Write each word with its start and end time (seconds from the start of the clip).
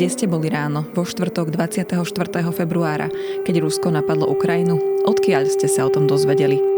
Kde 0.00 0.08
ste 0.08 0.24
boli 0.24 0.48
ráno, 0.48 0.88
vo 0.96 1.04
štvrtok 1.04 1.52
24. 1.52 1.92
februára, 2.56 3.12
keď 3.44 3.60
Rusko 3.60 3.92
napadlo 3.92 4.32
Ukrajinu? 4.32 5.04
Odkiaľ 5.04 5.44
ste 5.52 5.68
sa 5.68 5.84
o 5.84 5.92
tom 5.92 6.08
dozvedeli? 6.08 6.69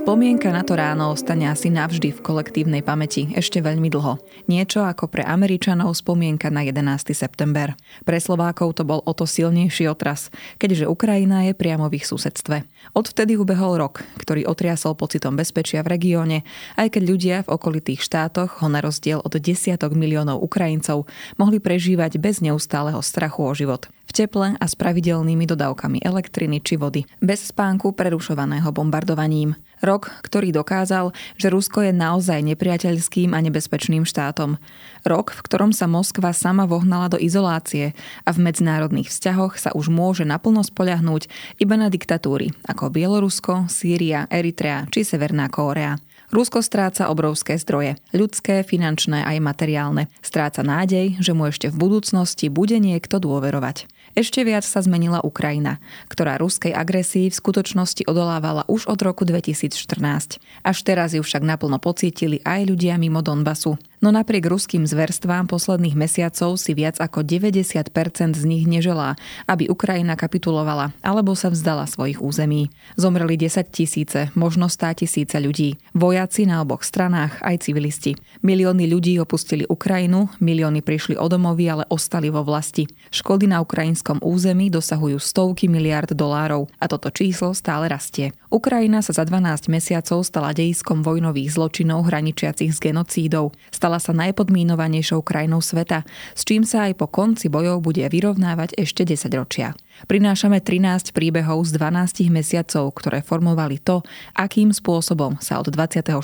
Spomienka 0.00 0.48
na 0.48 0.64
to 0.64 0.80
ráno 0.80 1.12
ostane 1.12 1.44
asi 1.44 1.68
navždy 1.68 2.16
v 2.16 2.24
kolektívnej 2.24 2.80
pamäti, 2.80 3.28
ešte 3.36 3.60
veľmi 3.60 3.92
dlho. 3.92 4.16
Niečo 4.48 4.80
ako 4.80 5.12
pre 5.12 5.20
Američanov 5.20 5.92
spomienka 5.92 6.48
na 6.48 6.64
11. 6.64 7.12
september. 7.12 7.76
Pre 8.08 8.16
Slovákov 8.16 8.80
to 8.80 8.88
bol 8.88 9.04
o 9.04 9.12
to 9.12 9.28
silnejší 9.28 9.92
otras, 9.92 10.32
keďže 10.56 10.88
Ukrajina 10.88 11.44
je 11.44 11.52
priamo 11.52 11.84
v 11.92 12.00
ich 12.00 12.08
susedstve. 12.08 12.64
Odvtedy 12.96 13.36
ubehol 13.36 13.76
rok, 13.76 14.00
ktorý 14.16 14.48
otriasol 14.48 14.96
pocitom 14.96 15.36
bezpečia 15.36 15.84
v 15.84 15.92
regióne, 16.00 16.48
aj 16.80 16.96
keď 16.96 17.02
ľudia 17.04 17.36
v 17.44 17.52
okolitých 17.60 18.00
štátoch 18.00 18.64
ho 18.64 18.72
na 18.72 18.80
rozdiel 18.80 19.20
od 19.20 19.36
desiatok 19.36 19.92
miliónov 19.92 20.40
Ukrajincov 20.40 21.12
mohli 21.36 21.60
prežívať 21.60 22.16
bez 22.16 22.40
neustáleho 22.40 23.04
strachu 23.04 23.44
o 23.44 23.52
život 23.52 23.92
v 24.10 24.26
teple 24.26 24.58
a 24.58 24.64
s 24.66 24.74
pravidelnými 24.74 25.46
dodávkami 25.46 26.02
elektriny 26.02 26.58
či 26.58 26.74
vody, 26.74 27.06
bez 27.22 27.54
spánku 27.54 27.94
prerušovaného 27.94 28.66
bombardovaním. 28.74 29.54
Rok, 29.80 30.12
ktorý 30.20 30.52
dokázal, 30.52 31.16
že 31.40 31.48
Rusko 31.48 31.88
je 31.88 31.92
naozaj 31.96 32.44
nepriateľským 32.44 33.32
a 33.32 33.40
nebezpečným 33.40 34.04
štátom. 34.04 34.60
Rok, 35.08 35.32
v 35.32 35.40
ktorom 35.48 35.72
sa 35.72 35.88
Moskva 35.88 36.36
sama 36.36 36.68
vohnala 36.68 37.08
do 37.08 37.16
izolácie 37.16 37.96
a 38.28 38.30
v 38.36 38.44
medzinárodných 38.44 39.08
vzťahoch 39.08 39.56
sa 39.56 39.72
už 39.72 39.88
môže 39.88 40.28
naplno 40.28 40.60
spoľahnúť 40.60 41.32
iba 41.56 41.80
na 41.80 41.88
diktatúry 41.88 42.52
ako 42.68 42.92
Bielorusko, 42.92 43.72
Sýria, 43.72 44.28
Eritrea 44.28 44.84
či 44.92 45.00
Severná 45.00 45.48
Kórea. 45.48 45.96
Rusko 46.30 46.62
stráca 46.62 47.10
obrovské 47.10 47.58
zdroje, 47.58 47.98
ľudské, 48.14 48.62
finančné 48.62 49.26
aj 49.26 49.42
materiálne. 49.42 50.06
Stráca 50.22 50.62
nádej, 50.62 51.18
že 51.18 51.34
mu 51.34 51.50
ešte 51.50 51.74
v 51.74 51.80
budúcnosti 51.90 52.46
bude 52.46 52.78
niekto 52.78 53.18
dôverovať. 53.18 53.90
Ešte 54.18 54.42
viac 54.42 54.66
sa 54.66 54.82
zmenila 54.82 55.22
Ukrajina, 55.22 55.78
ktorá 56.10 56.38
ruskej 56.38 56.74
agresii 56.74 57.30
v 57.30 57.38
skutočnosti 57.38 58.06
odolávala 58.10 58.66
už 58.66 58.90
od 58.90 58.98
roku 59.02 59.22
2014. 59.22 60.42
Až 60.66 60.78
teraz 60.82 61.14
ju 61.14 61.22
však 61.22 61.46
naplno 61.46 61.78
pocítili 61.78 62.42
aj 62.42 62.66
ľudia 62.66 62.98
mimo 62.98 63.22
Donbasu. 63.22 63.78
No 64.00 64.08
napriek 64.08 64.48
ruským 64.48 64.88
zverstvám 64.88 65.44
posledných 65.44 65.92
mesiacov 65.92 66.56
si 66.56 66.72
viac 66.72 66.96
ako 66.96 67.20
90% 67.20 67.92
z 68.32 68.44
nich 68.48 68.64
neželá, 68.64 69.20
aby 69.44 69.68
Ukrajina 69.68 70.16
kapitulovala 70.16 70.96
alebo 71.04 71.36
sa 71.36 71.52
vzdala 71.52 71.84
svojich 71.84 72.16
území. 72.16 72.72
Zomreli 72.96 73.36
10 73.36 73.68
tisíce, 73.68 74.32
možno 74.32 74.72
100 74.72 75.04
tisíce 75.04 75.36
ľudí. 75.36 75.76
Vojaci 75.92 76.48
na 76.48 76.64
oboch 76.64 76.80
stranách, 76.80 77.44
aj 77.44 77.68
civilisti. 77.68 78.16
Milióny 78.40 78.88
ľudí 78.88 79.20
opustili 79.20 79.68
Ukrajinu, 79.68 80.32
milióny 80.40 80.80
prišli 80.80 81.20
o 81.20 81.28
domovy, 81.28 81.68
ale 81.68 81.84
ostali 81.92 82.32
vo 82.32 82.40
vlasti. 82.40 82.88
Škody 83.12 83.52
na 83.52 83.60
ukrajinskom 83.60 84.24
území 84.24 84.72
dosahujú 84.72 85.20
stovky 85.20 85.68
miliard 85.68 86.08
dolárov 86.16 86.72
a 86.80 86.88
toto 86.88 87.12
číslo 87.12 87.52
stále 87.52 87.84
rastie. 87.92 88.32
Ukrajina 88.48 89.04
sa 89.04 89.12
za 89.12 89.28
12 89.28 89.68
mesiacov 89.68 90.24
stala 90.24 90.56
dejiskom 90.56 91.04
vojnových 91.04 91.52
zločinov 91.52 92.08
hraničiacich 92.08 92.72
s 92.72 92.80
genocídou. 92.80 93.52
Stala 93.70 93.89
sa 93.98 94.14
najpodmínovanejšou 94.14 95.24
krajinou 95.24 95.58
sveta, 95.58 96.06
s 96.36 96.46
čím 96.46 96.62
sa 96.62 96.86
aj 96.86 97.00
po 97.00 97.08
konci 97.08 97.50
bojov 97.50 97.82
bude 97.82 98.04
vyrovnávať 98.04 98.76
ešte 98.78 99.02
10 99.02 99.32
ročia. 99.34 99.72
Prinášame 100.06 100.62
13 100.62 101.16
príbehov 101.16 101.66
z 101.66 101.76
12 101.76 102.30
mesiacov, 102.30 102.92
ktoré 102.94 103.24
formovali 103.24 103.80
to, 103.80 104.04
akým 104.36 104.70
spôsobom 104.70 105.40
sa 105.40 105.58
od 105.58 105.72
24. 105.72 106.14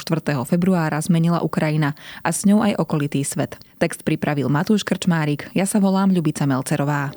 februára 0.46 1.00
zmenila 1.00 1.40
Ukrajina 1.42 1.96
a 2.22 2.30
s 2.30 2.46
ňou 2.46 2.62
aj 2.62 2.76
okolitý 2.78 3.24
svet. 3.26 3.58
Text 3.80 4.06
pripravil 4.06 4.52
Matúš 4.52 4.86
Krčmárik, 4.86 5.50
ja 5.56 5.64
sa 5.64 5.80
volám 5.80 6.12
Ľubica 6.12 6.44
Melcerová. 6.44 7.12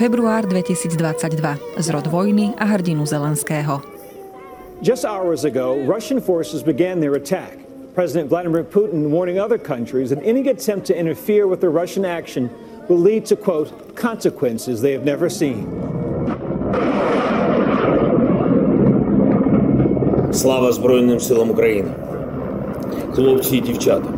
Február 0.00 0.46
2022. 0.46 1.56
Zrod 1.78 2.06
vojny 2.06 2.52
a 2.58 2.64
hrdinu 2.64 3.06
Zelenského. 3.06 3.82
Just 4.82 5.04
hours 5.04 5.44
ago, 5.44 5.76
Russian 5.88 6.20
forces 6.20 6.62
began 6.62 7.00
their 7.00 7.14
attack. 7.14 7.58
President 7.94 8.28
Vladimir 8.28 8.64
Putin 8.64 9.08
warning 9.10 9.40
other 9.40 9.58
countries 9.58 10.10
that 10.10 10.20
any 10.22 10.48
attempt 10.48 10.86
to 10.86 10.94
interfere 10.94 11.46
with 11.48 11.60
the 11.60 11.68
Russian 11.68 12.04
action 12.04 12.50
will 12.88 13.00
lead 13.00 13.24
to, 13.26 13.36
quote, 13.36 13.72
consequences 13.96 14.80
they 14.80 14.92
have 14.92 15.04
never 15.04 15.28
seen. 15.30 15.64
Слава 20.32 20.72
Збройним 20.72 21.20
силам 21.20 21.50
України, 21.50 21.88
хлопці 23.14 23.56
і 23.56 23.60
дівчата. 23.60 24.08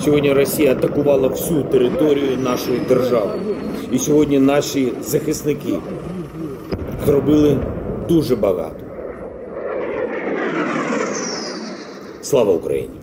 Сьогодні 0.00 0.32
Росія 0.32 0.72
атакувала 0.72 1.28
всю 1.28 1.62
територію 1.62 2.38
нашої 2.38 2.78
держави. 2.78 3.32
І 3.92 3.98
сьогодні 3.98 4.38
наші 4.38 4.92
захисники 5.00 5.78
зробили 7.06 7.58
дуже 8.08 8.36
багато. 8.36 8.84
Слава 12.22 12.52
Україні! 12.52 13.00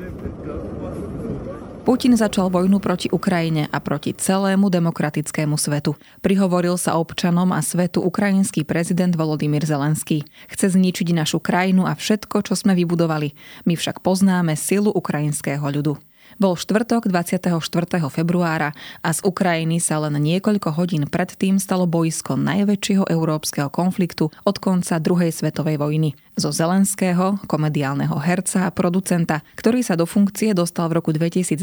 Putin 1.87 2.19
začal 2.19 2.51
vojnu 2.51 2.83
proti 2.83 3.07
Ukrajine 3.07 3.71
a 3.71 3.79
proti 3.79 4.11
celému 4.11 4.67
demokratickému 4.67 5.55
svetu. 5.55 5.95
Prihovoril 6.19 6.75
sa 6.75 6.99
občanom 6.99 7.55
a 7.55 7.63
svetu 7.63 8.03
ukrajinský 8.03 8.67
prezident 8.67 9.15
Volodymyr 9.15 9.63
Zelenský. 9.63 10.27
Chce 10.51 10.75
zničiť 10.75 11.15
našu 11.15 11.39
krajinu 11.39 11.87
a 11.87 11.95
všetko, 11.95 12.43
čo 12.43 12.59
sme 12.59 12.75
vybudovali. 12.75 13.31
My 13.63 13.79
však 13.79 14.03
poznáme 14.03 14.59
silu 14.59 14.91
ukrajinského 14.91 15.63
ľudu. 15.63 15.95
Bol 16.40 16.56
štvrtok 16.56 17.12
24. 17.12 17.60
februára 18.08 18.72
a 19.04 19.10
z 19.12 19.20
Ukrajiny 19.26 19.82
sa 19.82 20.00
len 20.00 20.16
niekoľko 20.16 20.72
hodín 20.78 21.04
predtým 21.04 21.60
stalo 21.60 21.84
boisko 21.84 22.40
najväčšieho 22.40 23.04
európskeho 23.10 23.68
konfliktu 23.68 24.32
od 24.48 24.56
konca 24.56 24.96
druhej 24.96 25.34
svetovej 25.34 25.76
vojny. 25.76 26.16
Zo 26.32 26.48
Zelenského, 26.48 27.36
komediálneho 27.44 28.16
herca 28.16 28.64
a 28.64 28.72
producenta, 28.72 29.44
ktorý 29.52 29.84
sa 29.84 30.00
do 30.00 30.08
funkcie 30.08 30.56
dostal 30.56 30.88
v 30.88 30.96
roku 30.96 31.12
2019 31.12 31.60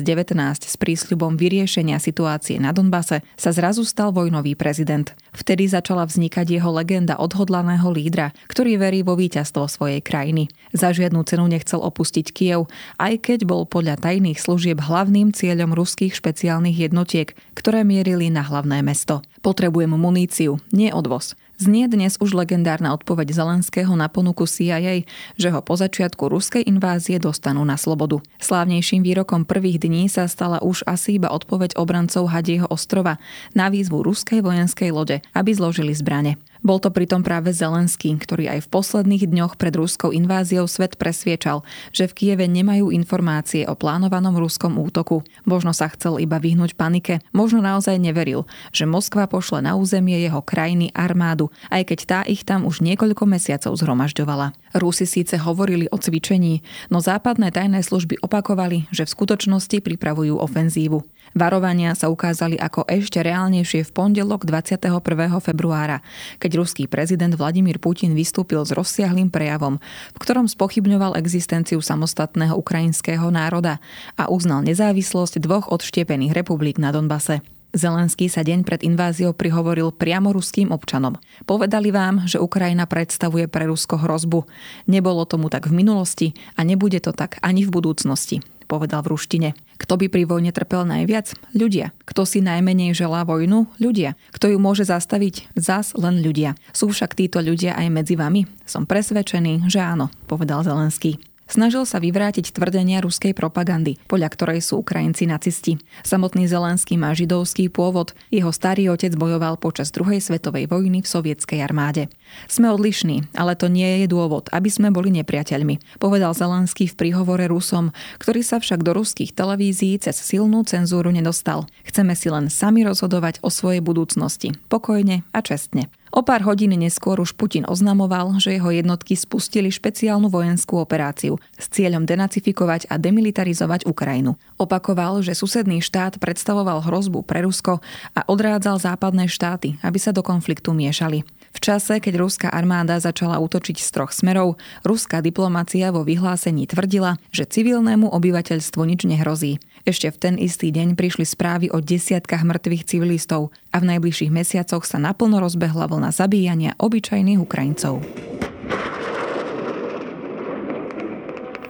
s 0.61 0.75
prísľubom 0.77 1.41
vyriešenia 1.41 1.97
situácie 1.97 2.61
na 2.61 2.69
Donbase, 2.69 3.25
sa 3.33 3.49
zrazu 3.49 3.81
stal 3.81 4.13
vojnový 4.13 4.53
prezident. 4.53 5.09
Vtedy 5.33 5.65
začala 5.65 6.05
vznikať 6.05 6.61
jeho 6.61 6.69
legenda 6.69 7.17
odhodlaného 7.17 7.89
lídra, 7.89 8.29
ktorý 8.45 8.77
verí 8.77 9.01
vo 9.01 9.17
víťazstvo 9.17 9.65
svojej 9.65 10.05
krajiny. 10.05 10.53
Za 10.69 10.93
žiadnu 10.93 11.25
cenu 11.25 11.49
nechcel 11.49 11.81
opustiť 11.81 12.29
Kiev, 12.29 12.69
aj 13.01 13.25
keď 13.25 13.49
bol 13.49 13.65
podľa 13.65 13.97
tajných 13.97 14.37
služieb 14.37 14.68
hlavným 14.77 15.33
cieľom 15.33 15.73
ruských 15.73 16.13
špeciálnych 16.13 16.85
jednotiek, 16.85 17.33
ktoré 17.57 17.81
mierili 17.81 18.29
na 18.29 18.45
hlavné 18.45 18.85
mesto. 18.85 19.25
Potrebujem 19.41 19.89
muníciu, 19.97 20.61
nie 20.69 20.93
odvoz. 20.93 21.33
Znie 21.59 21.91
dnes 21.91 22.15
už 22.23 22.39
legendárna 22.39 22.95
odpoveď 22.95 23.35
Zelenského 23.35 23.91
na 23.91 24.07
ponuku 24.07 24.47
CIA, 24.47 25.03
že 25.35 25.51
ho 25.51 25.59
po 25.59 25.75
začiatku 25.75 26.31
ruskej 26.31 26.63
invázie 26.63 27.19
dostanú 27.19 27.67
na 27.67 27.75
slobodu. 27.75 28.23
Slávnejším 28.39 29.03
výrokom 29.03 29.43
prvých 29.43 29.83
dní 29.83 30.07
sa 30.07 30.31
stala 30.31 30.63
už 30.63 30.87
asi 30.87 31.19
iba 31.19 31.27
odpoveď 31.27 31.75
obrancov 31.75 32.31
Hadieho 32.31 32.63
ostrova 32.71 33.19
na 33.51 33.67
výzvu 33.67 34.07
ruskej 34.07 34.39
vojenskej 34.39 34.95
lode, 34.95 35.19
aby 35.35 35.51
zložili 35.51 35.91
zbrane. 35.91 36.39
Bol 36.59 36.83
to 36.83 36.91
pritom 36.91 37.23
práve 37.23 37.55
Zelenský, 37.55 38.11
ktorý 38.19 38.51
aj 38.51 38.67
v 38.67 38.71
posledných 38.71 39.31
dňoch 39.31 39.55
pred 39.55 39.71
ruskou 39.79 40.11
inváziou 40.11 40.67
svet 40.67 40.99
presviečal, 40.99 41.63
že 41.95 42.11
v 42.11 42.15
Kieve 42.15 42.51
nemajú 42.51 42.91
informácie 42.91 43.63
o 43.63 43.79
plánovanom 43.79 44.35
ruskom 44.35 44.75
útoku. 44.75 45.23
Možno 45.47 45.71
sa 45.71 45.87
chcel 45.87 46.19
iba 46.19 46.35
vyhnúť 46.35 46.75
panike, 46.75 47.23
možno 47.31 47.63
naozaj 47.63 47.95
neveril, 47.95 48.43
že 48.75 48.83
Moskva 48.83 49.31
pošle 49.31 49.63
na 49.63 49.79
územie 49.79 50.19
jeho 50.19 50.43
krajiny 50.43 50.91
armádu, 50.91 51.47
aj 51.71 51.95
keď 51.95 51.99
tá 52.03 52.19
ich 52.27 52.43
tam 52.43 52.67
už 52.67 52.83
niekoľko 52.83 53.23
mesiacov 53.23 53.79
zhromažďovala. 53.79 54.51
Rusi 54.75 55.07
síce 55.07 55.39
hovorili 55.39 55.87
o 55.89 55.97
cvičení, 55.97 56.61
no 56.91 56.99
západné 56.99 57.55
tajné 57.55 57.79
služby 57.81 58.19
opakovali, 58.19 58.91
že 58.91 59.07
v 59.07 59.13
skutočnosti 59.15 59.79
pripravujú 59.79 60.35
ofenzívu. 60.35 61.07
Varovania 61.37 61.93
sa 61.93 62.09
ukázali 62.09 62.57
ako 62.57 62.89
ešte 62.89 63.21
reálnejšie 63.21 63.85
v 63.85 63.91
pondelok 63.93 64.45
21. 64.49 65.01
februára, 65.39 66.01
keď 66.41 66.51
ruský 66.57 66.89
prezident 66.89 67.33
Vladimír 67.37 67.77
Putin 67.77 68.17
vystúpil 68.17 68.61
s 68.65 68.73
rozsiahlým 68.73 69.29
prejavom, 69.29 69.77
v 70.13 70.17
ktorom 70.17 70.49
spochybňoval 70.49 71.17
existenciu 71.21 71.81
samostatného 71.83 72.57
ukrajinského 72.57 73.29
národa 73.29 73.77
a 74.17 74.29
uznal 74.29 74.65
nezávislosť 74.65 75.37
dvoch 75.37 75.69
odštiepených 75.69 76.33
republik 76.33 76.81
na 76.81 76.89
Donbase. 76.89 77.45
Zelenský 77.69 78.33
sa 78.33 78.41
deň 78.41 78.65
pred 78.65 78.81
inváziou 78.81 79.29
prihovoril 79.29 79.93
priamo 79.93 80.33
ruským 80.33 80.73
občanom. 80.73 81.21
Povedali 81.45 81.93
vám, 81.93 82.25
že 82.25 82.41
Ukrajina 82.41 82.89
predstavuje 82.89 83.45
pre 83.45 83.69
Rusko 83.69 84.01
hrozbu. 84.01 84.49
Nebolo 84.89 85.21
tomu 85.29 85.53
tak 85.53 85.69
v 85.69 85.77
minulosti 85.85 86.33
a 86.57 86.65
nebude 86.65 86.97
to 86.97 87.13
tak 87.13 87.37
ani 87.45 87.61
v 87.61 87.69
budúcnosti. 87.69 88.41
Povedal 88.69 89.01
v 89.01 89.17
ruštine. 89.17 89.49
Kto 89.81 89.97
by 89.97 90.13
pri 90.13 90.29
vojne 90.29 90.53
trpel 90.53 90.85
najviac? 90.85 91.33
Ľudia. 91.57 91.89
Kto 92.05 92.29
si 92.29 92.45
najmenej 92.45 92.93
želá 92.93 93.25
vojnu? 93.25 93.65
Ľudia. 93.81 94.13
Kto 94.29 94.53
ju 94.53 94.61
môže 94.61 94.85
zastaviť? 94.85 95.57
Zas 95.57 95.97
len 95.97 96.21
ľudia. 96.21 96.53
Sú 96.69 96.93
však 96.93 97.17
títo 97.17 97.41
ľudia 97.41 97.73
aj 97.73 97.87
medzi 97.89 98.13
vami? 98.13 98.45
Som 98.69 98.85
presvedčený, 98.85 99.65
že 99.65 99.81
áno, 99.81 100.13
povedal 100.29 100.61
Zelenský. 100.61 101.17
Snažil 101.49 101.81
sa 101.89 101.97
vyvrátiť 101.97 102.53
tvrdenia 102.53 103.01
ruskej 103.01 103.33
propagandy, 103.33 103.97
podľa 104.05 104.29
ktorej 104.37 104.61
sú 104.61 104.85
Ukrajinci 104.85 105.25
nacisti. 105.25 105.81
Samotný 106.05 106.45
Zelenský 106.45 106.93
má 106.93 107.09
židovský 107.17 107.73
pôvod, 107.73 108.13
jeho 108.29 108.53
starý 108.53 108.93
otec 108.93 109.17
bojoval 109.17 109.57
počas 109.57 109.89
druhej 109.89 110.21
svetovej 110.21 110.69
vojny 110.69 111.01
v 111.01 111.09
sovietskej 111.09 111.65
armáde. 111.65 112.05
Sme 112.45 112.69
odlišní, 112.69 113.33
ale 113.33 113.57
to 113.57 113.65
nie 113.65 114.05
je 114.05 114.13
dôvod, 114.13 114.45
aby 114.53 114.69
sme 114.69 114.93
boli 114.93 115.09
nepriateľmi, 115.09 115.97
povedal 115.97 116.37
Zelenský 116.37 116.85
v 116.85 116.93
príhovore 116.93 117.49
Rusom, 117.49 117.97
ktorý 118.21 118.45
sa 118.45 118.61
však 118.61 118.85
do 118.85 118.93
ruských 118.93 119.33
televízií 119.33 119.97
cez 119.97 120.21
silnú 120.21 120.61
cenzúru 120.69 121.09
nedostal. 121.09 121.65
Chceme 121.81 122.13
si 122.13 122.29
len 122.29 122.53
sami 122.53 122.85
rozhodovať 122.85 123.41
o 123.41 123.49
svojej 123.49 123.81
budúcnosti, 123.81 124.53
pokojne 124.69 125.25
a 125.33 125.39
čestne. 125.41 125.89
O 126.19 126.27
pár 126.27 126.43
hodín 126.43 126.75
neskôr 126.75 127.15
už 127.23 127.31
Putin 127.31 127.63
oznamoval, 127.63 128.43
že 128.43 128.51
jeho 128.51 128.75
jednotky 128.75 129.15
spustili 129.15 129.71
špeciálnu 129.71 130.27
vojenskú 130.27 130.75
operáciu 130.75 131.39
s 131.55 131.71
cieľom 131.71 132.03
denacifikovať 132.03 132.91
a 132.91 132.99
demilitarizovať 132.99 133.87
Ukrajinu. 133.87 134.35
Opakoval, 134.59 135.23
že 135.23 135.31
susedný 135.31 135.79
štát 135.79 136.19
predstavoval 136.19 136.83
hrozbu 136.83 137.23
pre 137.23 137.47
Rusko 137.47 137.79
a 138.19 138.21
odrádzal 138.27 138.83
západné 138.83 139.31
štáty, 139.31 139.79
aby 139.79 139.95
sa 139.95 140.11
do 140.11 140.19
konfliktu 140.19 140.75
miešali. 140.75 141.23
V 141.59 141.67
čase, 141.75 141.99
keď 141.99 142.23
ruská 142.23 142.47
armáda 142.47 143.03
začala 143.03 143.35
útočiť 143.35 143.83
z 143.83 143.89
troch 143.91 144.15
smerov, 144.15 144.55
ruská 144.87 145.19
diplomacia 145.19 145.91
vo 145.91 146.07
vyhlásení 146.07 146.63
tvrdila, 146.63 147.19
že 147.35 147.43
civilnému 147.43 148.07
obyvateľstvu 148.15 148.79
nič 148.87 149.03
nehrozí. 149.03 149.59
Ešte 149.83 150.07
v 150.07 150.17
ten 150.23 150.35
istý 150.39 150.71
deň 150.71 150.95
prišli 150.95 151.27
správy 151.27 151.67
o 151.67 151.83
desiatkách 151.83 152.47
mŕtvych 152.47 152.87
civilistov 152.87 153.51
a 153.75 153.83
v 153.83 153.91
najbližších 153.91 154.31
mesiacoch 154.31 154.87
sa 154.87 155.03
naplno 155.03 155.43
rozbehla 155.43 155.91
vlna 155.91 156.15
zabíjania 156.15 156.79
obyčajných 156.79 157.43
Ukrajincov. 157.43 158.07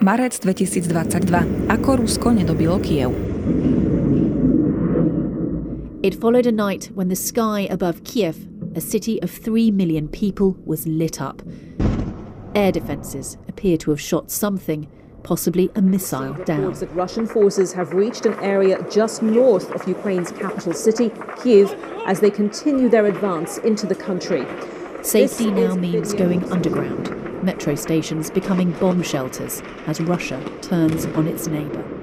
Marec 0.05 0.37
2022. 0.37 1.65
Ako 1.65 2.05
Rusko 2.05 2.37
nedobilo 2.37 2.77
Kiev. 2.77 3.09
It 6.05 6.13
followed 6.13 6.45
a 6.45 6.53
night 6.53 6.93
when 6.93 7.09
the 7.09 7.17
sky 7.17 7.65
above 7.73 8.05
Kiev 8.05 8.37
a 8.75 8.81
city 8.81 9.21
of 9.21 9.31
3 9.31 9.71
million 9.71 10.07
people 10.07 10.57
was 10.65 10.85
lit 10.87 11.21
up. 11.21 11.41
Air 12.55 12.71
defences 12.71 13.37
appear 13.47 13.77
to 13.77 13.91
have 13.91 14.01
shot 14.01 14.31
something, 14.31 14.87
possibly 15.23 15.69
a 15.75 15.81
missile, 15.81 16.33
down. 16.45 16.73
That 16.73 16.93
Russian 16.93 17.27
forces 17.27 17.73
have 17.73 17.93
reached 17.93 18.25
an 18.25 18.33
area 18.39 18.85
just 18.89 19.21
north 19.21 19.69
of 19.71 19.87
Ukraine's 19.87 20.31
capital 20.31 20.73
city, 20.73 21.11
Kiev, 21.41 21.73
as 22.05 22.19
they 22.19 22.31
continue 22.31 22.89
their 22.89 23.05
advance 23.05 23.57
into 23.59 23.85
the 23.85 23.95
country. 23.95 24.45
Safety 25.01 25.51
now 25.51 25.75
means 25.75 26.13
going 26.13 26.43
underground, 26.51 27.43
metro 27.43 27.75
stations 27.75 28.29
becoming 28.29 28.71
bomb 28.73 29.01
shelters 29.01 29.61
as 29.87 30.01
Russia 30.01 30.43
turns 30.61 31.05
on 31.07 31.27
its 31.27 31.47
neighbour. 31.47 31.98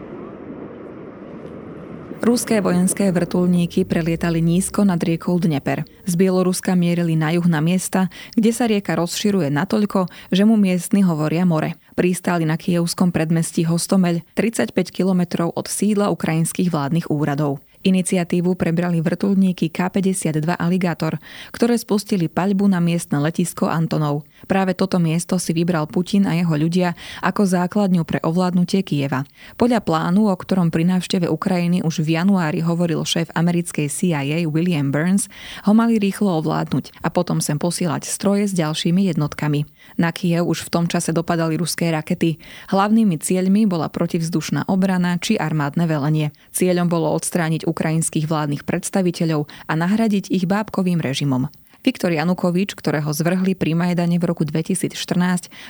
Ruské 2.17 2.65
vojenské 2.65 3.13
vrtulníky 3.13 3.85
prelietali 3.85 4.41
nízko 4.41 4.89
nad 4.89 4.97
riekou 4.97 5.37
Dneper. 5.37 5.85
Z 6.09 6.17
Bieloruska 6.17 6.73
mierili 6.73 7.13
na 7.13 7.37
juh 7.37 7.45
na 7.45 7.61
miesta, 7.61 8.09
kde 8.33 8.57
sa 8.57 8.65
rieka 8.65 8.97
rozširuje 8.97 9.53
natoľko, 9.53 10.09
že 10.33 10.49
mu 10.49 10.57
miestni 10.57 11.05
hovoria 11.05 11.45
more. 11.45 11.77
Pristáli 11.93 12.49
na 12.49 12.57
kievskom 12.57 13.13
predmestí 13.13 13.69
Hostomeľ 13.69 14.25
35 14.33 14.73
kilometrov 14.89 15.53
od 15.53 15.69
sídla 15.69 16.09
ukrajinských 16.09 16.73
vládnych 16.73 17.13
úradov. 17.13 17.61
Iniciatívu 17.87 18.59
prebrali 18.59 18.99
vrtulníky 18.99 19.71
K-52 19.71 20.59
Alligator, 20.59 21.23
ktoré 21.55 21.79
spustili 21.79 22.27
paľbu 22.27 22.67
na 22.67 22.83
miestne 22.83 23.23
letisko 23.23 23.71
Antonov. 23.71 24.27
Práve 24.51 24.75
toto 24.75 24.99
miesto 24.99 25.39
si 25.39 25.55
vybral 25.55 25.87
Putin 25.87 26.27
a 26.27 26.35
jeho 26.35 26.51
ľudia 26.59 26.99
ako 27.23 27.47
základňu 27.47 28.03
pre 28.03 28.19
ovládnutie 28.27 28.83
Kieva. 28.83 29.23
Podľa 29.55 29.87
plánu, 29.87 30.27
o 30.27 30.35
ktorom 30.35 30.75
pri 30.75 30.83
návšteve 30.99 31.31
Ukrajiny 31.31 31.87
už 31.87 32.03
v 32.03 32.19
januári 32.19 32.59
hovoril 32.59 33.07
šéf 33.07 33.31
americkej 33.39 33.87
CIA 33.87 34.51
William 34.51 34.91
Burns, 34.91 35.31
ho 35.63 35.71
mali 35.71 36.03
rýchlo 36.03 36.43
ovládnuť 36.43 37.07
a 37.07 37.09
potom 37.15 37.39
sem 37.39 37.55
posielať 37.55 38.03
stroje 38.03 38.51
s 38.51 38.53
ďalšími 38.59 39.07
jednotkami. 39.15 39.63
Na 39.95 40.11
Kiev 40.11 40.51
už 40.51 40.67
v 40.67 40.73
tom 40.75 40.85
čase 40.91 41.15
dopadali 41.15 41.55
ruské 41.55 41.95
rakety. 41.95 42.43
Hlavnými 42.75 43.23
cieľmi 43.23 43.71
bola 43.71 43.87
protivzdušná 43.87 44.67
obrana 44.67 45.17
či 45.23 45.39
armádne 45.39 45.87
velenie. 45.87 46.35
Cieľom 46.51 46.91
bolo 46.91 47.15
odstrániť 47.15 47.65
ukrajinských 47.71 48.27
vládnych 48.27 48.67
predstaviteľov 48.67 49.47
a 49.71 49.73
nahradiť 49.79 50.31
ich 50.35 50.45
bábkovým 50.45 50.99
režimom. 50.99 51.47
Viktor 51.87 52.11
Janukovič, 52.11 52.75
ktorého 52.75 53.07
zvrhli 53.15 53.55
pri 53.55 53.79
Majdane 53.79 54.19
v 54.19 54.27
roku 54.27 54.43
2014, 54.43 54.99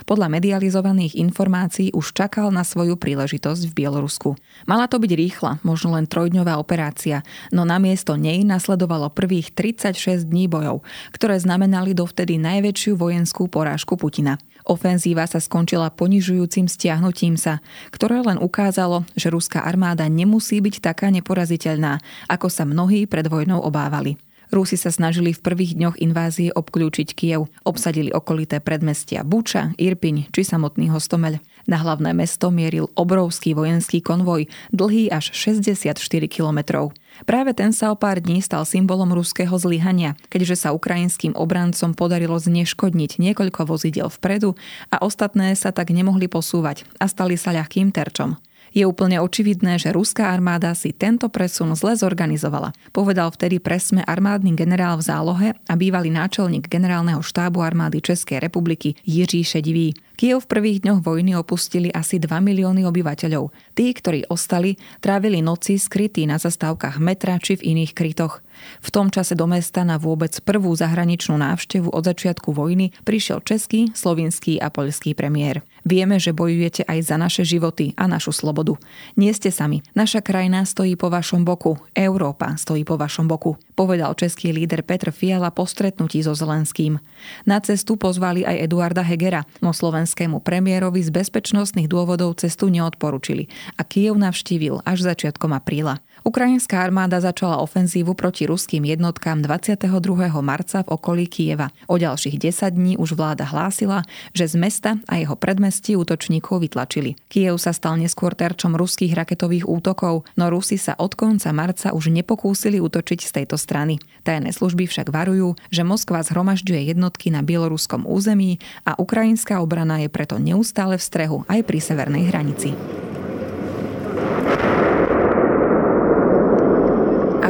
podľa 0.08 0.32
medializovaných 0.32 1.12
informácií 1.20 1.92
už 1.92 2.16
čakal 2.16 2.48
na 2.48 2.64
svoju 2.64 2.96
príležitosť 2.96 3.68
v 3.68 3.84
Bielorusku. 3.84 4.32
Mala 4.64 4.88
to 4.88 4.96
byť 4.96 5.12
rýchla, 5.12 5.60
možno 5.60 5.92
len 5.92 6.08
trojdňová 6.08 6.56
operácia, 6.56 7.20
no 7.52 7.68
namiesto 7.68 8.16
nej 8.16 8.40
nasledovalo 8.48 9.12
prvých 9.12 9.52
36 9.52 10.24
dní 10.24 10.48
bojov, 10.48 10.80
ktoré 11.12 11.36
znamenali 11.36 11.92
dovtedy 11.92 12.40
najväčšiu 12.40 12.96
vojenskú 12.96 13.52
porážku 13.52 14.00
Putina. 14.00 14.40
Ofenzíva 14.64 15.28
sa 15.28 15.36
skončila 15.36 15.92
ponižujúcim 15.92 16.64
stiahnutím 16.64 17.36
sa, 17.36 17.60
ktoré 17.92 18.24
len 18.24 18.40
ukázalo, 18.40 19.04
že 19.20 19.28
ruská 19.28 19.68
armáda 19.68 20.08
nemusí 20.08 20.64
byť 20.64 20.80
taká 20.80 21.12
neporaziteľná, 21.12 22.00
ako 22.26 22.48
sa 22.48 22.64
mnohí 22.64 23.04
pred 23.04 23.28
vojnou 23.28 23.60
obávali. 23.60 24.16
Rusi 24.54 24.78
sa 24.78 24.94
snažili 24.94 25.34
v 25.34 25.42
prvých 25.42 25.74
dňoch 25.74 25.96
invázie 25.98 26.54
obklúčiť 26.54 27.12
Kiev. 27.18 27.50
Obsadili 27.66 28.14
okolité 28.14 28.62
predmestia 28.62 29.26
Buča, 29.26 29.74
Irpiň 29.74 30.30
či 30.30 30.42
samotný 30.46 30.90
Hostomeľ. 30.94 31.42
Na 31.66 31.82
hlavné 31.82 32.14
mesto 32.14 32.54
mieril 32.54 32.86
obrovský 32.94 33.58
vojenský 33.58 33.98
konvoj, 33.98 34.46
dlhý 34.70 35.10
až 35.10 35.34
64 35.34 35.90
kilometrov. 36.30 36.94
Práve 37.26 37.58
ten 37.58 37.74
sa 37.74 37.90
o 37.90 37.98
pár 37.98 38.22
dní 38.22 38.38
stal 38.38 38.62
symbolom 38.62 39.10
ruského 39.10 39.52
zlyhania, 39.58 40.14
keďže 40.30 40.62
sa 40.62 40.76
ukrajinským 40.76 41.34
obrancom 41.34 41.96
podarilo 41.96 42.38
zneškodniť 42.38 43.18
niekoľko 43.18 43.66
vozidel 43.66 44.06
vpredu 44.12 44.54
a 44.94 45.02
ostatné 45.02 45.58
sa 45.58 45.74
tak 45.74 45.90
nemohli 45.90 46.30
posúvať 46.30 46.86
a 47.02 47.10
stali 47.10 47.34
sa 47.34 47.50
ľahkým 47.50 47.90
terčom. 47.90 48.38
Je 48.76 48.84
úplne 48.84 49.16
očividné, 49.24 49.80
že 49.80 49.88
ruská 49.88 50.36
armáda 50.36 50.76
si 50.76 50.92
tento 50.92 51.32
presun 51.32 51.72
zle 51.72 51.96
zorganizovala, 51.96 52.76
povedal 52.92 53.32
vtedy 53.32 53.56
presme 53.56 54.04
armádny 54.04 54.52
generál 54.52 55.00
v 55.00 55.06
zálohe 55.08 55.48
a 55.56 55.72
bývalý 55.80 56.12
náčelník 56.12 56.68
generálneho 56.68 57.24
štábu 57.24 57.64
armády 57.64 58.04
Českej 58.04 58.36
republiky 58.36 58.92
Jiří 59.08 59.48
Šedivý. 59.48 59.96
Kiev 60.20 60.44
v 60.44 60.50
prvých 60.52 60.84
dňoch 60.84 61.00
vojny 61.00 61.40
opustili 61.40 61.88
asi 61.88 62.20
2 62.20 62.28
milióny 62.36 62.84
obyvateľov. 62.84 63.48
Tí, 63.72 63.96
ktorí 63.96 64.28
ostali, 64.28 64.76
trávili 65.00 65.40
noci 65.40 65.80
skrytí 65.80 66.28
na 66.28 66.36
zastávkach 66.36 67.00
metra 67.00 67.40
či 67.40 67.56
v 67.56 67.72
iných 67.76 67.96
krytoch. 67.96 68.44
V 68.80 68.88
tom 68.94 69.10
čase 69.10 69.34
do 69.38 69.48
mesta 69.48 69.82
na 69.82 69.98
vôbec 69.98 70.32
prvú 70.42 70.72
zahraničnú 70.74 71.38
návštevu 71.38 71.90
od 71.90 72.02
začiatku 72.06 72.52
vojny 72.52 72.94
prišiel 73.02 73.42
český, 73.42 73.90
slovinský 73.92 74.58
a 74.62 74.70
poľský 74.70 75.16
premiér. 75.16 75.66
Vieme, 75.86 76.18
že 76.18 76.34
bojujete 76.34 76.82
aj 76.86 76.98
za 77.06 77.16
naše 77.16 77.46
životy 77.46 77.94
a 77.94 78.10
našu 78.10 78.34
slobodu. 78.34 78.74
Nie 79.14 79.30
ste 79.30 79.54
sami. 79.54 79.86
Naša 79.94 80.18
krajina 80.18 80.66
stojí 80.66 80.98
po 80.98 81.06
vašom 81.06 81.46
boku. 81.46 81.78
Európa 81.94 82.58
stojí 82.58 82.82
po 82.82 82.98
vašom 82.98 83.30
boku. 83.30 83.54
Povedal 83.78 84.16
český 84.18 84.50
líder 84.50 84.82
Petr 84.82 85.14
Fiala 85.14 85.54
po 85.54 85.62
stretnutí 85.62 86.24
so 86.26 86.34
Zelenským. 86.34 86.98
Na 87.46 87.62
cestu 87.62 87.94
pozvali 87.94 88.42
aj 88.42 88.66
Eduarda 88.66 89.04
Hegera, 89.06 89.46
no 89.62 89.70
slovenskému 89.70 90.42
premiérovi 90.42 91.04
z 91.04 91.14
bezpečnostných 91.14 91.86
dôvodov 91.86 92.40
cestu 92.40 92.66
neodporučili 92.66 93.46
a 93.78 93.86
Kiev 93.86 94.18
navštívil 94.18 94.82
až 94.82 95.06
začiatkom 95.06 95.54
apríla. 95.54 96.02
Ukrajinská 96.26 96.82
armáda 96.82 97.22
začala 97.22 97.62
ofenzívu 97.62 98.18
proti 98.18 98.50
ruským 98.56 98.88
jednotkám 98.88 99.44
22. 99.44 99.92
marca 100.40 100.80
v 100.80 100.88
okolí 100.88 101.28
Kieva. 101.28 101.68
O 101.92 102.00
ďalších 102.00 102.40
10 102.40 102.72
dní 102.72 102.96
už 102.96 103.12
vláda 103.12 103.44
hlásila, 103.44 104.00
že 104.32 104.48
z 104.48 104.56
mesta 104.56 104.90
a 105.12 105.20
jeho 105.20 105.36
predmestí 105.36 105.92
útočníkov 105.92 106.64
vytlačili. 106.64 107.20
Kiev 107.28 107.60
sa 107.60 107.76
stal 107.76 108.00
neskôr 108.00 108.32
terčom 108.32 108.72
ruských 108.72 109.12
raketových 109.12 109.68
útokov, 109.68 110.24
no 110.40 110.48
Rusi 110.48 110.80
sa 110.80 110.96
od 110.96 111.12
konca 111.12 111.52
marca 111.52 111.92
už 111.92 112.08
nepokúsili 112.08 112.80
útočiť 112.80 113.28
z 113.28 113.30
tejto 113.44 113.60
strany. 113.60 114.00
Tajné 114.24 114.56
služby 114.56 114.88
však 114.88 115.12
varujú, 115.12 115.52
že 115.68 115.84
Moskva 115.84 116.24
zhromažďuje 116.24 116.96
jednotky 116.96 117.28
na 117.28 117.44
bieloruskom 117.44 118.08
území 118.08 118.56
a 118.88 118.96
ukrajinská 118.96 119.60
obrana 119.60 120.00
je 120.00 120.08
preto 120.08 120.40
neustále 120.40 120.96
v 120.96 121.04
strehu 121.04 121.38
aj 121.44 121.60
pri 121.60 121.78
severnej 121.84 122.32
hranici. 122.32 122.72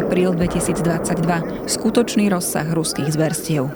Apríl 0.06 0.38
2022. 0.38 1.66
Skutočný 1.66 2.30
rozsah 2.30 2.70
ruských 2.70 3.10
zverstiev. 3.10 3.74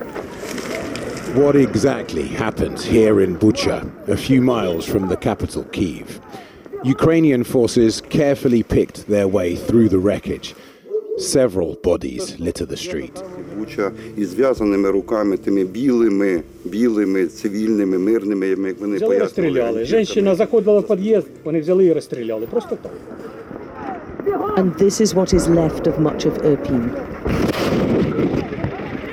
What 1.34 1.58
exactly 1.58 2.30
happened 2.30 2.78
here 2.78 3.18
in 3.18 3.34
Bucha, 3.34 3.82
a 4.06 4.14
few 4.14 4.38
miles 4.38 4.86
from 4.86 5.10
the 5.10 5.18
capital, 5.18 5.66
Kiev? 5.74 6.22
Ukrainian 6.86 7.42
forces 7.42 7.98
carefully 7.98 8.62
picked 8.62 9.10
their 9.10 9.26
way 9.26 9.58
through 9.58 9.90
the 9.90 9.98
wreckage. 9.98 10.54
Several 11.18 11.74
bodies 11.82 12.38
litter 12.38 12.64
the 12.64 12.78
street. 12.78 13.18
Буча 13.58 13.90
із 14.16 14.28
зв'язаними 14.28 14.90
руками, 14.90 15.36
тими 15.36 15.64
білими, 15.64 16.42
білими, 16.64 17.26
цивільними, 17.26 17.98
мирними, 17.98 18.48
як 18.48 18.80
вони 18.80 18.96
Взяли 18.96 19.18
розстріляли. 19.18 19.84
Женщина 19.84 20.34
заходила 20.34 20.80
в 20.80 20.86
під'їзд, 20.86 21.26
вони 21.44 21.60
взяли 21.60 21.84
і 21.86 21.92
розстріляли. 21.92 22.46
Просто 22.46 22.76
так. 22.82 22.92
And 24.56 24.74
this 24.74 25.00
is 25.00 25.14
what 25.14 25.32
is 25.32 25.48
left 25.48 25.86
of 25.86 25.98
much 25.98 26.26
of 26.26 26.34
Irpin. 26.38 26.92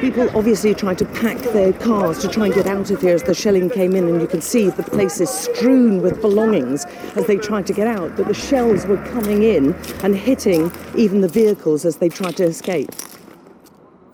People 0.01 0.29
obviously 0.37 0.75
tried 0.75 0.97
to 0.97 1.05
pack 1.05 1.37
their 1.37 1.71
cars 1.73 2.19
to 2.19 2.27
try 2.27 2.45
and 2.45 2.53
get 2.53 2.67
out 2.67 2.91
of 2.91 3.01
here 3.01 3.15
as 3.15 3.23
the 3.23 3.33
shelling 3.33 3.69
came 3.69 3.95
in, 3.95 4.07
and 4.07 4.21
you 4.21 4.27
can 4.27 4.41
see 4.41 4.69
the 4.69 4.83
place 4.83 5.19
is 5.21 5.29
strewn 5.29 6.01
with 6.01 6.21
belongings 6.21 6.85
as 7.15 7.25
they 7.25 7.37
tried 7.37 7.65
to 7.67 7.73
get 7.73 7.87
out. 7.87 8.15
But 8.17 8.27
the 8.27 8.33
shells 8.33 8.85
were 8.85 8.97
coming 9.07 9.43
in 9.43 9.73
and 10.03 10.15
hitting 10.15 10.71
even 10.95 11.21
the 11.21 11.27
vehicles 11.29 11.85
as 11.85 11.97
they 11.97 12.09
tried 12.09 12.35
to 12.37 12.43
escape. 12.43 12.91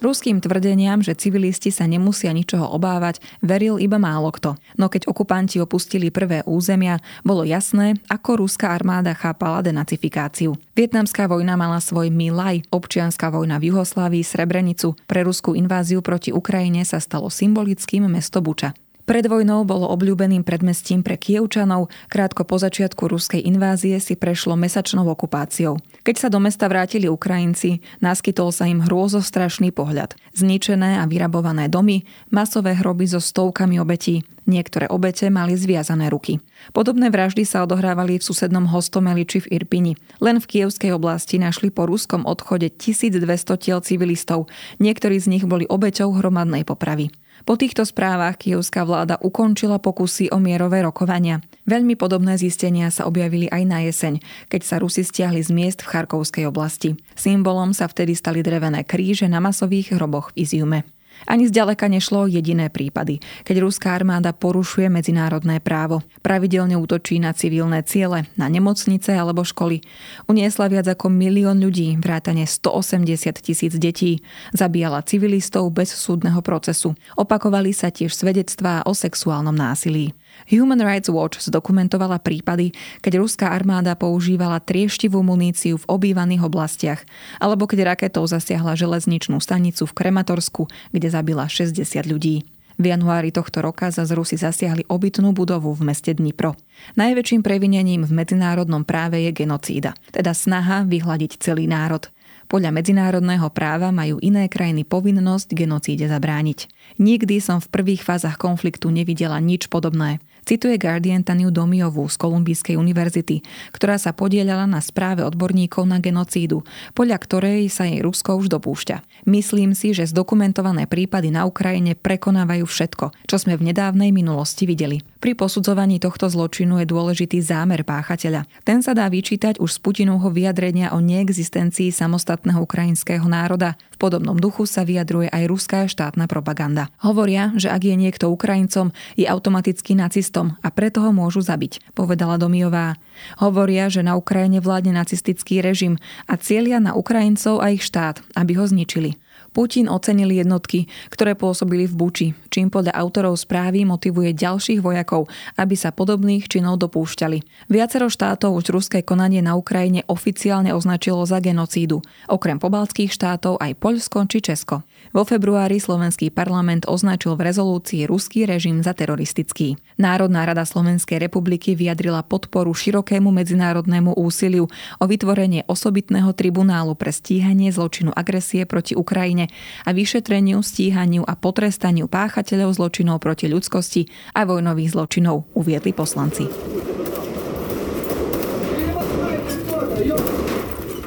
Ruským 0.03 0.43
tvrdeniam, 0.43 0.99
že 0.99 1.15
civilisti 1.15 1.71
sa 1.71 1.87
nemusia 1.87 2.35
ničoho 2.35 2.75
obávať, 2.75 3.23
veril 3.39 3.79
iba 3.79 3.95
málo 3.95 4.35
kto. 4.35 4.59
No 4.75 4.91
keď 4.91 5.07
okupanti 5.07 5.63
opustili 5.63 6.11
prvé 6.11 6.43
územia, 6.43 6.99
bolo 7.23 7.47
jasné, 7.47 7.95
ako 8.11 8.43
ruská 8.43 8.75
armáda 8.75 9.15
chápala 9.15 9.63
denacifikáciu. 9.63 10.59
Vietnamská 10.75 11.31
vojna 11.31 11.55
mala 11.55 11.79
svoj 11.79 12.11
Milaj, 12.11 12.67
občianská 12.67 13.31
vojna 13.31 13.63
v 13.63 13.71
Juhoslávii 13.71 14.27
Srebrenicu, 14.27 14.99
pre 15.07 15.23
ruskú 15.23 15.55
inváziu 15.55 16.03
proti 16.03 16.35
Ukrajine 16.35 16.83
sa 16.83 16.99
stalo 16.99 17.31
symbolickým 17.31 18.03
mesto 18.11 18.43
Buča. 18.43 18.75
Pred 19.03 19.27
vojnou 19.27 19.67
bolo 19.67 19.83
obľúbeným 19.91 20.47
predmestím 20.47 21.03
pre 21.03 21.19
Kievčanov, 21.19 21.91
krátko 22.07 22.47
po 22.47 22.55
začiatku 22.55 23.11
ruskej 23.11 23.43
invázie 23.43 23.99
si 23.99 24.15
prešlo 24.15 24.55
mesačnou 24.55 25.03
okupáciou. 25.11 25.75
Keď 26.07 26.15
sa 26.15 26.27
do 26.31 26.39
mesta 26.39 26.71
vrátili 26.71 27.11
Ukrajinci, 27.11 27.83
naskytol 27.99 28.55
sa 28.55 28.63
im 28.63 28.79
hrôzostrašný 28.79 29.75
pohľad. 29.75 30.15
Zničené 30.31 31.03
a 31.03 31.07
vyrabované 31.07 31.67
domy, 31.67 32.07
masové 32.31 32.79
hroby 32.79 33.03
so 33.03 33.19
stovkami 33.19 33.75
obetí, 33.75 34.23
Niektoré 34.43 34.91
obete 34.91 35.31
mali 35.31 35.55
zviazané 35.55 36.11
ruky. 36.11 36.43
Podobné 36.75 37.07
vraždy 37.07 37.47
sa 37.47 37.63
odohrávali 37.63 38.19
v 38.19 38.27
susednom 38.27 38.67
Hostomeli 38.67 39.23
či 39.23 39.39
v 39.39 39.55
Irpini. 39.59 39.95
Len 40.19 40.43
v 40.43 40.45
Kievskej 40.47 40.91
oblasti 40.91 41.39
našli 41.39 41.71
po 41.71 41.87
ruskom 41.87 42.27
odchode 42.27 42.67
1200 42.67 43.23
tiel 43.55 43.79
civilistov. 43.79 44.51
Niektorí 44.83 45.15
z 45.15 45.31
nich 45.31 45.43
boli 45.47 45.63
obeťou 45.63 46.11
hromadnej 46.19 46.67
popravy. 46.67 47.07
Po 47.43 47.59
týchto 47.59 47.83
správach 47.83 48.39
kievská 48.39 48.87
vláda 48.87 49.19
ukončila 49.19 49.75
pokusy 49.75 50.31
o 50.31 50.39
mierové 50.39 50.79
rokovania. 50.79 51.43
Veľmi 51.67 51.99
podobné 51.99 52.39
zistenia 52.39 52.87
sa 52.87 53.03
objavili 53.03 53.51
aj 53.51 53.63
na 53.67 53.83
jeseň, 53.83 54.23
keď 54.47 54.61
sa 54.63 54.79
Rusi 54.79 55.03
stiahli 55.03 55.43
z 55.43 55.51
miest 55.51 55.83
v 55.83 55.91
Charkovskej 55.91 56.47
oblasti. 56.47 56.95
Symbolom 57.19 57.75
sa 57.75 57.91
vtedy 57.91 58.15
stali 58.15 58.39
drevené 58.39 58.87
kríže 58.87 59.27
na 59.27 59.43
masových 59.43 59.99
hroboch 59.99 60.31
v 60.31 60.47
Iziume. 60.47 60.87
Ani 61.27 61.47
zďaleka 61.47 61.87
nešlo 61.87 62.25
o 62.25 62.31
jediné 62.31 62.67
prípady, 62.67 63.23
keď 63.47 63.63
ruská 63.63 63.95
armáda 63.95 64.35
porušuje 64.35 64.87
medzinárodné 64.87 65.59
právo. 65.63 66.03
Pravidelne 66.19 66.75
útočí 66.79 67.19
na 67.19 67.31
civilné 67.31 67.83
ciele, 67.83 68.27
na 68.35 68.47
nemocnice 68.47 69.15
alebo 69.15 69.43
školy. 69.43 69.83
Uniesla 70.27 70.71
viac 70.71 70.87
ako 70.87 71.11
milión 71.11 71.59
ľudí, 71.59 71.95
vrátane 71.99 72.47
180 72.47 73.43
tisíc 73.43 73.73
detí. 73.75 74.23
Zabíjala 74.51 75.03
civilistov 75.03 75.69
bez 75.71 75.91
súdneho 75.91 76.39
procesu. 76.39 76.95
Opakovali 77.19 77.75
sa 77.75 77.91
tiež 77.91 78.11
svedectvá 78.15 78.83
o 78.87 78.95
sexuálnom 78.95 79.55
násilí. 79.55 80.15
Human 80.51 80.81
Rights 80.83 81.07
Watch 81.07 81.39
zdokumentovala 81.45 82.19
prípady, 82.19 82.75
keď 82.99 83.23
ruská 83.23 83.51
armáda 83.53 83.95
používala 83.95 84.59
trieštivú 84.59 85.23
muníciu 85.23 85.79
v 85.79 85.87
obývaných 85.87 86.43
oblastiach, 86.43 87.01
alebo 87.39 87.69
keď 87.69 87.95
raketou 87.95 88.27
zasiahla 88.27 88.75
železničnú 88.75 89.39
stanicu 89.39 89.87
v 89.87 89.95
Krematorsku, 89.95 90.67
kde 90.91 91.07
zabila 91.07 91.47
60 91.47 91.79
ľudí. 92.09 92.43
V 92.73 92.89
januári 92.89 93.29
tohto 93.29 93.61
roka 93.61 93.93
za 93.93 94.01
Rusi 94.09 94.33
zasiahli 94.33 94.89
obytnú 94.89 95.29
budovu 95.29 95.77
v 95.77 95.93
meste 95.93 96.09
Dnipro. 96.09 96.57
Najväčším 96.97 97.45
previnením 97.45 98.01
v 98.01 98.11
medzinárodnom 98.11 98.81
práve 98.81 99.21
je 99.29 99.31
genocída, 99.31 99.93
teda 100.09 100.33
snaha 100.33 100.81
vyhľadiť 100.81 101.37
celý 101.37 101.69
národ. 101.69 102.09
Podľa 102.49 102.73
medzinárodného 102.75 103.49
práva 103.53 103.93
majú 103.93 104.17
iné 104.19 104.49
krajiny 104.49 104.83
povinnosť 104.85 105.53
genocíde 105.53 106.05
zabrániť. 106.09 106.69
Nikdy 106.97 107.39
som 107.39 107.57
v 107.61 107.71
prvých 107.71 108.01
fázach 108.05 108.37
konfliktu 108.41 108.89
nevidela 108.89 109.37
nič 109.37 109.69
podobné. 109.69 110.21
Cituje 110.43 110.75
Guardian 110.75 111.23
Taniu 111.23 111.55
Domiovú 111.55 112.03
z 112.11 112.19
Kolumbijskej 112.19 112.75
univerzity, 112.75 113.39
ktorá 113.71 113.95
sa 113.95 114.11
podielala 114.11 114.67
na 114.67 114.83
správe 114.83 115.23
odborníkov 115.23 115.87
na 115.87 116.03
genocídu, 116.03 116.67
podľa 116.91 117.17
ktorej 117.23 117.71
sa 117.71 117.87
jej 117.87 118.03
Rusko 118.03 118.35
už 118.43 118.51
dopúšťa. 118.51 119.23
Myslím 119.23 119.71
si, 119.71 119.95
že 119.95 120.03
zdokumentované 120.03 120.91
prípady 120.91 121.31
na 121.31 121.47
Ukrajine 121.47 121.95
prekonávajú 121.95 122.67
všetko, 122.67 123.15
čo 123.23 123.35
sme 123.39 123.55
v 123.55 123.71
nedávnej 123.71 124.11
minulosti 124.11 124.67
videli. 124.67 124.99
Pri 125.23 125.39
posudzovaní 125.39 126.03
tohto 126.03 126.27
zločinu 126.27 126.83
je 126.83 126.91
dôležitý 126.91 127.39
zámer 127.39 127.87
páchateľa. 127.87 128.43
Ten 128.67 128.83
sa 128.83 128.91
dá 128.91 129.07
vyčítať 129.07 129.55
už 129.63 129.71
z 129.71 129.79
Putinovho 129.79 130.27
vyjadrenia 130.27 130.91
o 130.91 130.99
neexistencii 130.99 131.95
samostatného 131.95 132.59
ukrajinského 132.59 133.23
národa. 133.23 133.79
V 133.95 134.03
podobnom 134.03 134.35
duchu 134.35 134.67
sa 134.67 134.83
vyjadruje 134.83 135.31
aj 135.31 135.43
ruská 135.47 135.87
štátna 135.87 136.27
propaganda. 136.27 136.91
Hovoria, 136.99 137.55
že 137.55 137.71
ak 137.71 137.87
je 137.87 137.95
niekto 137.95 138.27
Ukrajincom, 138.27 138.91
je 139.15 139.23
automaticky 139.23 139.95
nacistom 140.33 140.57
a 140.65 140.67
preto 140.73 141.05
ho 141.05 141.11
môžu 141.13 141.45
zabiť, 141.45 141.93
povedala 141.93 142.41
Domiová. 142.41 142.97
Hovoria, 143.37 143.89
že 143.89 144.01
na 144.01 144.17
Ukrajine 144.17 144.59
vládne 144.59 144.97
nacistický 144.97 145.61
režim 145.61 146.01
a 146.25 146.37
cieľia 146.41 146.81
na 146.81 146.97
Ukrajincov 146.97 147.61
a 147.61 147.69
ich 147.69 147.85
štát, 147.85 148.25
aby 148.33 148.57
ho 148.57 148.65
zničili. 148.65 149.13
Putin 149.53 149.85
ocenil 149.85 150.33
jednotky, 150.33 150.89
ktoré 151.13 151.37
pôsobili 151.37 151.85
v 151.85 151.93
Buči, 151.93 152.27
čím 152.49 152.73
podľa 152.73 152.97
autorov 152.97 153.37
správy 153.37 153.85
motivuje 153.85 154.33
ďalších 154.33 154.81
vojakov, 154.81 155.29
aby 155.61 155.77
sa 155.77 155.93
podobných 155.93 156.49
činov 156.49 156.81
dopúšťali. 156.81 157.69
Viacero 157.69 158.09
štátov 158.09 158.57
už 158.57 158.73
ruské 158.73 159.05
konanie 159.05 159.45
na 159.45 159.53
Ukrajine 159.53 160.01
oficiálne 160.09 160.73
označilo 160.73 161.21
za 161.29 161.37
genocídu, 161.37 162.01
okrem 162.25 162.57
pobaltských 162.57 163.13
štátov 163.13 163.61
aj 163.61 163.77
Poľsko 163.77 164.25
či 164.25 164.41
Česko. 164.41 164.81
Vo 165.13 165.21
februári 165.21 165.77
slovenský 165.77 166.33
parlament 166.33 166.89
označil 166.89 167.37
v 167.37 167.53
rezolúcii 167.53 168.09
ruský 168.09 168.49
režim 168.49 168.81
za 168.81 168.97
teroristický. 168.97 169.77
Národná 170.01 170.49
rada 170.49 170.65
Slovenskej 170.65 171.21
republiky 171.21 171.77
vyjadrila 171.77 172.25
podporu 172.25 172.73
širokému 172.73 173.29
medzinárodnému 173.29 174.17
úsiliu 174.17 174.65
o 174.97 175.05
vytvorenie 175.05 175.69
osobitného 175.69 176.33
tribunálu 176.33 176.97
pre 176.97 177.13
stíhanie 177.13 177.69
zločinu 177.69 178.09
agresie 178.17 178.65
proti 178.65 178.97
Ukrajine 178.97 179.42
a 179.83 179.89
vyšetreniu, 179.91 180.63
stíhaniu 180.63 181.27
a 181.27 181.33
potrestaniu 181.35 182.07
páchateľov 182.07 182.77
zločinov 182.77 183.19
proti 183.19 183.51
ľudskosti 183.51 184.07
a 184.37 184.47
vojnových 184.47 184.93
zločinov, 184.95 185.51
uviedli 185.57 185.91
poslanci. 185.91 186.47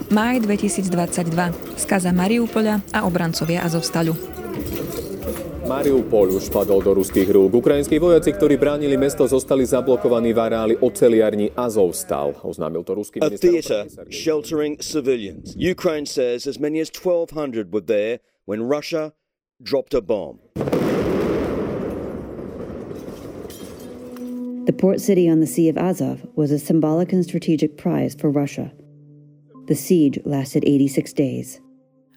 Máj 0.06 0.46
2022. 0.46 1.76
Skaza 1.76 2.14
Mariupoľa 2.14 2.78
a 2.94 3.04
obrancovia 3.04 3.66
Azovstalu. 3.66 4.35
Mariupol 5.66 6.30
už 6.30 6.46
padol 6.54 6.78
do 6.78 6.94
ruských 6.94 7.26
rúk. 7.26 7.58
Ukrajinskí 7.58 7.98
vojaci, 7.98 8.30
ktorí 8.30 8.54
bránili 8.54 8.94
mesto, 8.94 9.26
zostali 9.26 9.66
zablokovaní 9.66 10.30
v 10.30 10.38
areáli 10.38 10.74
oceliarni 10.78 11.50
Azovstal. 11.58 12.38
Oznámil 12.46 12.86
to 12.86 12.94
ruský 12.94 13.18
minister. 13.18 13.34
A 13.34 13.50
theater 13.50 13.80
sheltering 14.06 14.78
civilians. 14.78 15.58
Ukraine 15.58 16.06
says 16.06 16.46
as 16.46 16.62
many 16.62 16.78
as 16.78 16.86
1200 16.94 17.74
were 17.74 17.82
there 17.82 18.22
when 18.46 18.62
Russia 18.62 19.18
dropped 19.58 19.90
a 19.90 19.98
bomb. 19.98 20.38
The 24.70 24.74
port 24.74 25.02
city 25.02 25.26
on 25.26 25.42
the 25.42 25.50
Sea 25.50 25.66
of 25.66 25.74
Azov 25.74 26.22
was 26.38 26.54
a 26.54 26.62
symbolic 26.62 27.10
and 27.10 27.26
strategic 27.26 27.74
prize 27.74 28.14
for 28.14 28.30
Russia. 28.30 28.70
The 29.66 29.74
siege 29.74 30.22
lasted 30.22 30.62
86 30.62 31.10
days. 31.10 31.58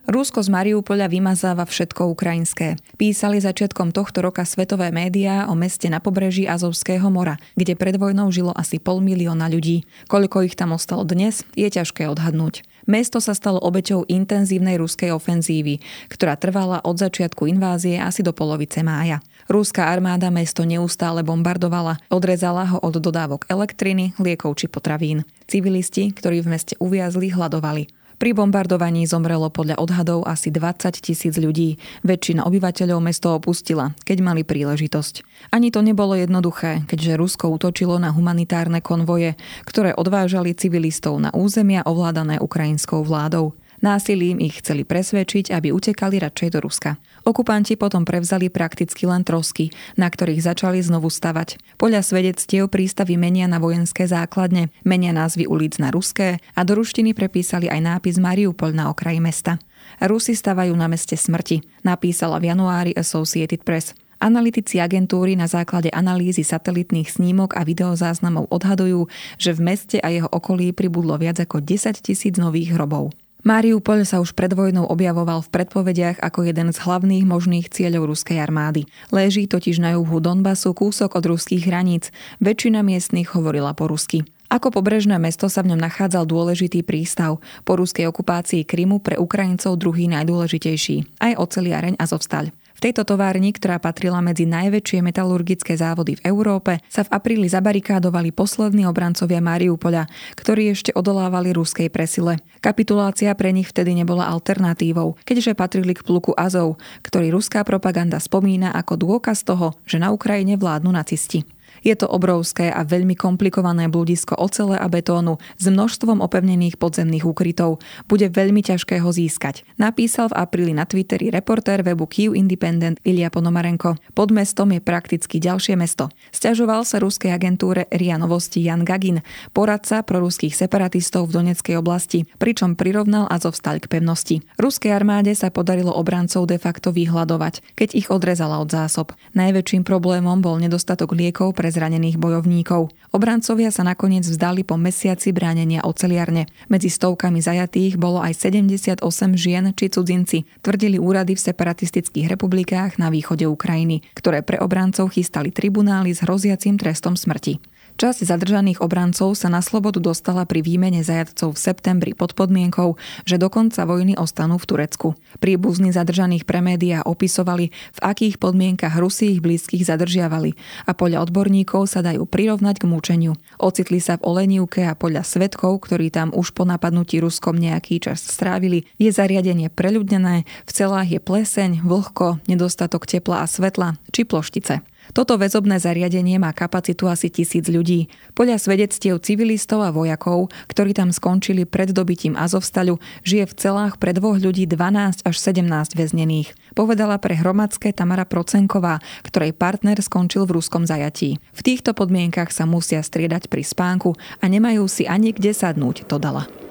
Rusko 0.08 0.39
z 0.39 0.50
Mariupoľa 0.50 1.12
vymazáva 1.12 1.68
všetko 1.68 2.08
ukrajinské. 2.15 2.79
Písali 2.96 3.44
začiatkom 3.44 3.91
tohto 3.91 4.24
roka 4.24 4.48
svetové 4.48 4.96
médiá 4.96 5.51
o 5.51 5.58
meste 5.60 5.91
na 5.91 6.00
pobreží 6.00 6.48
Azovského 6.48 7.12
mora, 7.12 7.36
kde 7.60 7.75
pred 7.75 8.00
vojnou 8.00 8.32
žilo 8.32 8.56
asi 8.56 8.79
pol 8.79 9.03
milióna 9.03 9.51
ľudí. 9.51 9.84
Koľko 10.08 10.48
ich 10.48 10.56
tam 10.56 10.72
ostalo 10.72 11.03
dnes, 11.03 11.44
je 11.53 11.68
ťažké 11.68 12.08
odhadnúť. 12.08 12.63
Mesto 12.89 13.22
sa 13.22 13.38
stalo 13.38 13.62
obeťou 13.62 14.10
intenzívnej 14.10 14.82
ruskej 14.82 15.13
ofenzívy, 15.13 15.77
ktorá 16.10 16.39
trvala 16.39 16.82
od 16.82 16.98
začiatku 16.98 17.46
invázie 17.46 18.01
asi 18.01 18.25
do 18.25 18.34
polovice 18.34 18.82
mája. 18.82 19.22
Ruská 19.46 19.94
armáda 19.94 20.34
mesto 20.34 20.65
neustále 20.65 21.22
bombardovala, 21.22 22.01
odrezala 22.10 22.65
ho 22.65 22.77
od 22.82 22.98
dodávok 22.98 23.46
elektriny, 23.46 24.18
liekov 24.18 24.58
či 24.58 24.65
potravín. 24.65 25.22
Civilisti, 25.46 26.10
ktorí 26.10 26.41
v 26.41 26.58
meste 26.58 26.74
uviazli, 26.82 27.29
hľadovali. 27.29 27.99
Pri 28.19 28.35
bombardovaní 28.35 29.07
zomrelo 29.07 29.47
podľa 29.47 29.79
odhadov 29.79 30.27
asi 30.27 30.51
20 30.51 30.91
tisíc 30.99 31.39
ľudí. 31.39 31.79
Väčšina 32.03 32.43
obyvateľov 32.43 32.99
mesto 32.99 33.31
opustila, 33.31 33.95
keď 34.03 34.17
mali 34.19 34.43
príležitosť. 34.43 35.23
Ani 35.55 35.71
to 35.71 35.79
nebolo 35.79 36.19
jednoduché, 36.19 36.83
keďže 36.83 37.15
Rusko 37.15 37.47
útočilo 37.47 37.95
na 37.95 38.11
humanitárne 38.11 38.83
konvoje, 38.83 39.39
ktoré 39.63 39.95
odvážali 39.95 40.51
civilistov 40.51 41.15
na 41.15 41.31
územia 41.31 41.88
ovládané 41.88 42.43
ukrajinskou 42.43 43.07
vládou. 43.07 43.55
Násilím 43.79 44.43
ich 44.43 44.59
chceli 44.59 44.83
presvedčiť, 44.83 45.55
aby 45.55 45.71
utekali 45.71 46.19
radšej 46.19 46.50
do 46.51 46.59
Ruska. 46.59 47.00
Okupanti 47.24 47.79
potom 47.79 48.03
prevzali 48.03 48.51
prakticky 48.51 49.07
len 49.07 49.24
trosky, 49.24 49.71
na 49.95 50.12
ktorých 50.12 50.43
začali 50.43 50.83
znovu 50.83 51.07
stavať. 51.07 51.79
Podľa 51.79 52.03
svedectiev 52.03 52.67
prístavy 52.67 53.15
menia 53.15 53.48
na 53.48 53.55
vojenské 53.55 54.03
základne, 54.03 54.67
menia 54.83 55.15
názvy 55.15 55.48
ulic 55.48 55.79
na 55.79 55.95
ruské 55.95 56.43
a 56.59 56.62
do 56.67 56.75
ruštiny 56.75 57.15
prepísali 57.15 57.71
aj 57.71 57.79
nápis 57.79 58.19
Mariupol 58.19 58.75
na 58.75 58.91
okraji 58.91 59.24
mesta. 59.24 59.63
Rusi 60.03 60.36
stavajú 60.36 60.75
na 60.75 60.91
meste 60.91 61.15
smrti, 61.15 61.63
napísala 61.88 62.36
v 62.43 62.51
januári 62.51 62.91
Associated 63.00 63.63
Press. 63.63 63.95
Analytici 64.19 64.83
agentúry 64.83 65.39
na 65.39 65.48
základe 65.48 65.88
analýzy 65.95 66.43
satelitných 66.43 67.07
snímok 67.07 67.55
a 67.55 67.63
videozáznamov 67.63 68.51
odhadujú, 68.51 69.07
že 69.39 69.55
v 69.55 69.63
meste 69.63 69.98
a 70.03 70.12
jeho 70.12 70.27
okolí 70.27 70.75
pribudlo 70.75 71.15
viac 71.15 71.39
ako 71.39 71.63
10 71.63 72.03
tisíc 72.03 72.36
nových 72.36 72.75
hrobov. 72.75 73.15
Mariupol 73.39 74.03
sa 74.03 74.19
už 74.19 74.36
pred 74.36 74.51
vojnou 74.51 74.84
objavoval 74.84 75.39
v 75.39 75.51
predpovediach 75.55 76.19
ako 76.19 76.43
jeden 76.43 76.75
z 76.75 76.77
hlavných 76.84 77.24
možných 77.24 77.72
cieľov 77.72 78.12
ruskej 78.12 78.36
armády. 78.36 78.84
Leží 79.15 79.48
totiž 79.48 79.79
na 79.79 79.96
juhu 79.96 80.19
Donbasu 80.19 80.75
kúsok 80.75 81.15
od 81.15 81.24
ruských 81.24 81.63
hraníc. 81.63 82.12
Väčšina 82.43 82.84
miestnych 82.84 83.31
hovorila 83.31 83.72
po 83.72 83.88
rusky. 83.88 84.27
Ako 84.51 84.75
pobrežné 84.75 85.15
mesto 85.22 85.48
sa 85.48 85.63
v 85.63 85.72
ňom 85.72 85.79
nachádzal 85.79 86.27
dôležitý 86.27 86.84
prístav. 86.84 87.39
Po 87.63 87.79
ruskej 87.79 88.12
okupácii 88.12 88.67
Krymu 88.67 89.00
pre 89.00 89.15
Ukrajincov 89.15 89.79
druhý 89.79 90.12
najdôležitejší. 90.12 91.24
Aj 91.24 91.38
oceliareň 91.39 91.96
a 91.96 92.03
zovstaľ. 92.10 92.51
V 92.79 92.88
tejto 92.88 93.03
továrni, 93.03 93.51
ktorá 93.51 93.75
patrila 93.75 94.24
medzi 94.24 94.48
najväčšie 94.48 95.03
metalurgické 95.03 95.75
závody 95.75 96.15
v 96.15 96.31
Európe, 96.31 96.79
sa 96.88 97.03
v 97.03 97.12
apríli 97.12 97.51
zabarikádovali 97.51 98.31
poslední 98.31 98.88
obrancovia 98.88 99.43
Mariupoľa, 99.43 100.07
ktorí 100.39 100.71
ešte 100.71 100.95
odolávali 100.95 101.51
ruskej 101.51 101.91
presile. 101.91 102.39
Kapitulácia 102.63 103.36
pre 103.36 103.51
nich 103.51 103.67
vtedy 103.67 104.00
nebola 104.00 104.31
alternatívou, 104.31 105.19
keďže 105.27 105.59
patrili 105.59 105.91
k 105.91 106.07
pluku 106.07 106.31
Azov, 106.39 106.79
ktorý 107.03 107.36
ruská 107.36 107.67
propaganda 107.67 108.15
spomína 108.15 108.71
ako 108.71 108.95
dôkaz 108.95 109.43
toho, 109.43 109.75
že 109.83 110.00
na 110.00 110.15
Ukrajine 110.15 110.55
vládnu 110.55 110.95
nacisti. 110.95 111.43
Je 111.81 111.95
to 111.95 112.07
obrovské 112.07 112.67
a 112.69 112.83
veľmi 112.83 113.15
komplikované 113.15 113.88
bludisko 113.88 114.36
ocele 114.36 114.75
a 114.75 114.88
betónu 114.91 115.39
s 115.55 115.65
množstvom 115.67 116.19
opevnených 116.19 116.75
podzemných 116.75 117.25
úkrytov. 117.25 117.79
Bude 118.05 118.27
veľmi 118.27 118.59
ťažké 118.59 119.00
ho 119.00 119.09
získať. 119.09 119.63
Napísal 119.79 120.31
v 120.31 120.38
apríli 120.43 120.74
na 120.75 120.83
Twitteri 120.83 121.31
reportér 121.31 121.81
webu 121.81 122.05
Kyiv 122.05 122.36
Independent 122.36 123.00
Ilia 123.07 123.31
Ponomarenko. 123.31 123.95
Pod 124.12 124.29
mestom 124.36 124.75
je 124.75 124.81
prakticky 124.83 125.39
ďalšie 125.39 125.79
mesto. 125.79 126.12
Sťažoval 126.36 126.83
sa 126.83 127.00
ruskej 127.00 127.31
agentúre 127.31 127.88
RIA 127.89 128.19
Novosti 128.19 128.59
Jan 128.65 128.83
Gagin, 128.83 129.24
poradca 129.55 130.03
pro 130.03 130.19
ruských 130.19 130.53
separatistov 130.53 131.31
v 131.31 131.41
Donetskej 131.41 131.79
oblasti, 131.79 132.27
pričom 132.38 132.75
prirovnal 132.75 133.31
Azovstal 133.31 133.79
k 133.79 133.88
pevnosti. 133.88 134.43
Ruskej 134.59 134.91
armáde 134.91 135.31
sa 135.33 135.53
podarilo 135.53 135.95
obrancov 135.95 136.50
de 136.50 136.59
facto 136.59 136.91
vyhľadovať, 136.91 137.77
keď 137.79 137.89
ich 137.95 138.07
odrezala 138.12 138.59
od 138.59 138.67
zásob. 138.67 139.15
Najväčším 139.38 139.88
problémom 139.88 140.43
bol 140.43 140.59
nedostatok 140.59 141.15
liekov 141.15 141.55
pre 141.55 141.68
zranených 141.73 142.21
bojovníkov. 142.21 142.93
Obrancovia 143.09 143.73
sa 143.73 143.81
nakoniec 143.81 144.27
vzdali 144.27 144.61
po 144.61 144.77
mesiaci 144.77 145.33
bránenia 145.33 145.81
oceliarne. 145.85 146.45
Medzi 146.69 146.91
stovkami 146.91 147.41
zajatých 147.41 147.97
bolo 147.97 148.21
aj 148.21 148.38
78 148.38 149.01
žien 149.33 149.71
či 149.73 149.89
cudzinci, 149.89 150.45
tvrdili 150.61 151.01
úrady 151.01 151.33
v 151.33 151.45
separatistických 151.49 152.29
republikách 152.29 153.01
na 153.01 153.09
východe 153.09 153.49
Ukrajiny, 153.49 154.05
ktoré 154.13 154.45
pre 154.45 154.61
obrancov 154.61 155.15
chystali 155.15 155.49
tribunály 155.49 156.13
s 156.13 156.21
hroziacim 156.21 156.77
trestom 156.77 157.17
smrti. 157.17 157.78
Časť 158.00 158.32
zadržaných 158.32 158.79
obrancov 158.79 159.36
sa 159.36 159.51
na 159.51 159.60
slobodu 159.60 160.00
dostala 160.00 160.48
pri 160.48 160.63
výmene 160.63 161.03
zajatcov 161.03 161.51
v 161.51 161.60
septembri 161.60 162.12
pod 162.15 162.32
podmienkou, 162.32 162.96
že 163.27 163.36
do 163.36 163.51
konca 163.51 163.84
vojny 163.84 164.15
ostanú 164.15 164.56
v 164.56 164.72
Turecku. 164.72 165.08
Príbuzní 165.44 165.91
zadržaných 165.91 166.48
pre 166.48 166.63
médiá 166.63 167.03
opisovali, 167.03 167.75
v 167.75 168.00
akých 168.00 168.40
podmienkach 168.40 168.96
Rusi 168.96 169.35
ich 169.35 169.44
blízkych 169.44 169.83
zadržiavali 169.83 170.55
a 170.88 170.96
podľa 170.96 171.27
odborníkov 171.27 171.92
sa 171.92 172.00
dajú 172.00 172.24
prirovnať 172.24 172.79
k 172.79 172.88
mučeniu. 172.88 173.33
Ocitli 173.59 174.00
sa 174.00 174.16
v 174.16 174.31
Olenivke 174.31 174.88
a 174.88 174.96
podľa 174.96 175.27
svetkov, 175.27 175.83
ktorí 175.83 176.07
tam 176.07 176.31
už 176.31 176.55
po 176.55 176.64
napadnutí 176.64 177.20
Ruskom 177.20 177.59
nejaký 177.59 178.00
čas 178.00 178.24
strávili, 178.24 178.88
je 178.96 179.12
zariadenie 179.12 179.68
preľudnené, 179.68 180.48
v 180.48 180.72
celách 180.72 181.12
je 181.12 181.20
pleseň, 181.20 181.83
vlhko, 181.83 182.40
nedostatok 182.48 183.03
tepla 183.03 183.44
a 183.44 183.46
svetla 183.51 184.00
či 184.16 184.24
ploštice. 184.24 184.88
Toto 185.09 185.41
väzobné 185.41 185.81
zariadenie 185.81 186.37
má 186.37 186.53
kapacitu 186.53 187.09
asi 187.09 187.33
tisíc 187.33 187.65
ľudí. 187.65 188.07
Podľa 188.37 188.61
svedectiev 188.61 189.17
civilistov 189.25 189.81
a 189.81 189.89
vojakov, 189.89 190.53
ktorí 190.69 190.93
tam 190.93 191.09
skončili 191.09 191.65
pred 191.65 191.89
dobitím 191.89 192.37
Azovstalu, 192.37 193.01
žije 193.25 193.50
v 193.50 193.57
celách 193.57 193.98
pre 193.98 194.13
dvoch 194.13 194.37
ľudí 194.37 194.69
12 194.69 195.25
až 195.25 195.35
17 195.35 195.98
väznených. 195.98 196.53
Povedala 196.77 197.17
pre 197.17 197.33
hromadské 197.33 197.89
Tamara 197.89 198.29
Procenková, 198.29 199.01
ktorej 199.25 199.57
partner 199.57 199.98
skončil 199.98 200.45
v 200.45 200.61
ruskom 200.61 200.85
zajatí. 200.85 201.41
V 201.51 201.61
týchto 201.65 201.98
podmienkach 201.98 202.53
sa 202.53 202.69
musia 202.69 203.01
striedať 203.01 203.50
pri 203.50 203.65
spánku 203.65 204.13
a 204.39 204.45
nemajú 204.45 204.85
si 204.85 205.09
ani 205.09 205.33
kde 205.33 205.57
sadnúť, 205.57 206.05
dodala. 206.05 206.69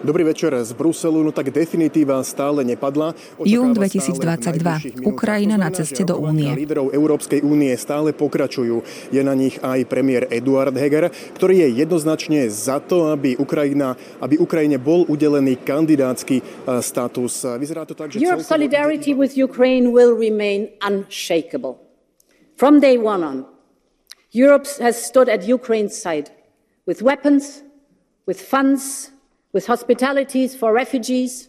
Dobrý 0.00 0.24
večer 0.24 0.56
z 0.64 0.72
Bruselu, 0.72 1.20
no 1.20 1.28
tak 1.28 1.52
definitíva 1.52 2.24
stále 2.24 2.64
nepadla. 2.64 3.12
Jún 3.44 3.76
2022. 3.76 5.04
Ukrajina 5.04 5.60
na 5.60 5.68
ceste 5.68 6.08
do 6.08 6.16
únie. 6.16 6.48
Líderov 6.56 6.88
Európskej 6.96 7.44
únie 7.44 7.68
stále 7.76 8.16
pokračujú. 8.16 8.80
Je 9.12 9.20
na 9.20 9.36
nich 9.36 9.60
aj 9.60 9.84
premiér 9.84 10.24
Eduard 10.32 10.72
Heger, 10.72 11.12
ktorý 11.36 11.68
je 11.68 11.84
jednoznačne 11.84 12.48
za 12.48 12.80
to, 12.80 13.12
aby, 13.12 13.36
Ukrajina, 13.36 13.92
aby 14.24 14.40
Ukrajine 14.40 14.80
bol 14.80 15.04
udelený 15.04 15.60
kandidátsky 15.68 16.40
e, 16.40 16.44
status. 16.80 17.44
Vyzerá 17.60 17.84
to 17.84 17.92
tak, 17.92 18.16
že 18.16 18.24
Europe's 18.24 18.48
solidarity 18.48 19.12
with 19.12 19.36
Ukraine 19.36 19.92
will 19.92 20.16
remain 20.16 20.72
unshakable. 20.80 21.76
From 22.56 22.80
day 22.80 22.96
one 22.96 23.20
on, 23.20 23.38
Europe 24.32 24.64
has 24.80 24.96
stood 24.96 25.28
at 25.28 25.44
Ukraine's 25.44 25.92
side 25.92 26.32
with 26.88 27.04
weapons, 27.04 27.60
with 28.24 28.40
funds, 28.40 29.12
with 29.52 29.66
hospitalities 29.66 30.54
for 30.54 30.72
refugees, 30.72 31.48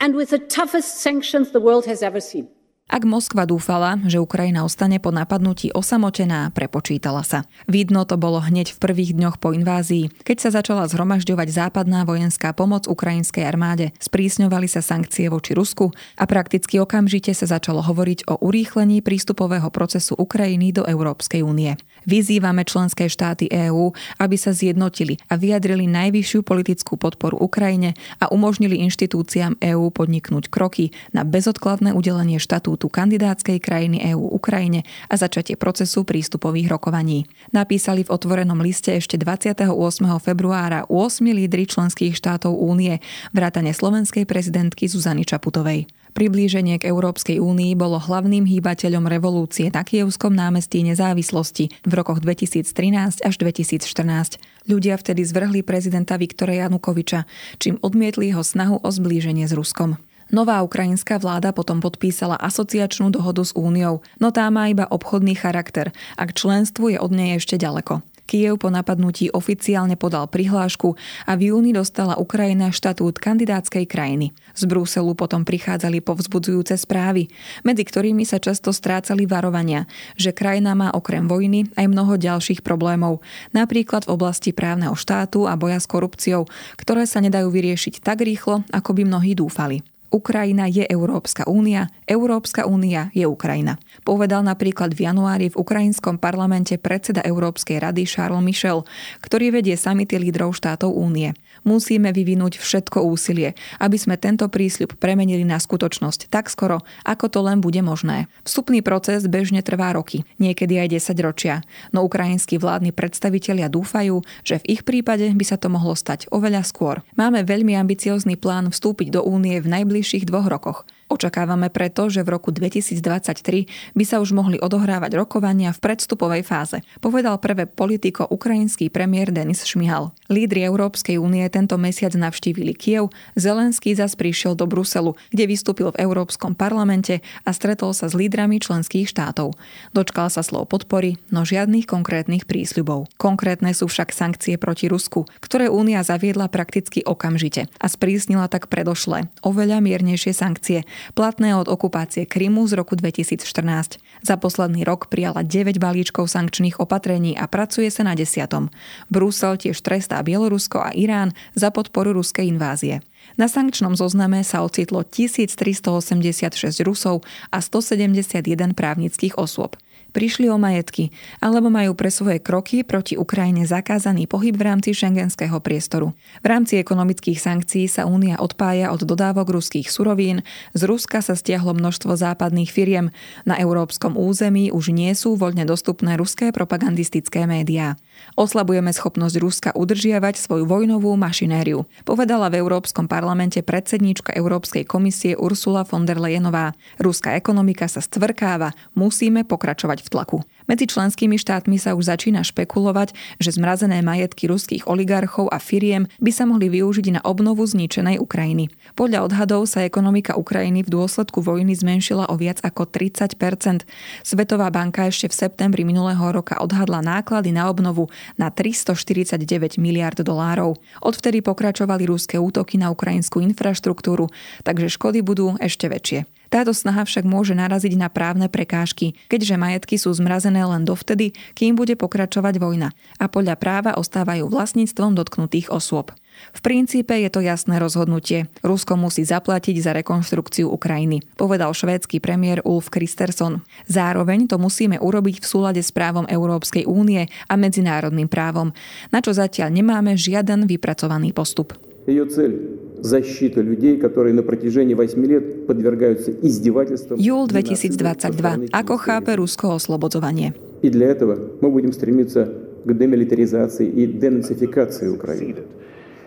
and 0.00 0.14
with 0.14 0.30
the 0.30 0.38
toughest 0.38 0.98
sanctions 0.98 1.50
the 1.50 1.60
world 1.60 1.86
has 1.86 2.02
ever 2.02 2.20
seen. 2.20 2.48
Ak 2.90 3.08
Moskva 3.08 3.48
dúfala, 3.48 3.96
že 4.04 4.20
Ukrajina 4.20 4.68
ostane 4.68 5.00
po 5.00 5.14
napadnutí 5.14 5.72
osamotená, 5.72 6.52
prepočítala 6.52 7.24
sa. 7.24 7.48
Vidno 7.64 8.04
to 8.04 8.20
bolo 8.20 8.36
hneď 8.42 8.74
v 8.74 8.82
prvých 8.84 9.16
dňoch 9.16 9.40
po 9.40 9.56
invázii, 9.56 10.10
keď 10.26 10.36
sa 10.36 10.50
začala 10.60 10.84
zhromažďovať 10.90 11.48
západná 11.48 12.04
vojenská 12.04 12.52
pomoc 12.52 12.84
ukrajinskej 12.90 13.48
armáde. 13.48 13.96
Sprísňovali 13.96 14.68
sa 14.68 14.84
sankcie 14.84 15.32
voči 15.32 15.54
Rusku 15.56 15.94
a 16.20 16.24
prakticky 16.28 16.82
okamžite 16.82 17.32
sa 17.32 17.48
začalo 17.48 17.80
hovoriť 17.80 18.28
o 18.28 18.36
urýchlení 18.42 19.00
prístupového 19.00 19.72
procesu 19.72 20.12
Ukrajiny 20.18 20.76
do 20.76 20.84
Európskej 20.84 21.40
únie. 21.40 21.80
Vyzývame 22.04 22.66
členské 22.66 23.06
štáty 23.06 23.46
EÚ, 23.46 23.94
aby 24.18 24.36
sa 24.36 24.50
zjednotili 24.50 25.22
a 25.30 25.38
vyjadrili 25.38 25.86
najvyššiu 25.86 26.42
politickú 26.42 26.98
podporu 26.98 27.38
Ukrajine 27.38 27.94
a 28.18 28.26
umožnili 28.28 28.82
inštitúciám 28.84 29.62
EÚ 29.62 29.94
podniknúť 29.94 30.50
kroky 30.50 30.90
na 31.14 31.22
bezodkladné 31.22 31.94
udelenie 31.94 32.42
štatútu 32.42 32.81
štatútu 32.82 32.98
kandidátskej 32.98 33.58
krajiny 33.62 34.02
EÚ 34.10 34.34
Ukrajine 34.34 34.82
a 35.06 35.14
začatie 35.14 35.54
procesu 35.54 36.02
prístupových 36.02 36.74
rokovaní. 36.74 37.30
Napísali 37.54 38.02
v 38.02 38.10
otvorenom 38.10 38.58
liste 38.58 38.90
ešte 38.98 39.14
28. 39.14 39.70
februára 40.18 40.82
8 40.90 41.22
lídry 41.22 41.70
členských 41.70 42.18
štátov 42.18 42.50
únie, 42.50 42.98
vrátane 43.30 43.70
slovenskej 43.70 44.26
prezidentky 44.26 44.90
Zuzany 44.90 45.22
Čaputovej. 45.22 45.86
Priblíženie 46.12 46.76
k 46.76 46.92
Európskej 46.92 47.40
únii 47.40 47.72
bolo 47.72 47.96
hlavným 47.96 48.44
hýbateľom 48.44 49.08
revolúcie 49.08 49.72
na 49.72 49.80
Kievskom 49.80 50.34
námestí 50.34 50.84
nezávislosti 50.84 51.72
v 51.86 51.92
rokoch 51.94 52.20
2013 52.20 53.24
až 53.24 53.34
2014. 53.40 54.42
Ľudia 54.68 54.98
vtedy 55.00 55.24
zvrhli 55.24 55.64
prezidenta 55.64 56.20
Viktora 56.20 56.68
Janukoviča, 56.68 57.24
čím 57.56 57.80
odmietli 57.80 58.28
jeho 58.28 58.44
snahu 58.44 58.84
o 58.84 58.88
zblíženie 58.92 59.48
s 59.48 59.56
Ruskom. 59.56 59.96
Nová 60.32 60.64
ukrajinská 60.64 61.20
vláda 61.20 61.52
potom 61.52 61.84
podpísala 61.84 62.40
asociačnú 62.40 63.12
dohodu 63.12 63.44
s 63.44 63.52
Úniou, 63.52 64.00
no 64.16 64.32
tá 64.32 64.48
má 64.48 64.72
iba 64.72 64.88
obchodný 64.88 65.36
charakter 65.36 65.92
a 66.16 66.24
k 66.24 66.32
členstvu 66.32 66.96
je 66.96 66.98
od 66.98 67.12
nej 67.12 67.36
ešte 67.36 67.60
ďaleko. 67.60 68.00
Kiev 68.24 68.64
po 68.64 68.72
napadnutí 68.72 69.28
oficiálne 69.28 69.92
podal 70.00 70.24
prihlášku 70.24 70.96
a 71.28 71.36
v 71.36 71.52
júni 71.52 71.76
dostala 71.76 72.16
Ukrajina 72.16 72.72
štatút 72.72 73.20
kandidátskej 73.20 73.84
krajiny. 73.84 74.32
Z 74.56 74.72
Bruselu 74.72 75.12
potom 75.12 75.44
prichádzali 75.44 76.00
povzbudzujúce 76.00 76.80
správy, 76.80 77.28
medzi 77.60 77.84
ktorými 77.84 78.24
sa 78.24 78.40
často 78.40 78.72
strácali 78.72 79.28
varovania, 79.28 79.84
že 80.16 80.32
krajina 80.32 80.72
má 80.72 80.96
okrem 80.96 81.28
vojny 81.28 81.68
aj 81.76 81.92
mnoho 81.92 82.16
ďalších 82.16 82.64
problémov, 82.64 83.20
napríklad 83.52 84.08
v 84.08 84.16
oblasti 84.16 84.56
právneho 84.56 84.96
štátu 84.96 85.44
a 85.44 85.52
boja 85.60 85.76
s 85.76 85.84
korupciou, 85.84 86.48
ktoré 86.80 87.04
sa 87.04 87.20
nedajú 87.20 87.52
vyriešiť 87.52 88.00
tak 88.00 88.24
rýchlo, 88.24 88.64
ako 88.72 88.96
by 88.96 89.12
mnohí 89.12 89.36
dúfali. 89.36 89.84
Ukrajina 90.12 90.68
je 90.68 90.84
Európska 90.84 91.48
únia, 91.48 91.88
Európska 92.04 92.68
únia 92.68 93.08
je 93.16 93.24
Ukrajina. 93.24 93.80
Povedal 94.04 94.44
napríklad 94.44 94.92
v 94.92 95.08
januári 95.08 95.48
v 95.48 95.56
ukrajinskom 95.56 96.20
parlamente 96.20 96.76
predseda 96.76 97.24
Európskej 97.24 97.80
rady 97.80 98.04
Charles 98.04 98.44
Michel, 98.44 98.84
ktorý 99.24 99.56
vedie 99.56 99.72
samity 99.72 100.20
lídrov 100.20 100.52
štátov 100.52 100.92
únie. 100.92 101.32
Musíme 101.64 102.12
vyvinúť 102.12 102.60
všetko 102.60 103.00
úsilie, 103.08 103.56
aby 103.80 103.96
sme 103.96 104.20
tento 104.20 104.44
prísľub 104.52 105.00
premenili 105.00 105.48
na 105.48 105.56
skutočnosť 105.56 106.28
tak 106.28 106.52
skoro, 106.52 106.84
ako 107.08 107.32
to 107.32 107.40
len 107.40 107.64
bude 107.64 107.80
možné. 107.80 108.28
Vstupný 108.44 108.84
proces 108.84 109.24
bežne 109.24 109.64
trvá 109.64 109.96
roky, 109.96 110.28
niekedy 110.36 110.76
aj 110.76 111.00
10 111.00 111.24
ročia, 111.24 111.64
no 111.88 112.04
ukrajinskí 112.04 112.60
vládni 112.60 112.92
predstavitelia 112.92 113.72
dúfajú, 113.72 114.20
že 114.44 114.60
v 114.60 114.76
ich 114.76 114.82
prípade 114.84 115.24
by 115.32 115.44
sa 115.48 115.56
to 115.56 115.72
mohlo 115.72 115.96
stať 115.96 116.28
oveľa 116.28 116.68
skôr. 116.68 117.00
Máme 117.16 117.48
veľmi 117.48 117.72
ambiciózny 117.80 118.36
plán 118.36 118.68
vstúpiť 118.68 119.16
do 119.16 119.24
únie 119.24 119.56
v 119.56 119.72
najbližších 119.72 120.01
dvoch 120.24 120.46
rokoch. 120.46 120.84
Očakávame 121.12 121.68
preto, 121.68 122.08
že 122.08 122.24
v 122.24 122.40
roku 122.40 122.56
2023 122.56 123.68
by 123.92 124.04
sa 124.08 124.24
už 124.24 124.32
mohli 124.32 124.56
odohrávať 124.56 125.12
rokovania 125.20 125.68
v 125.76 125.84
predstupovej 125.84 126.40
fáze, 126.40 126.80
povedal 127.04 127.36
prvé 127.36 127.68
politiko 127.68 128.24
ukrajinský 128.24 128.88
premiér 128.88 129.28
Denis 129.28 129.60
Šmihal. 129.68 130.16
Lídry 130.32 130.64
Európskej 130.64 131.20
únie 131.20 131.44
tento 131.52 131.76
mesiac 131.76 132.16
navštívili 132.16 132.72
Kiev, 132.72 133.12
Zelenský 133.36 133.92
zas 133.92 134.16
prišiel 134.16 134.56
do 134.56 134.64
Bruselu, 134.64 135.12
kde 135.28 135.44
vystúpil 135.52 135.92
v 135.92 136.00
Európskom 136.00 136.56
parlamente 136.56 137.20
a 137.44 137.52
stretol 137.52 137.92
sa 137.92 138.08
s 138.08 138.16
lídrami 138.16 138.56
členských 138.56 139.04
štátov. 139.04 139.52
Dočkal 139.92 140.32
sa 140.32 140.40
slov 140.40 140.72
podpory, 140.72 141.20
no 141.28 141.44
žiadnych 141.44 141.84
konkrétnych 141.84 142.48
prísľubov. 142.48 143.12
Konkrétne 143.20 143.76
sú 143.76 143.84
však 143.84 144.16
sankcie 144.16 144.56
proti 144.56 144.88
Rusku, 144.88 145.28
ktoré 145.44 145.68
únia 145.68 146.00
zaviedla 146.00 146.48
prakticky 146.48 147.04
okamžite 147.04 147.68
a 147.76 147.86
sprísnila 147.92 148.48
tak 148.48 148.72
predošlé, 148.72 149.28
oveľa 149.44 149.84
miernejšie 149.84 150.32
sankcie, 150.32 150.88
platné 151.12 151.58
od 151.58 151.66
okupácie 151.66 152.24
Krymu 152.24 152.66
z 152.70 152.78
roku 152.78 152.94
2014. 152.94 153.98
Za 154.22 154.34
posledný 154.38 154.86
rok 154.86 155.10
prijala 155.10 155.42
9 155.42 155.82
balíčkov 155.82 156.30
sankčných 156.30 156.78
opatrení 156.78 157.34
a 157.34 157.50
pracuje 157.50 157.90
sa 157.90 158.06
na 158.06 158.14
desiatom. 158.14 158.70
Brusel 159.10 159.58
tiež 159.58 159.78
trestá 159.82 160.22
Bielorusko 160.22 160.78
a 160.78 160.94
Irán 160.94 161.34
za 161.58 161.74
podporu 161.74 162.14
ruskej 162.14 162.46
invázie. 162.48 163.02
Na 163.34 163.46
sankčnom 163.46 163.94
zozname 163.94 164.42
sa 164.42 164.62
ocitlo 164.66 165.06
1386 165.06 166.82
Rusov 166.82 167.22
a 167.50 167.58
171 167.58 168.74
právnických 168.74 169.38
osôb 169.38 169.78
prišli 170.12 170.46
o 170.52 170.60
majetky 170.60 171.10
alebo 171.40 171.72
majú 171.72 171.96
pre 171.96 172.12
svoje 172.12 172.38
kroky 172.38 172.84
proti 172.84 173.16
Ukrajine 173.18 173.64
zakázaný 173.64 174.28
pohyb 174.28 174.54
v 174.54 174.68
rámci 174.68 174.92
šengenského 174.92 175.58
priestoru. 175.58 176.12
V 176.40 176.46
rámci 176.46 176.78
ekonomických 176.78 177.40
sankcií 177.40 177.88
sa 177.88 178.04
Únia 178.04 178.38
odpája 178.38 178.92
od 178.92 179.02
dodávok 179.02 179.50
ruských 179.50 179.88
surovín, 179.88 180.44
z 180.76 180.82
Ruska 180.84 181.24
sa 181.24 181.32
stiahlo 181.32 181.72
množstvo 181.72 182.12
západných 182.12 182.68
firiem, 182.68 183.08
na 183.48 183.56
európskom 183.56 184.14
území 184.20 184.68
už 184.68 184.92
nie 184.92 185.10
sú 185.16 185.34
voľne 185.34 185.64
dostupné 185.64 186.14
ruské 186.20 186.52
propagandistické 186.52 187.48
médiá. 187.48 187.96
Oslabujeme 188.36 188.92
schopnosť 188.92 189.36
Ruska 189.40 189.70
udržiavať 189.74 190.38
svoju 190.38 190.64
vojnovú 190.68 191.16
mašinériu, 191.18 191.88
povedala 192.06 192.52
v 192.52 192.60
Európskom 192.62 193.08
parlamente 193.10 193.58
predsedníčka 193.64 194.36
Európskej 194.36 194.86
komisie 194.86 195.34
Ursula 195.34 195.82
von 195.82 196.06
der 196.06 196.20
Leyenová. 196.20 196.76
Ruská 197.00 197.34
ekonomika 197.34 197.88
sa 197.90 197.98
stvrkáva, 197.98 198.76
musíme 198.94 199.42
pokračovať 199.42 200.01
v 200.02 200.08
tlaku. 200.10 200.38
Medzi 200.70 200.86
členskými 200.86 201.36
štátmi 201.38 201.78
sa 201.78 201.98
už 201.98 202.06
začína 202.06 202.46
špekulovať, 202.46 203.14
že 203.42 203.54
zmrazené 203.54 203.98
majetky 204.00 204.46
ruských 204.46 204.86
oligarchov 204.86 205.50
a 205.50 205.58
firiem 205.58 206.06
by 206.22 206.30
sa 206.30 206.46
mohli 206.46 206.70
využiť 206.70 207.18
na 207.18 207.20
obnovu 207.26 207.66
zničenej 207.66 208.22
Ukrajiny. 208.22 208.70
Podľa 208.94 209.26
odhadov 209.26 209.66
sa 209.66 209.82
ekonomika 209.82 210.38
Ukrajiny 210.38 210.86
v 210.86 210.92
dôsledku 210.92 211.42
vojny 211.42 211.74
zmenšila 211.74 212.30
o 212.30 212.38
viac 212.38 212.62
ako 212.62 212.86
30% 212.86 213.84
Svetová 214.22 214.70
banka 214.70 215.06
ešte 215.10 215.28
v 215.28 215.34
septembri 215.34 215.82
minulého 215.82 216.22
roka 216.32 216.56
odhadla 216.62 217.02
náklady 217.02 217.50
na 217.50 217.68
obnovu 217.68 218.08
na 218.38 218.48
349 218.48 219.76
miliard 219.76 220.16
dolárov. 220.16 220.78
Odvtedy 221.02 221.42
pokračovali 221.42 222.06
ruské 222.08 222.38
útoky 222.38 222.78
na 222.78 222.88
ukrajinskú 222.94 223.42
infraštruktúru, 223.42 224.30
takže 224.62 224.88
škody 224.88 225.20
budú 225.20 225.58
ešte 225.58 225.90
väčšie. 225.90 226.41
Táto 226.52 226.76
snaha 226.76 227.08
však 227.08 227.24
môže 227.24 227.56
naraziť 227.56 227.96
na 227.96 228.12
právne 228.12 228.44
prekážky, 228.52 229.16
keďže 229.32 229.56
majetky 229.56 229.96
sú 229.96 230.12
zmrazené 230.12 230.60
len 230.60 230.84
dovtedy, 230.84 231.32
kým 231.56 231.80
bude 231.80 231.96
pokračovať 231.96 232.60
vojna 232.60 232.92
a 233.16 233.24
podľa 233.24 233.56
práva 233.56 233.96
ostávajú 233.96 234.52
vlastníctvom 234.52 235.16
dotknutých 235.16 235.72
osôb. 235.72 236.12
V 236.52 236.60
princípe 236.60 237.16
je 237.16 237.32
to 237.32 237.40
jasné 237.40 237.80
rozhodnutie. 237.80 238.52
Rusko 238.60 239.00
musí 239.00 239.24
zaplatiť 239.24 239.80
za 239.80 239.96
rekonštrukciu 239.96 240.68
Ukrajiny, 240.68 241.24
povedal 241.40 241.72
švédsky 241.72 242.20
premiér 242.20 242.60
Ulf 242.68 242.92
Kristersson. 242.92 243.64
Zároveň 243.88 244.44
to 244.44 244.60
musíme 244.60 245.00
urobiť 245.00 245.40
v 245.40 245.48
súlade 245.48 245.80
s 245.80 245.88
právom 245.88 246.28
Európskej 246.28 246.84
únie 246.84 247.32
a 247.48 247.54
medzinárodným 247.56 248.28
právom, 248.28 248.76
na 249.08 249.24
čo 249.24 249.32
zatiaľ 249.32 249.72
nemáme 249.72 250.20
žiaden 250.20 250.68
vypracovaný 250.68 251.32
postup. 251.32 251.91
Ее 252.07 252.25
цель 252.25 252.79
защита 252.99 253.61
людей, 253.61 253.97
которые 253.97 254.33
на 254.33 254.43
протяжении 254.43 254.93
8 254.93 255.25
лет 255.25 255.67
подвергаются 255.67 256.31
издевательствам. 256.31 257.19
Júl 257.19 257.47
2022. 257.47 258.71
Ako 258.71 258.97
chápe 258.97 259.35
Rusko 259.35 259.75
oslobodovanie? 259.75 260.53
И 260.81 260.89
для 260.89 261.07
этого 261.07 261.37
мы 261.61 261.69
будем 261.69 261.91
стремиться 261.91 262.53
к 262.85 262.93
демилитаризации 262.93 263.87
и 263.87 264.05
денацификации 264.05 265.09
Украины. 265.09 265.63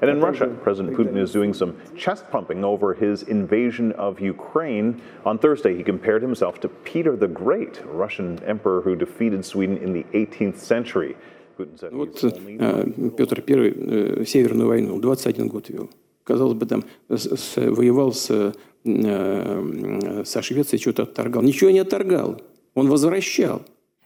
And 0.02 0.08
in 0.08 0.20
Russia, 0.20 0.48
President 0.64 0.96
Putin 0.96 1.18
is 1.18 1.30
doing 1.30 1.52
some 1.52 1.74
chest 1.94 2.24
pumping 2.30 2.64
over 2.64 2.94
his 2.94 3.22
invasion 3.24 3.92
of 3.92 4.18
Ukraine. 4.18 5.00
On 5.26 5.38
Thursday, 5.38 5.76
he 5.76 5.82
compared 5.82 6.22
himself 6.22 6.58
to 6.60 6.68
Peter 6.84 7.16
the 7.16 7.28
Great, 7.28 7.80
a 7.84 7.92
Russian 7.92 8.38
emperor 8.46 8.80
who 8.80 8.96
defeated 8.96 9.44
Sweden 9.44 9.76
in 9.76 9.92
the 9.92 10.04
18th 10.14 10.58
century. 10.58 11.16
Вот 11.91 12.21
Петр 13.17 13.43
I 13.47 14.25
Северную 14.25 14.67
войну 14.67 14.99
21 14.99 15.47
год 15.47 15.69
вел 15.69 15.89
казалось 16.25 16.55
бы, 16.55 16.65
там 16.65 16.83
с, 17.07 17.55
воевал 17.55 18.11
с, 18.11 18.53
э, 18.83 20.23
со 20.25 20.41
Швецией, 20.41 20.81
что-то 20.81 21.03
отторгал. 21.03 21.43
Ничего 21.43 21.69
не 21.69 21.79
отторгал. 21.79 22.41
Он 22.73 22.89
возвращал. 22.89 23.61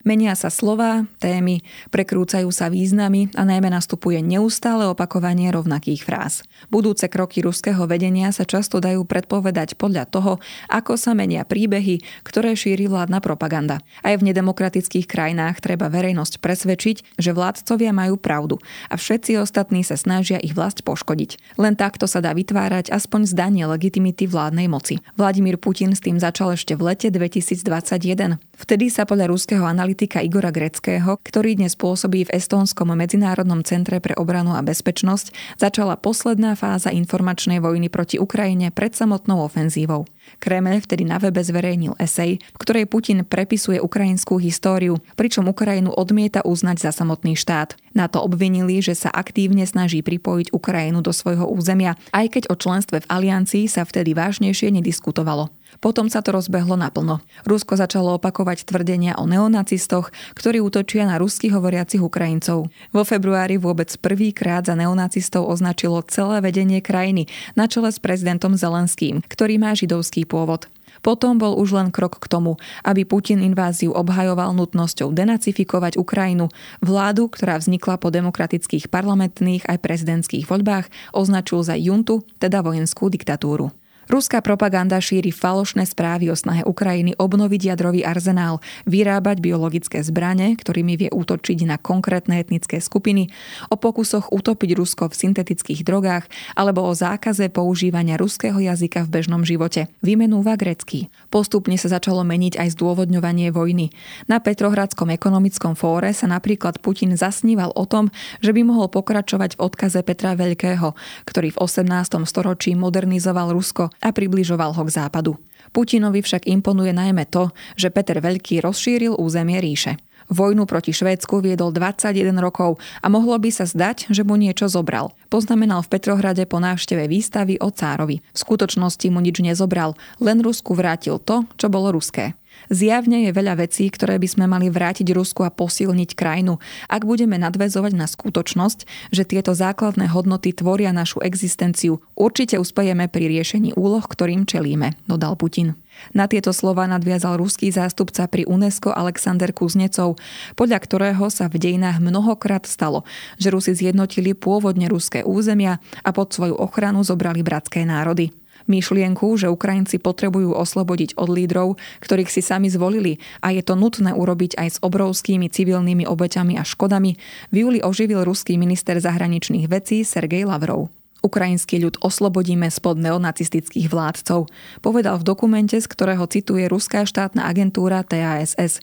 Menia 0.08 0.32
sa 0.32 0.48
slova, 0.48 1.04
témy, 1.20 1.60
prekrúcajú 1.92 2.48
sa 2.56 2.72
významy 2.72 3.36
a 3.36 3.44
najmä 3.44 3.68
nastupuje 3.68 4.24
neustále 4.24 4.88
opakovanie 4.88 5.52
rovnakých 5.52 6.08
fráz. 6.08 6.48
Budúce 6.72 7.12
kroky 7.12 7.44
ruského 7.44 7.84
vedenia 7.84 8.32
sa 8.32 8.48
často 8.48 8.80
dajú 8.80 9.04
predpovedať 9.04 9.76
podľa 9.76 10.08
toho, 10.08 10.40
ako 10.72 10.96
sa 10.96 11.12
menia 11.12 11.44
príbehy, 11.44 12.24
ktoré 12.24 12.56
šíri 12.56 12.88
vládna 12.88 13.20
propaganda. 13.20 13.84
Aj 14.00 14.16
v 14.16 14.32
nedemokratických 14.32 15.04
krajinách 15.04 15.60
treba 15.60 15.92
verejnosť 15.92 16.40
presvedčiť, 16.40 17.20
že 17.20 17.36
vládcovia 17.36 17.92
majú 17.92 18.16
pravdu 18.16 18.56
a 18.88 18.96
všetci 18.96 19.36
ostatní 19.36 19.84
sa 19.84 20.00
snažia 20.00 20.40
ich 20.40 20.56
vlast 20.56 20.80
poškodiť. 20.88 21.60
Len 21.60 21.76
takto 21.76 22.08
sa 22.08 22.24
dá 22.24 22.32
vytvárať 22.32 22.88
aspoň 22.88 23.28
zdanie 23.28 23.68
legitimity 23.68 24.32
vládnej 24.32 24.72
moci. 24.72 25.04
Vladimír 25.20 25.60
Putin 25.60 25.92
s 25.92 26.00
tým 26.00 26.24
začal 26.24 26.56
ešte 26.56 26.80
v 26.80 26.96
lete 26.96 27.12
2021. 27.12 28.40
Vtedy 28.56 28.88
sa 28.88 29.04
podľa 29.04 29.36
ruského 29.36 29.68
analýzy 29.68 29.89
analytika 29.90 30.22
Igora 30.22 30.54
Greckého, 30.54 31.18
ktorý 31.18 31.58
dnes 31.58 31.74
pôsobí 31.74 32.30
v 32.30 32.38
Estónskom 32.38 32.94
medzinárodnom 32.94 33.66
centre 33.66 33.98
pre 33.98 34.14
obranu 34.22 34.54
a 34.54 34.62
bezpečnosť, 34.62 35.58
začala 35.58 35.98
posledná 35.98 36.54
fáza 36.54 36.94
informačnej 36.94 37.58
vojny 37.58 37.90
proti 37.90 38.22
Ukrajine 38.22 38.70
pred 38.70 38.94
samotnou 38.94 39.42
ofenzívou. 39.42 40.06
Kreml 40.38 40.78
vtedy 40.78 41.10
na 41.10 41.18
webe 41.18 41.42
zverejnil 41.42 41.98
esej, 41.98 42.38
v 42.38 42.58
ktorej 42.62 42.86
Putin 42.86 43.26
prepisuje 43.26 43.82
ukrajinskú 43.82 44.38
históriu, 44.38 45.02
pričom 45.18 45.50
Ukrajinu 45.50 45.90
odmieta 45.90 46.46
uznať 46.46 46.86
za 46.86 46.92
samotný 46.94 47.34
štát. 47.34 47.74
Na 47.98 48.06
to 48.06 48.22
obvinili, 48.22 48.86
že 48.86 48.94
sa 48.94 49.10
aktívne 49.10 49.66
snaží 49.66 50.06
pripojiť 50.06 50.54
Ukrajinu 50.54 51.02
do 51.02 51.10
svojho 51.10 51.50
územia, 51.50 51.98
aj 52.14 52.38
keď 52.38 52.44
o 52.54 52.56
členstve 52.62 53.02
v 53.02 53.10
aliancii 53.10 53.66
sa 53.66 53.82
vtedy 53.90 54.14
vážnejšie 54.14 54.70
nediskutovalo. 54.70 55.50
Potom 55.78 56.10
sa 56.10 56.26
to 56.26 56.34
rozbehlo 56.34 56.74
naplno. 56.74 57.22
Rusko 57.46 57.78
začalo 57.78 58.18
opakovať 58.18 58.66
tvrdenia 58.66 59.16
o 59.22 59.30
neonacistoch, 59.30 60.10
ktorí 60.34 60.60
útočia 60.60 61.06
na 61.06 61.22
rusky 61.22 61.54
hovoriacich 61.54 62.02
Ukrajincov. 62.02 62.74
Vo 62.90 63.04
februári 63.06 63.62
vôbec 63.62 63.94
prvýkrát 64.02 64.66
za 64.66 64.74
neonacistov 64.74 65.46
označilo 65.46 66.04
celé 66.10 66.42
vedenie 66.42 66.84
krajiny 66.84 67.30
na 67.54 67.70
čele 67.70 67.94
s 67.94 68.02
prezidentom 68.02 68.58
Zelenským, 68.60 69.22
ktorý 69.30 69.62
má 69.62 69.72
židovský 69.78 70.26
pôvod. 70.26 70.68
Potom 71.00 71.40
bol 71.40 71.56
už 71.56 71.80
len 71.80 71.90
krok 71.96 72.20
k 72.20 72.28
tomu, 72.28 72.60
aby 72.84 73.08
Putin 73.08 73.40
inváziu 73.40 73.96
obhajoval 73.96 74.52
nutnosťou 74.52 75.16
denacifikovať 75.16 75.96
Ukrajinu. 75.96 76.52
Vládu, 76.84 77.32
ktorá 77.32 77.56
vznikla 77.56 77.96
po 77.96 78.12
demokratických 78.12 78.92
parlamentných 78.92 79.64
aj 79.64 79.78
prezidentských 79.80 80.44
voľbách, 80.44 80.92
označil 81.16 81.64
za 81.64 81.80
juntu, 81.80 82.28
teda 82.38 82.60
vojenskú 82.60 83.08
diktatúru. 83.08 83.72
Ruská 84.10 84.42
propaganda 84.42 84.98
šíri 84.98 85.30
falošné 85.30 85.86
správy 85.86 86.34
o 86.34 86.36
snahe 86.36 86.66
Ukrajiny 86.66 87.14
obnoviť 87.22 87.62
jadrový 87.70 88.02
arzenál, 88.02 88.58
vyrábať 88.90 89.38
biologické 89.38 90.02
zbrane, 90.02 90.58
ktorými 90.58 90.98
vie 90.98 91.10
útočiť 91.14 91.70
na 91.70 91.78
konkrétne 91.78 92.42
etnické 92.42 92.82
skupiny, 92.82 93.30
o 93.70 93.78
pokusoch 93.78 94.34
utopiť 94.34 94.74
Rusko 94.74 95.14
v 95.14 95.18
syntetických 95.30 95.86
drogách 95.86 96.26
alebo 96.58 96.90
o 96.90 96.98
zákaze 96.98 97.54
používania 97.54 98.18
ruského 98.18 98.58
jazyka 98.58 99.06
v 99.06 99.14
bežnom 99.14 99.46
živote. 99.46 99.94
Vymenúva 100.02 100.58
grecký. 100.58 101.14
Postupne 101.30 101.78
sa 101.78 101.94
začalo 101.94 102.26
meniť 102.26 102.58
aj 102.58 102.82
zdôvodňovanie 102.82 103.54
vojny. 103.54 103.94
Na 104.26 104.42
Petrohradskom 104.42 105.14
ekonomickom 105.14 105.78
fóre 105.78 106.18
sa 106.18 106.26
napríklad 106.26 106.82
Putin 106.82 107.14
zasníval 107.14 107.78
o 107.78 107.86
tom, 107.86 108.10
že 108.42 108.58
by 108.58 108.66
mohol 108.66 108.90
pokračovať 108.90 109.54
v 109.54 109.70
odkaze 109.70 110.02
Petra 110.02 110.34
Veľkého, 110.34 110.98
ktorý 111.30 111.54
v 111.54 111.62
18. 111.62 112.26
storočí 112.26 112.74
modernizoval 112.74 113.54
Rusko 113.54 113.94
a 114.00 114.10
približoval 114.12 114.76
ho 114.76 114.84
k 114.88 114.96
západu. 114.96 115.38
Putinovi 115.70 116.24
však 116.24 116.50
imponuje 116.50 116.96
najmä 116.96 117.28
to, 117.30 117.52
že 117.78 117.94
Peter 117.94 118.18
Veľký 118.18 118.64
rozšíril 118.64 119.16
územie 119.20 119.60
ríše. 119.62 120.00
Vojnu 120.30 120.70
proti 120.70 120.94
Švédsku 120.94 121.42
viedol 121.42 121.74
21 121.74 122.38
rokov 122.38 122.78
a 123.02 123.10
mohlo 123.10 123.34
by 123.42 123.50
sa 123.50 123.66
zdať, 123.66 124.14
že 124.14 124.22
mu 124.22 124.38
niečo 124.38 124.70
zobral. 124.70 125.10
Poznamenal 125.34 125.82
v 125.82 125.98
Petrohrade 125.98 126.46
po 126.46 126.62
návšteve 126.62 127.10
výstavy 127.10 127.58
o 127.58 127.74
cárovi. 127.74 128.22
V 128.22 128.38
skutočnosti 128.38 129.10
mu 129.10 129.26
nič 129.26 129.42
nezobral, 129.42 129.98
len 130.22 130.38
Rusku 130.46 130.78
vrátil 130.78 131.18
to, 131.18 131.50
čo 131.58 131.66
bolo 131.74 131.90
ruské. 131.90 132.38
Zjavne 132.70 133.26
je 133.26 133.32
veľa 133.34 133.66
vecí, 133.66 133.90
ktoré 133.90 134.22
by 134.22 134.30
sme 134.30 134.46
mali 134.46 134.70
vrátiť 134.70 135.10
Rusku 135.10 135.42
a 135.42 135.50
posilniť 135.50 136.14
krajinu, 136.14 136.62
ak 136.86 137.02
budeme 137.02 137.42
nadvezovať 137.42 137.94
na 137.98 138.06
skutočnosť, 138.06 139.10
že 139.10 139.26
tieto 139.26 139.58
základné 139.58 140.06
hodnoty 140.14 140.54
tvoria 140.54 140.94
našu 140.94 141.18
existenciu. 141.26 141.98
Určite 142.14 142.62
uspejeme 142.62 143.10
pri 143.10 143.26
riešení 143.26 143.74
úloh, 143.74 144.06
ktorým 144.06 144.46
čelíme, 144.46 144.94
dodal 145.10 145.34
Putin. 145.34 145.74
Na 146.16 146.32
tieto 146.32 146.56
slova 146.56 146.88
nadviazal 146.88 147.36
ruský 147.36 147.74
zástupca 147.74 148.30
pri 148.30 148.48
UNESCO 148.48 148.96
Alexander 148.96 149.52
Kuznecov, 149.52 150.16
podľa 150.56 150.80
ktorého 150.80 151.28
sa 151.28 151.52
v 151.52 151.60
dejinách 151.60 152.00
mnohokrát 152.00 152.64
stalo, 152.70 153.04
že 153.36 153.52
Rusi 153.52 153.76
zjednotili 153.76 154.32
pôvodne 154.38 154.88
ruské 154.88 155.26
územia 155.28 155.84
a 156.06 156.10
pod 156.16 156.32
svoju 156.32 156.56
ochranu 156.56 157.04
zobrali 157.04 157.44
bratské 157.44 157.84
národy 157.84 158.32
myšlienku, 158.70 159.36
že 159.36 159.52
Ukrajinci 159.52 159.98
potrebujú 159.98 160.54
oslobodiť 160.54 161.18
od 161.18 161.30
lídrov, 161.34 161.82
ktorých 162.06 162.30
si 162.30 162.46
sami 162.46 162.70
zvolili 162.70 163.18
a 163.42 163.50
je 163.50 163.66
to 163.66 163.74
nutné 163.74 164.14
urobiť 164.16 164.56
aj 164.62 164.68
s 164.70 164.82
obrovskými 164.86 165.50
civilnými 165.50 166.06
obeťami 166.06 166.56
a 166.56 166.64
škodami, 166.64 167.18
v 167.50 167.56
júli 167.58 167.80
oživil 167.82 168.22
ruský 168.22 168.62
minister 168.62 169.02
zahraničných 169.02 169.66
vecí 169.66 170.06
Sergej 170.06 170.46
Lavrov. 170.46 170.94
Ukrajinský 171.20 171.84
ľud 171.84 172.00
oslobodíme 172.00 172.72
spod 172.72 172.96
neonacistických 172.96 173.92
vládcov, 173.92 174.48
povedal 174.80 175.20
v 175.20 175.28
dokumente, 175.28 175.76
z 175.76 175.88
ktorého 175.88 176.24
cituje 176.32 176.64
ruská 176.72 177.04
štátna 177.04 177.44
agentúra 177.44 178.08
TASS. 178.08 178.80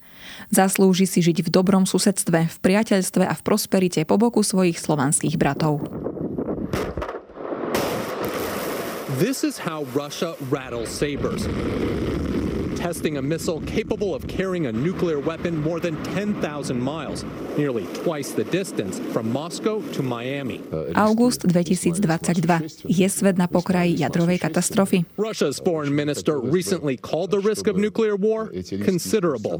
Zaslúži 0.53 1.09
si 1.09 1.25
žiť 1.25 1.49
v 1.49 1.53
dobrom 1.53 1.89
susedstve, 1.89 2.53
v 2.53 2.59
priateľstve 2.61 3.25
a 3.25 3.33
v 3.33 3.45
prosperite 3.45 4.05
po 4.05 4.21
boku 4.21 4.45
svojich 4.45 4.77
slovanských 4.77 5.41
bratov. 5.41 5.81
This 9.19 9.45
is 9.45 9.57
how 9.57 9.85
Russia 9.95 10.37
rattles 10.51 10.91
sabers. 10.91 11.49
Testing 12.77 13.17
a 13.17 13.23
missile 13.23 13.63
capable 13.65 14.15
of 14.15 14.27
carrying 14.27 14.67
a 14.67 14.73
nuclear 14.73 15.19
weapon 15.19 15.57
more 15.63 15.81
than 15.81 15.97
10,000 16.05 16.79
miles, 16.79 17.25
nearly 17.57 17.87
twice 18.05 18.33
the 18.33 18.45
distance 18.45 19.01
from 19.13 19.33
Moscow 19.33 19.81
to 19.93 20.03
Miami. 20.03 20.61
August 20.95 21.49
2022. 21.49 22.85
Je 22.89 23.09
svet 23.09 23.39
na 23.39 23.47
pokraji 23.47 23.97
jadrovej 24.01 24.39
katastrofy. 24.39 25.05
Russia's 25.17 25.61
foreign 25.65 25.95
minister 25.95 26.37
recently 26.37 26.97
called 26.97 27.31
the 27.31 27.41
risk 27.41 27.69
of 27.69 27.77
nuclear 27.77 28.21
war 28.21 28.53
considerable. 28.85 29.57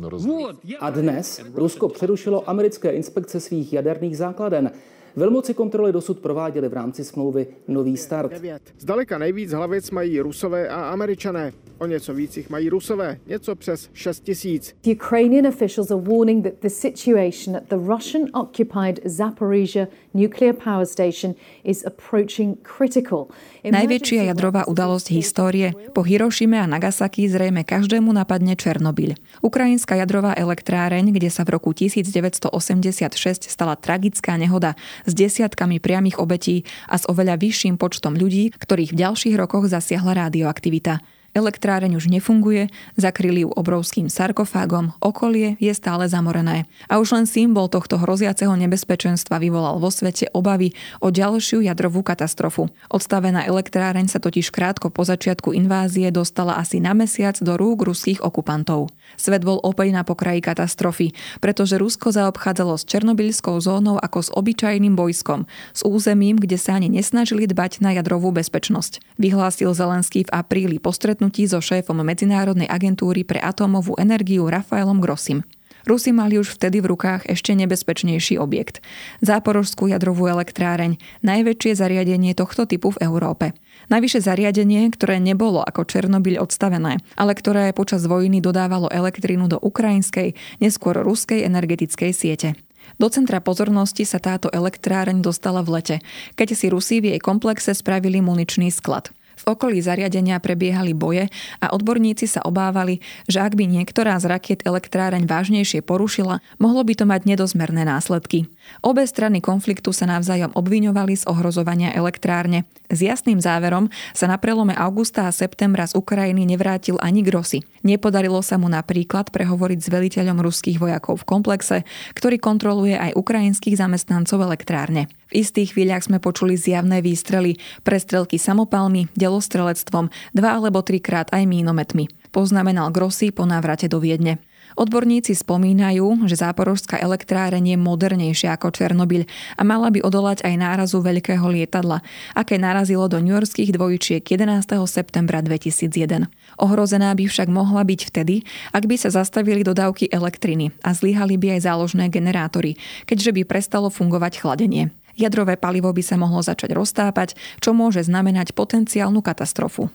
A 0.81 0.91
dnes 0.91 1.41
Rusko 1.55 1.89
přerušilo 1.89 2.51
americké 2.51 2.91
inspekce 2.91 3.41
svých 3.41 3.73
jaderných 3.73 4.17
základen. 4.17 4.71
Velmoci 5.17 5.55
kontroly 5.55 5.93
dosud 5.93 6.19
prováděly 6.19 6.69
v 6.69 6.73
rámci 6.73 7.05
smlouvy 7.05 7.47
Nový 7.69 7.97
start. 7.97 8.33
Zdaleka 8.79 9.19
nejvíc 9.19 9.53
hlavic 9.53 9.91
mají 9.91 10.21
Rusové 10.21 10.69
a 10.69 10.91
Američané. 10.93 11.53
O 11.79 11.87
něco 11.87 12.15
víc 12.15 12.37
jich 12.37 12.51
mají 12.51 12.69
Rusové, 12.69 13.19
něco 13.27 13.55
přes 13.57 13.89
6 13.93 14.21
tisíc. 14.21 14.75
Ukrainian 14.93 15.47
officials 15.47 15.91
are 15.91 16.01
warning 16.01 16.45
that 16.45 16.53
the 16.61 16.69
situation 16.69 17.57
at 17.57 17.63
the 17.69 17.77
Russian-occupied 17.77 19.01
Zaporizhia 19.05 19.87
nuclear 20.15 20.55
power 20.57 20.87
station 20.87 21.35
is 21.65 21.85
approaching 21.85 22.57
critical. 22.77 23.29
Najväčšia 23.65 24.25
jadrová 24.33 24.65
udalosť 24.65 25.13
histórie. 25.13 25.77
Po 25.93 26.01
Hirošime 26.01 26.57
a 26.57 26.65
Nagasaki 26.65 27.29
zrejme 27.29 27.65
každému 27.65 28.09
napadne 28.13 28.57
Černobyľ. 28.57 29.17
Ukrajinská 29.45 30.01
jadrová 30.01 30.33
elektráreň, 30.33 31.13
kde 31.13 31.29
sa 31.29 31.45
v 31.45 31.61
roku 31.61 31.77
1986 31.77 33.53
stala 33.53 33.77
tragická 33.77 34.41
nehoda 34.41 34.77
s 35.07 35.13
desiatkami 35.15 35.81
priamých 35.81 36.21
obetí 36.21 36.67
a 36.91 36.99
s 36.99 37.07
oveľa 37.07 37.39
vyšším 37.41 37.79
počtom 37.79 38.19
ľudí, 38.19 38.53
ktorých 38.59 38.93
v 38.93 39.01
ďalších 39.01 39.35
rokoch 39.39 39.71
zasiahla 39.71 40.29
radioaktivita. 40.29 41.01
Elektráreň 41.37 42.01
už 42.01 42.09
nefunguje, 42.09 42.73
zakryli 42.97 43.45
ju 43.45 43.53
obrovským 43.53 44.09
sarkofágom, 44.09 44.97
okolie 45.05 45.61
je 45.61 45.69
stále 45.77 46.09
zamorené. 46.09 46.65
A 46.89 46.97
už 46.97 47.13
len 47.13 47.29
symbol 47.29 47.69
tohto 47.69 48.01
hroziaceho 48.01 48.57
nebezpečenstva 48.57 49.37
vyvolal 49.37 49.77
vo 49.77 49.93
svete 49.93 50.33
obavy 50.33 50.73
o 51.05 51.13
ďalšiu 51.13 51.61
jadrovú 51.61 52.01
katastrofu. 52.01 52.73
Odstavená 52.89 53.45
elektráreň 53.45 54.09
sa 54.09 54.17
totiž 54.17 54.49
krátko 54.49 54.89
po 54.89 55.05
začiatku 55.05 55.53
invázie 55.53 56.09
dostala 56.09 56.57
asi 56.57 56.81
na 56.81 56.97
mesiac 56.97 57.37
do 57.45 57.53
rúk 57.61 57.85
ruských 57.85 58.25
okupantov. 58.25 58.89
Svet 59.17 59.43
bol 59.43 59.59
opäť 59.65 59.93
na 59.97 60.05
pokraji 60.05 60.45
katastrofy, 60.45 61.17
pretože 61.41 61.81
Rusko 61.81 62.13
zaobchádzalo 62.13 62.77
s 62.77 62.85
černobylskou 62.87 63.59
zónou 63.59 63.97
ako 63.99 64.19
s 64.23 64.31
obyčajným 64.33 64.95
bojskom, 64.95 65.49
s 65.73 65.81
územím, 65.83 66.37
kde 66.37 66.61
sa 66.61 66.77
ani 66.77 66.93
nesnažili 66.93 67.49
dbať 67.49 67.81
na 67.81 67.97
jadrovú 67.97 68.31
bezpečnosť. 68.31 69.01
Vyhlásil 69.17 69.73
Zelenský 69.73 70.29
v 70.29 70.33
apríli 70.37 70.77
po 70.77 70.93
stretnutí 70.93 71.49
so 71.49 71.59
šéfom 71.65 71.99
Medzinárodnej 72.05 72.69
agentúry 72.69 73.25
pre 73.25 73.41
atómovú 73.41 73.97
energiu 73.97 74.47
Rafaelom 74.47 75.01
Grossim. 75.01 75.43
Rusi 75.87 76.11
mali 76.11 76.35
už 76.35 76.59
vtedy 76.59 76.83
v 76.83 76.91
rukách 76.99 77.31
ešte 77.31 77.55
nebezpečnejší 77.55 78.43
objekt. 78.43 78.83
Záporožskú 79.23 79.87
jadrovú 79.87 80.27
elektráreň, 80.27 80.99
najväčšie 81.23 81.79
zariadenie 81.79 82.35
tohto 82.35 82.67
typu 82.67 82.91
v 82.91 83.07
Európe. 83.07 83.55
Najvyššie 83.87 84.21
zariadenie, 84.27 84.91
ktoré 84.91 85.23
nebolo 85.23 85.63
ako 85.63 85.87
Černobyľ 85.87 86.43
odstavené, 86.43 86.99
ale 87.15 87.33
ktoré 87.39 87.71
počas 87.71 88.03
vojny 88.03 88.43
dodávalo 88.43 88.91
elektrínu 88.91 89.47
do 89.47 89.63
ukrajinskej, 89.63 90.35
neskôr 90.59 90.99
ruskej 91.07 91.47
energetickej 91.47 92.11
siete. 92.11 92.59
Do 92.99 93.07
centra 93.07 93.39
pozornosti 93.39 94.03
sa 94.03 94.19
táto 94.19 94.51
elektráreň 94.51 95.23
dostala 95.23 95.63
v 95.63 95.79
lete, 95.79 95.97
keď 96.35 96.49
si 96.59 96.67
Rusi 96.67 96.99
v 96.99 97.15
jej 97.15 97.21
komplexe 97.23 97.79
spravili 97.79 98.19
muničný 98.19 98.75
sklad. 98.75 99.15
Okolí 99.47 99.79
zariadenia 99.79 100.43
prebiehali 100.43 100.91
boje 100.91 101.31
a 101.63 101.71
odborníci 101.71 102.27
sa 102.27 102.43
obávali, 102.43 102.99
že 103.31 103.39
ak 103.39 103.55
by 103.55 103.71
niektorá 103.71 104.19
z 104.19 104.27
rakiet 104.27 104.67
elektráreň 104.67 105.23
vážnejšie 105.23 105.87
porušila, 105.87 106.43
mohlo 106.59 106.83
by 106.83 106.99
to 106.99 107.07
mať 107.07 107.31
nedozmerné 107.31 107.87
následky. 107.87 108.51
Obe 108.85 109.07
strany 109.07 109.43
konfliktu 109.43 109.91
sa 109.91 110.07
navzájom 110.07 110.55
obviňovali 110.55 111.15
z 111.17 111.25
ohrozovania 111.27 111.91
elektrárne. 111.97 112.69
S 112.87 113.03
jasným 113.03 113.43
záverom 113.43 113.91
sa 114.15 114.31
na 114.31 114.39
prelome 114.39 114.77
augusta 114.79 115.27
a 115.27 115.35
septembra 115.35 115.91
z 115.91 115.99
Ukrajiny 115.99 116.47
nevrátil 116.47 116.95
ani 117.03 117.27
Grossi. 117.27 117.67
Nepodarilo 117.83 118.39
sa 118.47 118.59
mu 118.59 118.71
napríklad 118.71 119.35
prehovoriť 119.35 119.79
s 119.83 119.89
veliteľom 119.91 120.39
ruských 120.39 120.79
vojakov 120.79 121.23
v 121.23 121.29
komplexe, 121.29 121.77
ktorý 122.15 122.39
kontroluje 122.39 122.95
aj 122.95 123.19
ukrajinských 123.19 123.75
zamestnancov 123.75 124.43
elektrárne. 124.43 125.11
V 125.35 125.43
istých 125.43 125.75
chvíľach 125.75 126.07
sme 126.07 126.23
počuli 126.23 126.55
zjavné 126.55 127.03
výstrely, 127.03 127.59
prestrelky 127.83 128.39
samopalmi, 128.39 129.11
delostrelectvom, 129.19 130.11
dva 130.39 130.51
alebo 130.55 130.87
trikrát 130.87 131.27
aj 131.35 131.43
mínometmi. 131.43 132.07
Poznamenal 132.31 132.95
Grossi 132.95 133.35
po 133.35 133.43
návrate 133.43 133.91
do 133.91 133.99
Viedne. 133.99 134.39
Odborníci 134.77 135.33
spomínajú, 135.33 136.29
že 136.29 136.37
záporožská 136.37 137.01
elektráreň 137.01 137.73
je 137.73 137.79
modernejšia 137.81 138.61
ako 138.61 138.77
Černobyľ 138.77 139.25
a 139.57 139.65
mala 139.65 139.89
by 139.89 140.05
odolať 140.05 140.45
aj 140.45 140.53
nárazu 140.53 141.01
veľkého 141.01 141.49
lietadla, 141.49 142.05
aké 142.37 142.61
narazilo 142.61 143.09
do 143.09 143.17
newyorských 143.17 143.73
dvojčiek 143.73 144.21
11. 144.21 144.69
septembra 144.85 145.41
2001. 145.41 146.29
Ohrozená 146.61 147.17
by 147.17 147.25
však 147.25 147.49
mohla 147.49 147.89
byť 147.89 148.01
vtedy, 148.13 148.45
ak 148.77 148.85
by 148.85 149.01
sa 149.01 149.09
zastavili 149.09 149.65
dodávky 149.65 150.13
elektriny 150.13 150.77
a 150.85 150.93
zlyhali 150.93 151.41
by 151.41 151.57
aj 151.57 151.61
záložné 151.73 152.13
generátory, 152.13 152.77
keďže 153.09 153.33
by 153.33 153.43
prestalo 153.49 153.89
fungovať 153.89 154.45
chladenie. 154.45 154.93
Jadrové 155.17 155.57
palivo 155.57 155.89
by 155.89 156.05
sa 156.05 156.21
mohlo 156.21 156.45
začať 156.45 156.77
roztápať, 156.77 157.33
čo 157.65 157.73
môže 157.73 158.05
znamenať 158.05 158.53
potenciálnu 158.53 159.25
katastrofu. 159.25 159.89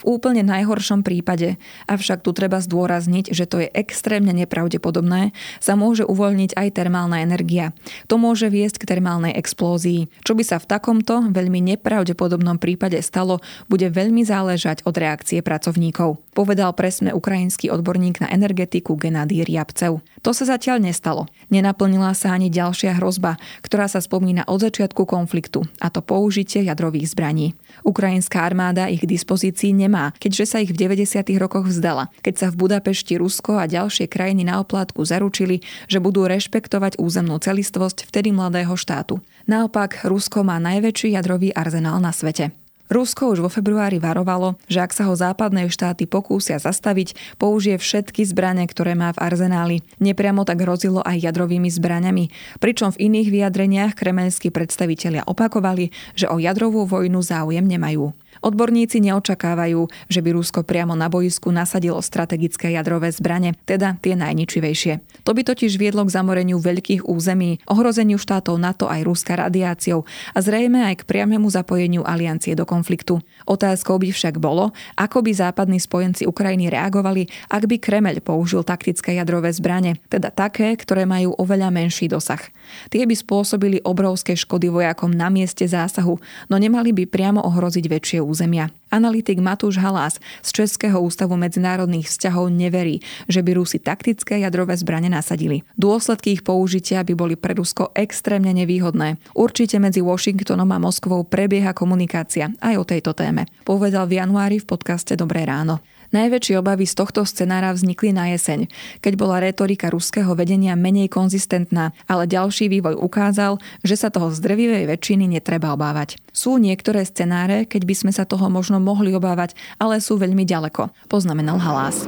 V 0.00 0.16
úplne 0.16 0.46
najhoršom 0.46 1.04
prípade, 1.04 1.60
avšak 1.90 2.24
tu 2.24 2.32
treba 2.32 2.62
zdôrazniť, 2.62 3.34
že 3.34 3.44
to 3.44 3.60
je 3.60 3.68
extrémne 3.74 4.32
nepravdepodobné, 4.32 5.36
sa 5.60 5.76
môže 5.76 6.06
uvoľniť 6.08 6.56
aj 6.56 6.68
termálna 6.72 7.20
energia. 7.20 7.76
To 8.08 8.16
môže 8.16 8.48
viesť 8.48 8.82
k 8.82 8.88
termálnej 8.96 9.36
explózii. 9.36 10.08
Čo 10.24 10.32
by 10.38 10.42
sa 10.46 10.56
v 10.62 10.68
takomto 10.68 11.28
veľmi 11.28 11.60
nepravdepodobnom 11.76 12.56
prípade 12.62 12.98
stalo, 13.04 13.42
bude 13.68 13.90
veľmi 13.90 14.24
záležať 14.24 14.84
od 14.88 14.94
reakcie 14.96 15.44
pracovníkov. 15.44 16.20
Povedal 16.32 16.72
presne 16.72 17.12
ukrajinský 17.12 17.68
odborník 17.68 18.24
na 18.24 18.32
energetiku 18.32 18.96
Genadý 18.96 19.44
Riabcev. 19.44 20.00
To 20.24 20.30
sa 20.32 20.48
zatiaľ 20.48 20.80
nestalo. 20.80 21.28
Nenaplnila 21.52 22.16
sa 22.16 22.32
ani 22.32 22.48
ďalšia 22.48 22.96
hrozba, 22.96 23.36
ktorá 23.60 23.84
sa 23.84 24.00
spomína 24.00 24.48
od 24.48 24.64
začiatku 24.64 25.04
konfliktu, 25.04 25.68
a 25.76 25.92
to 25.92 26.00
použitie 26.00 26.64
jadrových 26.64 27.12
zbraní. 27.12 27.52
Ukrajinská 27.84 28.48
armáda 28.48 28.88
ich 28.88 29.04
k 29.04 29.12
dispozícii 29.12 29.76
nemá, 29.76 30.16
keďže 30.16 30.44
sa 30.48 30.64
ich 30.64 30.72
v 30.72 30.88
90. 30.88 31.20
rokoch 31.36 31.68
vzdala, 31.68 32.08
keď 32.24 32.34
sa 32.40 32.46
v 32.48 32.64
Budapešti 32.64 33.20
Rusko 33.20 33.60
a 33.60 33.68
ďalšie 33.68 34.08
krajiny 34.08 34.48
na 34.48 34.56
oplátku 34.64 35.04
zaručili, 35.04 35.60
že 35.84 36.00
budú 36.00 36.24
rešpektovať 36.24 36.96
územnú 36.96 37.36
celistvosť 37.44 38.08
vtedy 38.08 38.32
mladého 38.32 38.72
štátu. 38.72 39.20
Naopak, 39.44 40.00
Rusko 40.08 40.48
má 40.48 40.56
najväčší 40.56 41.12
jadrový 41.12 41.52
arzenál 41.52 42.00
na 42.00 42.16
svete. 42.16 42.56
Rusko 42.90 43.34
už 43.34 43.44
vo 43.44 43.50
februári 43.52 44.02
varovalo, 44.02 44.58
že 44.66 44.82
ak 44.82 44.92
sa 44.96 45.06
ho 45.08 45.14
západné 45.14 45.68
štáty 45.70 46.08
pokúsia 46.08 46.58
zastaviť, 46.58 47.38
použije 47.38 47.76
všetky 47.78 48.24
zbrane, 48.26 48.64
ktoré 48.64 48.96
má 48.96 49.12
v 49.12 49.22
arzenáli. 49.22 49.76
Nepriamo 50.00 50.42
tak 50.42 50.64
hrozilo 50.64 51.02
aj 51.02 51.22
jadrovými 51.22 51.70
zbraňami, 51.70 52.28
pričom 52.58 52.92
v 52.92 53.12
iných 53.12 53.28
vyjadreniach 53.32 53.92
kremelskí 53.96 54.52
predstavitelia 54.52 55.24
opakovali, 55.24 55.92
že 56.14 56.28
o 56.28 56.40
jadrovú 56.40 56.84
vojnu 56.84 57.20
záujem 57.20 57.64
nemajú. 57.64 58.14
Odborníci 58.42 58.98
neočakávajú, 58.98 59.86
že 60.10 60.18
by 60.18 60.34
Rusko 60.34 60.66
priamo 60.66 60.98
na 60.98 61.06
boisku 61.06 61.54
nasadilo 61.54 62.02
strategické 62.02 62.74
jadrové 62.74 63.14
zbrane, 63.14 63.54
teda 63.62 63.94
tie 64.02 64.18
najničivejšie. 64.18 65.22
To 65.22 65.30
by 65.30 65.46
totiž 65.46 65.78
viedlo 65.78 66.02
k 66.02 66.10
zamoreniu 66.10 66.58
veľkých 66.58 67.06
území, 67.06 67.62
ohrozeniu 67.70 68.18
štátov 68.18 68.58
NATO 68.58 68.90
aj 68.90 69.06
Ruska 69.06 69.38
radiáciou 69.38 70.02
a 70.34 70.38
zrejme 70.42 70.82
aj 70.90 71.06
k 71.06 71.06
priamému 71.06 71.46
zapojeniu 71.54 72.02
aliancie 72.02 72.58
do 72.58 72.66
konfliktu. 72.66 73.22
Otázkou 73.46 74.02
by 74.02 74.10
však 74.10 74.42
bolo, 74.42 74.74
ako 74.98 75.22
by 75.22 75.30
západní 75.30 75.78
spojenci 75.78 76.26
Ukrajiny 76.26 76.66
reagovali, 76.66 77.30
ak 77.46 77.70
by 77.70 77.78
Kremeľ 77.78 78.26
použil 78.26 78.66
taktické 78.66 79.14
jadrové 79.22 79.54
zbrane, 79.54 80.02
teda 80.10 80.34
také, 80.34 80.74
ktoré 80.74 81.06
majú 81.06 81.38
oveľa 81.38 81.70
menší 81.70 82.10
dosah. 82.10 82.42
Tie 82.90 83.06
by 83.06 83.14
spôsobili 83.14 83.78
obrovské 83.86 84.34
škody 84.34 84.66
vojakom 84.66 85.14
na 85.14 85.30
mieste 85.30 85.62
zásahu, 85.62 86.18
no 86.50 86.56
nemali 86.58 86.90
by 86.90 87.06
priamo 87.06 87.38
ohroziť 87.46 87.86
väčšie 87.86 88.18
územia. 88.32 88.72
Analytik 88.88 89.40
Matúš 89.44 89.76
Halás 89.76 90.16
z 90.40 90.48
Českého 90.64 91.00
ústavu 91.04 91.36
medzinárodných 91.36 92.08
vzťahov 92.08 92.48
neverí, 92.48 93.04
že 93.28 93.44
by 93.44 93.60
Rusi 93.60 93.76
taktické 93.76 94.40
jadrové 94.40 94.72
zbrane 94.76 95.12
nasadili. 95.12 95.64
Dôsledky 95.76 96.40
ich 96.40 96.42
použitia 96.44 97.04
by 97.04 97.12
boli 97.12 97.34
pre 97.36 97.52
Rusko 97.52 97.92
extrémne 97.92 98.52
nevýhodné. 98.56 99.20
Určite 99.36 99.76
medzi 99.76 100.00
Washingtonom 100.00 100.68
a 100.72 100.80
Moskvou 100.80 101.24
prebieha 101.28 101.76
komunikácia 101.76 102.52
aj 102.64 102.74
o 102.80 102.84
tejto 102.88 103.12
téme. 103.12 103.48
Povedal 103.68 104.08
v 104.08 104.20
januári 104.20 104.56
v 104.60 104.68
podcaste 104.68 105.12
Dobré 105.16 105.44
ráno. 105.44 105.84
Najväčšie 106.12 106.60
obavy 106.60 106.84
z 106.84 106.92
tohto 106.92 107.24
scenára 107.24 107.72
vznikli 107.72 108.12
na 108.12 108.28
jeseň, 108.36 108.68
keď 109.00 109.12
bola 109.16 109.40
retorika 109.40 109.88
ruského 109.88 110.36
vedenia 110.36 110.76
menej 110.76 111.08
konzistentná, 111.08 111.96
ale 112.04 112.28
ďalší 112.28 112.68
vývoj 112.68 113.00
ukázal, 113.00 113.56
že 113.80 113.96
sa 113.96 114.12
toho 114.12 114.28
z 114.28 114.44
väčšiny 114.84 115.24
netreba 115.24 115.72
obávať. 115.72 116.20
Sú 116.36 116.60
niektoré 116.60 117.08
scenáre, 117.08 117.64
keď 117.64 117.88
by 117.88 117.94
sme 117.96 118.12
sa 118.12 118.28
toho 118.28 118.52
možno 118.52 118.76
mohli 118.76 119.16
obávať, 119.16 119.56
ale 119.80 120.04
sú 120.04 120.20
veľmi 120.20 120.44
ďaleko, 120.44 120.92
poznamenal 121.08 121.56
Halás. 121.56 122.04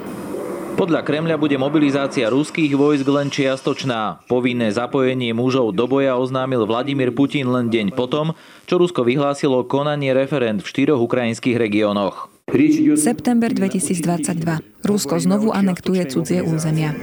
Podľa 0.77 1.07
Kremľa 1.07 1.41
bude 1.41 1.57
mobilizácia 1.57 2.29
ruských 2.29 2.77
vojsk 2.77 3.07
len 3.09 3.33
čiastočná. 3.33 4.27
Povinné 4.29 4.69
zapojenie 4.75 5.33
mužov 5.33 5.73
do 5.73 5.87
boja 5.89 6.19
oznámil 6.19 6.69
Vladimír 6.69 7.15
Putin 7.15 7.49
len 7.49 7.73
deň 7.73 7.97
potom, 7.97 8.37
čo 8.69 8.77
Rusko 8.83 9.07
vyhlásilo 9.07 9.65
konanie 9.65 10.13
referend 10.13 10.61
v 10.61 10.69
štyroch 10.69 10.99
ukrajinských 10.99 11.57
regiónoch. 11.57 12.34
September 12.95 13.51
2022. 13.51 14.87
Rusko 14.87 15.19
znovu 15.19 15.51
anektuje 15.51 16.07
cudzie 16.07 16.43
územia. 16.43 16.95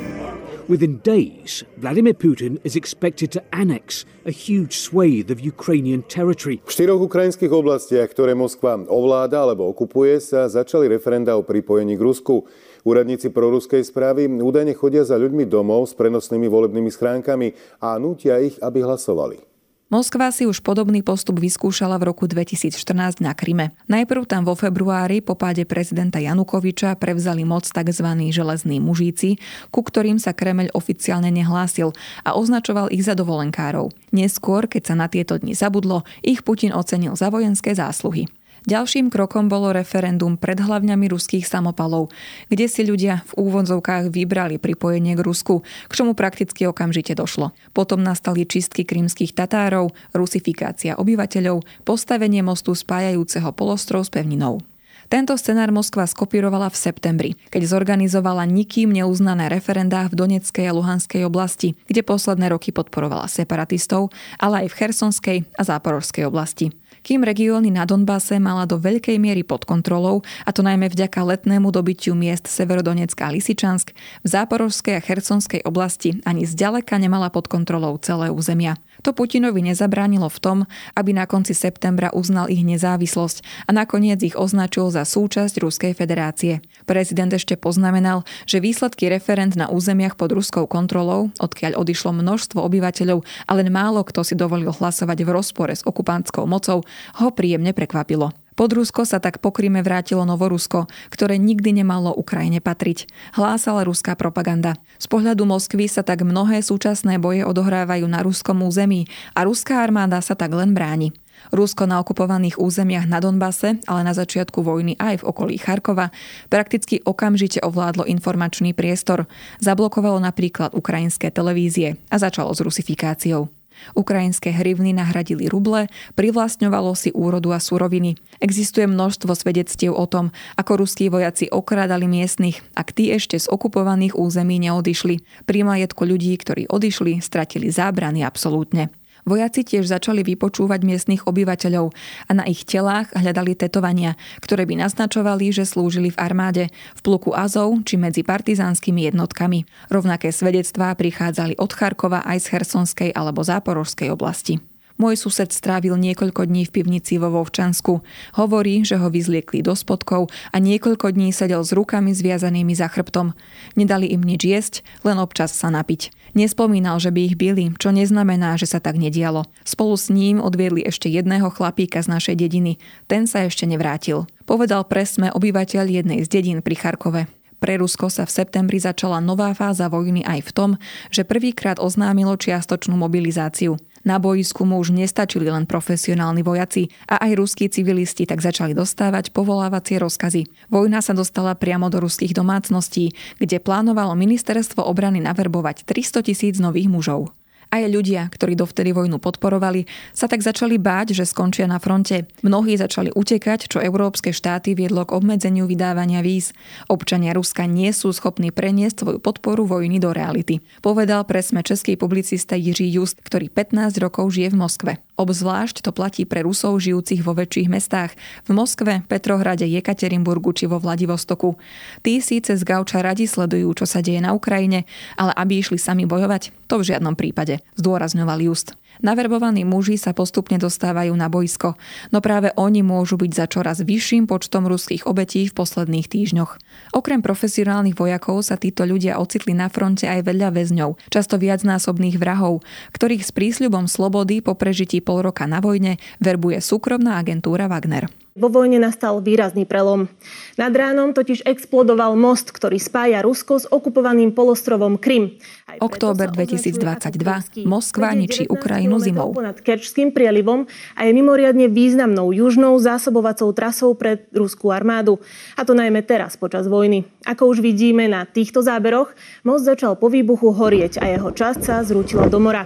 Within 0.70 1.04
days, 1.04 1.68
Vladimir 1.78 2.16
Putin 2.16 2.56
is 2.64 2.80
expected 2.80 3.36
to 3.36 3.44
annex 3.52 4.06
a 4.24 4.32
huge 4.32 4.80
swathe 4.80 5.28
of 5.28 5.44
Ukrainian 5.44 6.08
territory. 6.08 6.64
V 6.64 6.72
štyroch 6.72 7.04
ukrajinských 7.04 7.52
oblastiach, 7.52 8.08
ktoré 8.16 8.32
Moskva 8.32 8.80
ovláda 8.88 9.44
alebo 9.44 9.68
okupuje, 9.68 10.24
sa 10.24 10.48
začali 10.48 10.88
referenda 10.88 11.36
o 11.36 11.44
pripojení 11.44 12.00
k 12.00 12.06
Rusku. 12.08 12.48
Úradníci 12.88 13.36
proruskej 13.36 13.84
správy 13.84 14.32
údajne 14.32 14.72
chodia 14.72 15.04
za 15.04 15.20
ľuďmi 15.20 15.52
domov 15.52 15.92
s 15.92 16.00
prenosnými 16.00 16.48
volebnými 16.48 16.88
schránkami 16.88 17.52
a 17.84 18.00
nútia 18.00 18.40
ich, 18.40 18.56
aby 18.64 18.88
hlasovali. 18.88 19.51
Moskva 19.92 20.32
si 20.32 20.48
už 20.48 20.64
podobný 20.64 21.04
postup 21.04 21.44
vyskúšala 21.44 22.00
v 22.00 22.16
roku 22.16 22.24
2014 22.24 23.20
na 23.20 23.36
Kryme. 23.36 23.76
Najprv 23.92 24.24
tam 24.24 24.48
vo 24.48 24.56
februári 24.56 25.20
po 25.20 25.36
páde 25.36 25.68
prezidenta 25.68 26.16
Janukoviča 26.16 26.96
prevzali 26.96 27.44
moc 27.44 27.68
tzv. 27.68 28.08
železní 28.32 28.80
mužíci, 28.80 29.36
ku 29.68 29.84
ktorým 29.84 30.16
sa 30.16 30.32
Kremeľ 30.32 30.72
oficiálne 30.72 31.28
nehlásil 31.28 31.92
a 32.24 32.40
označoval 32.40 32.88
ich 32.88 33.04
za 33.04 33.20
dovolenkárov. 33.20 33.92
Neskôr, 34.16 34.72
keď 34.72 34.82
sa 34.88 34.96
na 34.96 35.12
tieto 35.12 35.36
dni 35.36 35.60
zabudlo, 35.60 36.08
ich 36.24 36.40
Putin 36.48 36.72
ocenil 36.72 37.20
za 37.20 37.28
vojenské 37.28 37.76
zásluhy. 37.76 38.32
Ďalším 38.62 39.10
krokom 39.10 39.50
bolo 39.50 39.74
referendum 39.74 40.38
pred 40.38 40.62
hlavňami 40.62 41.10
ruských 41.10 41.50
samopalov, 41.50 42.14
kde 42.46 42.70
si 42.70 42.86
ľudia 42.86 43.26
v 43.34 43.50
úvodzovkách 43.50 44.14
vybrali 44.14 44.62
pripojenie 44.62 45.18
k 45.18 45.26
Rusku, 45.26 45.66
k 45.66 45.92
čomu 45.92 46.14
prakticky 46.14 46.70
okamžite 46.70 47.18
došlo. 47.18 47.58
Potom 47.74 48.06
nastali 48.06 48.46
čistky 48.46 48.86
krímskych 48.86 49.34
Tatárov, 49.34 49.90
rusifikácia 50.14 50.94
obyvateľov, 50.94 51.66
postavenie 51.82 52.46
mostu 52.46 52.78
spájajúceho 52.78 53.50
polostrov 53.50 54.06
s 54.06 54.14
pevninou. 54.14 54.62
Tento 55.10 55.34
scenár 55.36 55.74
Moskva 55.74 56.06
skopírovala 56.06 56.70
v 56.70 56.78
septembri, 56.78 57.32
keď 57.50 57.66
zorganizovala 57.66 58.46
nikým 58.46 58.94
neuznané 58.94 59.50
referendá 59.50 60.06
v 60.08 60.16
Doneckej 60.16 60.70
a 60.70 60.78
Luhanskej 60.78 61.26
oblasti, 61.26 61.74
kde 61.90 62.06
posledné 62.06 62.48
roky 62.54 62.70
podporovala 62.70 63.26
separatistov, 63.26 64.14
ale 64.38 64.64
aj 64.64 64.68
v 64.70 64.78
Chersonskej 64.78 65.38
a 65.58 65.62
Záporovskej 65.66 66.30
oblasti 66.30 66.72
kým 67.02 67.26
regióny 67.26 67.74
na 67.74 67.86
Donbase 67.90 68.38
mala 68.38 68.70
do 68.70 68.78
veľkej 68.78 69.18
miery 69.18 69.42
pod 69.42 69.66
kontrolou, 69.66 70.22
a 70.46 70.50
to 70.54 70.62
najmä 70.62 70.88
vďaka 70.90 71.22
letnému 71.22 71.74
dobytiu 71.74 72.14
miest 72.14 72.46
Severodonecka 72.48 73.28
a 73.28 73.34
Lisičansk, 73.34 73.94
v 74.22 74.28
Záporovskej 74.30 74.98
a 74.98 75.02
Chersonskej 75.02 75.66
oblasti 75.66 76.22
ani 76.24 76.46
zďaleka 76.46 76.98
nemala 77.02 77.34
pod 77.34 77.50
kontrolou 77.50 77.98
celé 78.00 78.30
územia. 78.30 78.78
To 79.02 79.18
Putinovi 79.18 79.66
nezabránilo 79.66 80.30
v 80.30 80.40
tom, 80.40 80.58
aby 80.94 81.12
na 81.12 81.26
konci 81.26 81.58
septembra 81.58 82.14
uznal 82.14 82.54
ich 82.54 82.62
nezávislosť 82.62 83.66
a 83.66 83.74
nakoniec 83.74 84.22
ich 84.22 84.38
označil 84.38 84.94
za 84.94 85.02
súčasť 85.02 85.58
Ruskej 85.58 85.94
federácie. 85.98 86.62
Prezident 86.92 87.32
ešte 87.32 87.56
poznamenal, 87.56 88.28
že 88.44 88.60
výsledky 88.60 89.08
referend 89.08 89.56
na 89.56 89.72
územiach 89.72 90.20
pod 90.20 90.36
ruskou 90.36 90.68
kontrolou, 90.68 91.32
odkiaľ 91.40 91.80
odišlo 91.80 92.12
množstvo 92.12 92.60
obyvateľov 92.60 93.24
a 93.48 93.52
len 93.56 93.72
málo 93.72 94.04
kto 94.04 94.28
si 94.28 94.36
dovolil 94.36 94.76
hlasovať 94.76 95.24
v 95.24 95.30
rozpore 95.32 95.72
s 95.72 95.88
okupantskou 95.88 96.44
mocou, 96.44 96.84
ho 97.16 97.28
príjemne 97.32 97.72
prekvapilo. 97.72 98.36
Pod 98.60 98.76
Rusko 98.76 99.08
sa 99.08 99.24
tak 99.24 99.40
po 99.40 99.56
Kryme 99.56 99.80
vrátilo 99.80 100.28
Novorusko, 100.28 100.92
ktoré 101.08 101.40
nikdy 101.40 101.80
nemalo 101.80 102.12
Ukrajine 102.12 102.60
patriť. 102.60 103.08
Hlásala 103.40 103.88
ruská 103.88 104.20
propaganda. 104.20 104.76
Z 105.00 105.08
pohľadu 105.08 105.48
Moskvy 105.48 105.88
sa 105.88 106.04
tak 106.04 106.28
mnohé 106.28 106.60
súčasné 106.60 107.24
boje 107.24 107.48
odohrávajú 107.48 108.04
na 108.04 108.20
ruskom 108.20 108.68
území 108.68 109.08
a 109.32 109.48
ruská 109.48 109.80
armáda 109.80 110.20
sa 110.20 110.36
tak 110.36 110.52
len 110.52 110.76
bráni. 110.76 111.16
Rusko 111.50 111.90
na 111.90 111.98
okupovaných 111.98 112.62
územiach 112.62 113.10
na 113.10 113.18
Donbase, 113.18 113.82
ale 113.90 114.02
na 114.06 114.14
začiatku 114.14 114.62
vojny 114.62 114.94
aj 115.02 115.26
v 115.26 115.28
okolí 115.28 115.56
Charkova, 115.58 116.14
prakticky 116.54 117.02
okamžite 117.02 117.58
ovládlo 117.66 118.06
informačný 118.06 118.78
priestor. 118.78 119.26
Zablokovalo 119.58 120.22
napríklad 120.22 120.78
ukrajinské 120.78 121.34
televízie 121.34 121.98
a 122.14 122.22
začalo 122.22 122.54
s 122.54 122.62
rusifikáciou. 122.62 123.50
Ukrajinské 123.98 124.54
hrivny 124.54 124.94
nahradili 124.94 125.50
ruble, 125.50 125.90
privlastňovalo 126.14 126.94
si 126.94 127.10
úrodu 127.12 127.50
a 127.56 127.60
suroviny. 127.60 128.14
Existuje 128.38 128.86
množstvo 128.86 129.34
svedectiev 129.34 129.98
o 129.98 130.06
tom, 130.06 130.30
ako 130.54 130.86
ruskí 130.86 131.10
vojaci 131.10 131.50
okrádali 131.50 132.06
miestnych, 132.06 132.62
ak 132.78 132.94
tí 132.94 133.10
ešte 133.10 133.42
z 133.42 133.50
okupovaných 133.50 134.14
území 134.14 134.62
neodišli. 134.62 135.46
Pri 135.50 135.60
majetku 135.66 136.06
ľudí, 136.06 136.34
ktorí 136.38 136.70
odišli, 136.70 137.20
stratili 137.26 137.74
zábrany 137.74 138.22
absolútne. 138.22 138.94
Vojaci 139.28 139.62
tiež 139.68 139.92
začali 139.92 140.24
vypočúvať 140.26 140.82
miestnych 140.88 141.28
obyvateľov 141.28 141.92
a 142.26 142.32
na 142.32 142.48
ich 142.48 142.64
telách 142.64 143.12
hľadali 143.14 143.54
tetovania, 143.54 144.18
ktoré 144.40 144.64
by 144.66 144.88
naznačovali, 144.88 145.52
že 145.52 145.68
slúžili 145.68 146.10
v 146.10 146.18
armáde, 146.18 146.64
v 146.98 147.02
pluku 147.04 147.36
Azov 147.36 147.76
či 147.84 148.00
medzi 148.00 148.24
partizánskymi 148.24 149.12
jednotkami. 149.12 149.68
Rovnaké 149.92 150.32
svedectvá 150.32 150.96
prichádzali 150.96 151.60
od 151.60 151.72
Charkova 151.76 152.24
aj 152.24 152.48
z 152.48 152.48
Hersonskej 152.56 153.10
alebo 153.12 153.44
Záporožskej 153.44 154.10
oblasti. 154.10 154.71
Môj 155.00 155.16
sused 155.20 155.52
strávil 155.52 155.96
niekoľko 155.96 156.48
dní 156.48 156.68
v 156.68 156.74
pivnici 156.82 157.20
vo 157.22 157.32
Vovčansku. 157.32 158.04
Hovorí, 158.36 158.84
že 158.84 159.00
ho 159.00 159.08
vyzliekli 159.08 159.64
do 159.64 159.76
spodkov 159.76 160.32
a 160.52 160.58
niekoľko 160.58 161.14
dní 161.14 161.32
sedel 161.36 161.64
s 161.64 161.72
rukami 161.76 162.12
zviazanými 162.16 162.76
za 162.76 162.92
chrbtom. 162.92 163.36
Nedali 163.76 164.12
im 164.12 164.24
nič 164.24 164.42
jesť, 164.44 164.74
len 165.06 165.20
občas 165.22 165.56
sa 165.56 165.72
napiť. 165.72 166.12
Nespomínal, 166.32 166.96
že 167.04 167.12
by 167.12 167.22
ich 167.28 167.36
bili, 167.36 167.76
čo 167.76 167.92
neznamená, 167.92 168.56
že 168.56 168.68
sa 168.68 168.80
tak 168.80 168.96
nedialo. 168.96 169.44
Spolu 169.68 170.00
s 170.00 170.08
ním 170.08 170.40
odviedli 170.40 170.84
ešte 170.88 171.12
jedného 171.12 171.52
chlapíka 171.52 172.00
z 172.00 172.08
našej 172.08 172.36
dediny. 172.40 172.80
Ten 173.12 173.28
sa 173.28 173.44
ešte 173.44 173.68
nevrátil. 173.68 174.32
Povedal 174.48 174.88
presme 174.88 175.28
obyvateľ 175.32 175.84
jednej 175.88 176.20
z 176.24 176.28
dedín 176.32 176.60
pri 176.64 176.76
Charkove. 176.80 177.41
Pre 177.62 177.78
Rusko 177.78 178.10
sa 178.10 178.26
v 178.26 178.34
septembri 178.42 178.82
začala 178.82 179.22
nová 179.22 179.54
fáza 179.54 179.86
vojny 179.86 180.26
aj 180.26 180.50
v 180.50 180.52
tom, 180.52 180.72
že 181.14 181.22
prvýkrát 181.22 181.78
oznámilo 181.78 182.34
čiastočnú 182.34 182.98
mobilizáciu. 182.98 183.78
Na 184.02 184.18
boisku 184.18 184.66
mu 184.66 184.82
už 184.82 184.98
nestačili 184.98 185.46
len 185.46 185.70
profesionálni 185.70 186.42
vojaci 186.42 186.90
a 187.06 187.22
aj 187.22 187.38
ruskí 187.38 187.70
civilisti 187.70 188.26
tak 188.26 188.42
začali 188.42 188.74
dostávať 188.74 189.30
povolávacie 189.30 190.02
rozkazy. 190.02 190.50
Vojna 190.74 191.06
sa 191.06 191.14
dostala 191.14 191.54
priamo 191.54 191.94
do 191.94 192.02
ruských 192.02 192.34
domácností, 192.34 193.14
kde 193.38 193.62
plánovalo 193.62 194.18
ministerstvo 194.18 194.82
obrany 194.82 195.22
naverbovať 195.22 195.86
300 195.86 196.26
tisíc 196.26 196.58
nových 196.58 196.90
mužov. 196.90 197.30
Aj 197.72 197.88
ľudia, 197.88 198.28
ktorí 198.28 198.60
dovtedy 198.60 198.92
vojnu 198.92 199.16
podporovali, 199.16 199.88
sa 200.12 200.28
tak 200.28 200.44
začali 200.44 200.76
báť, 200.76 201.16
že 201.16 201.24
skončia 201.24 201.72
na 201.72 201.80
fronte. 201.80 202.28
Mnohí 202.44 202.76
začali 202.76 203.16
utekať, 203.16 203.72
čo 203.72 203.80
európske 203.80 204.36
štáty 204.36 204.76
viedlo 204.76 205.08
k 205.08 205.16
obmedzeniu 205.16 205.64
vydávania 205.72 206.20
víz. 206.20 206.52
Občania 206.92 207.32
Ruska 207.32 207.64
nie 207.72 207.96
sú 207.96 208.12
schopní 208.12 208.52
preniesť 208.52 209.08
svoju 209.08 209.20
podporu 209.24 209.64
vojny 209.64 210.04
do 210.04 210.12
reality. 210.12 210.60
Povedal 210.84 211.24
presme 211.24 211.64
český 211.64 211.96
publicista 211.96 212.60
Jiří 212.60 212.92
Just, 212.92 213.24
ktorý 213.24 213.48
15 213.48 214.04
rokov 214.04 214.36
žije 214.36 214.52
v 214.52 214.60
Moskve. 214.60 214.92
Obzvlášť 215.20 215.86
to 215.86 215.92
platí 215.94 216.26
pre 216.26 216.42
Rusov 216.42 216.82
žijúcich 216.82 217.22
vo 217.22 217.38
väčších 217.38 217.70
mestách. 217.70 218.18
V 218.48 218.56
Moskve, 218.56 219.06
Petrohrade, 219.06 219.70
Jekaterinburgu 219.70 220.56
či 220.56 220.66
vo 220.66 220.82
Vladivostoku. 220.82 221.60
Tí 222.02 222.24
síce 222.24 222.58
z 222.58 222.64
gauča 222.66 223.06
radi 223.06 223.30
sledujú, 223.30 223.70
čo 223.78 223.86
sa 223.86 224.02
deje 224.02 224.24
na 224.24 224.34
Ukrajine, 224.34 224.90
ale 225.20 225.36
aby 225.38 225.62
išli 225.62 225.78
sami 225.78 226.10
bojovať, 226.10 226.56
to 226.66 226.82
v 226.82 226.88
žiadnom 226.96 227.14
prípade, 227.14 227.62
zdôrazňoval 227.78 228.40
Just. 228.42 228.81
Naverbovaní 229.02 229.66
muži 229.66 229.98
sa 229.98 230.14
postupne 230.14 230.62
dostávajú 230.62 231.10
na 231.18 231.26
boisko, 231.26 231.74
no 232.14 232.22
práve 232.22 232.54
oni 232.54 232.86
môžu 232.86 233.18
byť 233.18 233.32
za 233.34 233.46
čoraz 233.50 233.82
vyšším 233.82 234.30
počtom 234.30 234.70
ruských 234.70 235.10
obetí 235.10 235.50
v 235.50 235.58
posledných 235.58 236.06
týždňoch. 236.06 236.62
Okrem 236.94 237.26
profesionálnych 237.26 237.98
vojakov 237.98 238.46
sa 238.46 238.62
títo 238.62 238.86
ľudia 238.86 239.18
ocitli 239.18 239.58
na 239.58 239.74
fronte 239.74 240.06
aj 240.06 240.22
veľa 240.22 240.54
väzňov, 240.54 241.02
často 241.10 241.42
viacnásobných 241.42 242.22
vrahov, 242.22 242.62
ktorých 242.94 243.26
s 243.26 243.34
prísľubom 243.34 243.90
slobody 243.90 244.46
po 244.46 244.54
prežití 244.54 245.02
pol 245.02 245.26
roka 245.26 245.50
na 245.50 245.58
vojne 245.58 245.98
verbuje 246.22 246.62
súkromná 246.62 247.18
agentúra 247.18 247.66
Wagner. 247.66 248.21
Vo 248.32 248.48
vojne 248.48 248.80
nastal 248.80 249.20
výrazný 249.20 249.68
prelom. 249.68 250.08
Nad 250.56 250.72
ránom 250.72 251.12
totiž 251.12 251.44
explodoval 251.44 252.16
most, 252.16 252.56
ktorý 252.56 252.80
spája 252.80 253.20
Rusko 253.20 253.60
s 253.60 253.68
okupovaným 253.68 254.32
polostrovom 254.32 254.96
Krym. 254.96 255.36
Október 255.84 256.32
2022. 256.32 257.68
Moskva 257.68 258.16
ničí 258.16 258.48
Ukrajinu 258.48 259.04
zimou. 259.04 259.36
Nad 259.36 259.60
Kerčským 259.60 260.16
prielivom 260.16 260.64
a 260.96 261.04
je 261.04 261.12
mimoriadne 261.12 261.68
významnou 261.68 262.32
južnou 262.32 262.80
zásobovacou 262.80 263.52
trasou 263.52 264.00
pre 264.00 264.24
ruskú 264.32 264.72
armádu. 264.72 265.20
A 265.60 265.68
to 265.68 265.76
najmä 265.76 266.00
teraz, 266.08 266.40
počas 266.40 266.72
vojny. 266.72 267.04
Ako 267.28 267.52
už 267.52 267.60
vidíme 267.60 268.08
na 268.08 268.24
týchto 268.24 268.64
záberoch, 268.64 269.12
most 269.44 269.68
začal 269.68 270.00
po 270.00 270.08
výbuchu 270.08 270.56
horieť 270.56 271.04
a 271.04 271.12
jeho 271.12 271.36
časť 271.36 271.60
sa 271.60 271.84
zrútila 271.84 272.32
do 272.32 272.40
mora. 272.40 272.64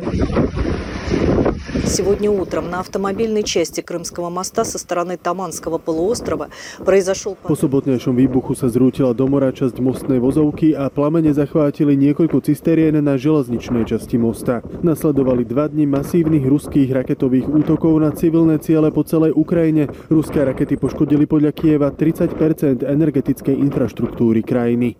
Сегодня 1.86 2.30
утром 2.30 2.70
на 2.70 2.80
автомобильной 2.80 3.42
части 3.42 3.80
Крымского 3.80 4.30
моста 4.30 4.64
со 4.64 4.78
стороны 4.78 5.16
Таманского 5.16 5.78
полуострова 5.78 6.48
произошел... 6.84 7.36
Po 7.40 7.56
sobotnejšom 7.58 8.14
výbuchu 8.14 8.54
sa 8.54 8.70
zrútila 8.70 9.14
do 9.14 9.26
mora 9.26 9.50
časť 9.50 9.78
mostnej 9.82 10.22
vozovky 10.22 10.72
a 10.74 10.90
plamene 10.90 11.34
zachvátili 11.34 11.96
niekoľko 11.98 12.42
cisterien 12.44 12.98
na 13.02 13.18
železničnej 13.18 13.86
časti 13.86 14.16
mosta. 14.18 14.62
Nasledovali 14.82 15.42
dva 15.46 15.66
dni 15.66 15.86
masívnych 15.86 16.46
ruských 16.46 16.90
raketových 16.94 17.46
útokov 17.50 17.98
na 17.98 18.10
civilné 18.14 18.62
ciele 18.62 18.90
po 18.94 19.02
celej 19.02 19.34
Ukrajine. 19.34 19.90
Ruské 20.10 20.42
rakety 20.46 20.78
poškodili 20.78 21.26
podľa 21.26 21.52
Kieva 21.54 21.88
30 21.90 22.86
energetickej 22.86 23.56
infraštruktúry 23.56 24.42
krajiny. 24.46 24.96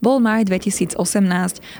Bol 0.00 0.16
maj 0.16 0.48
2018 0.48 0.96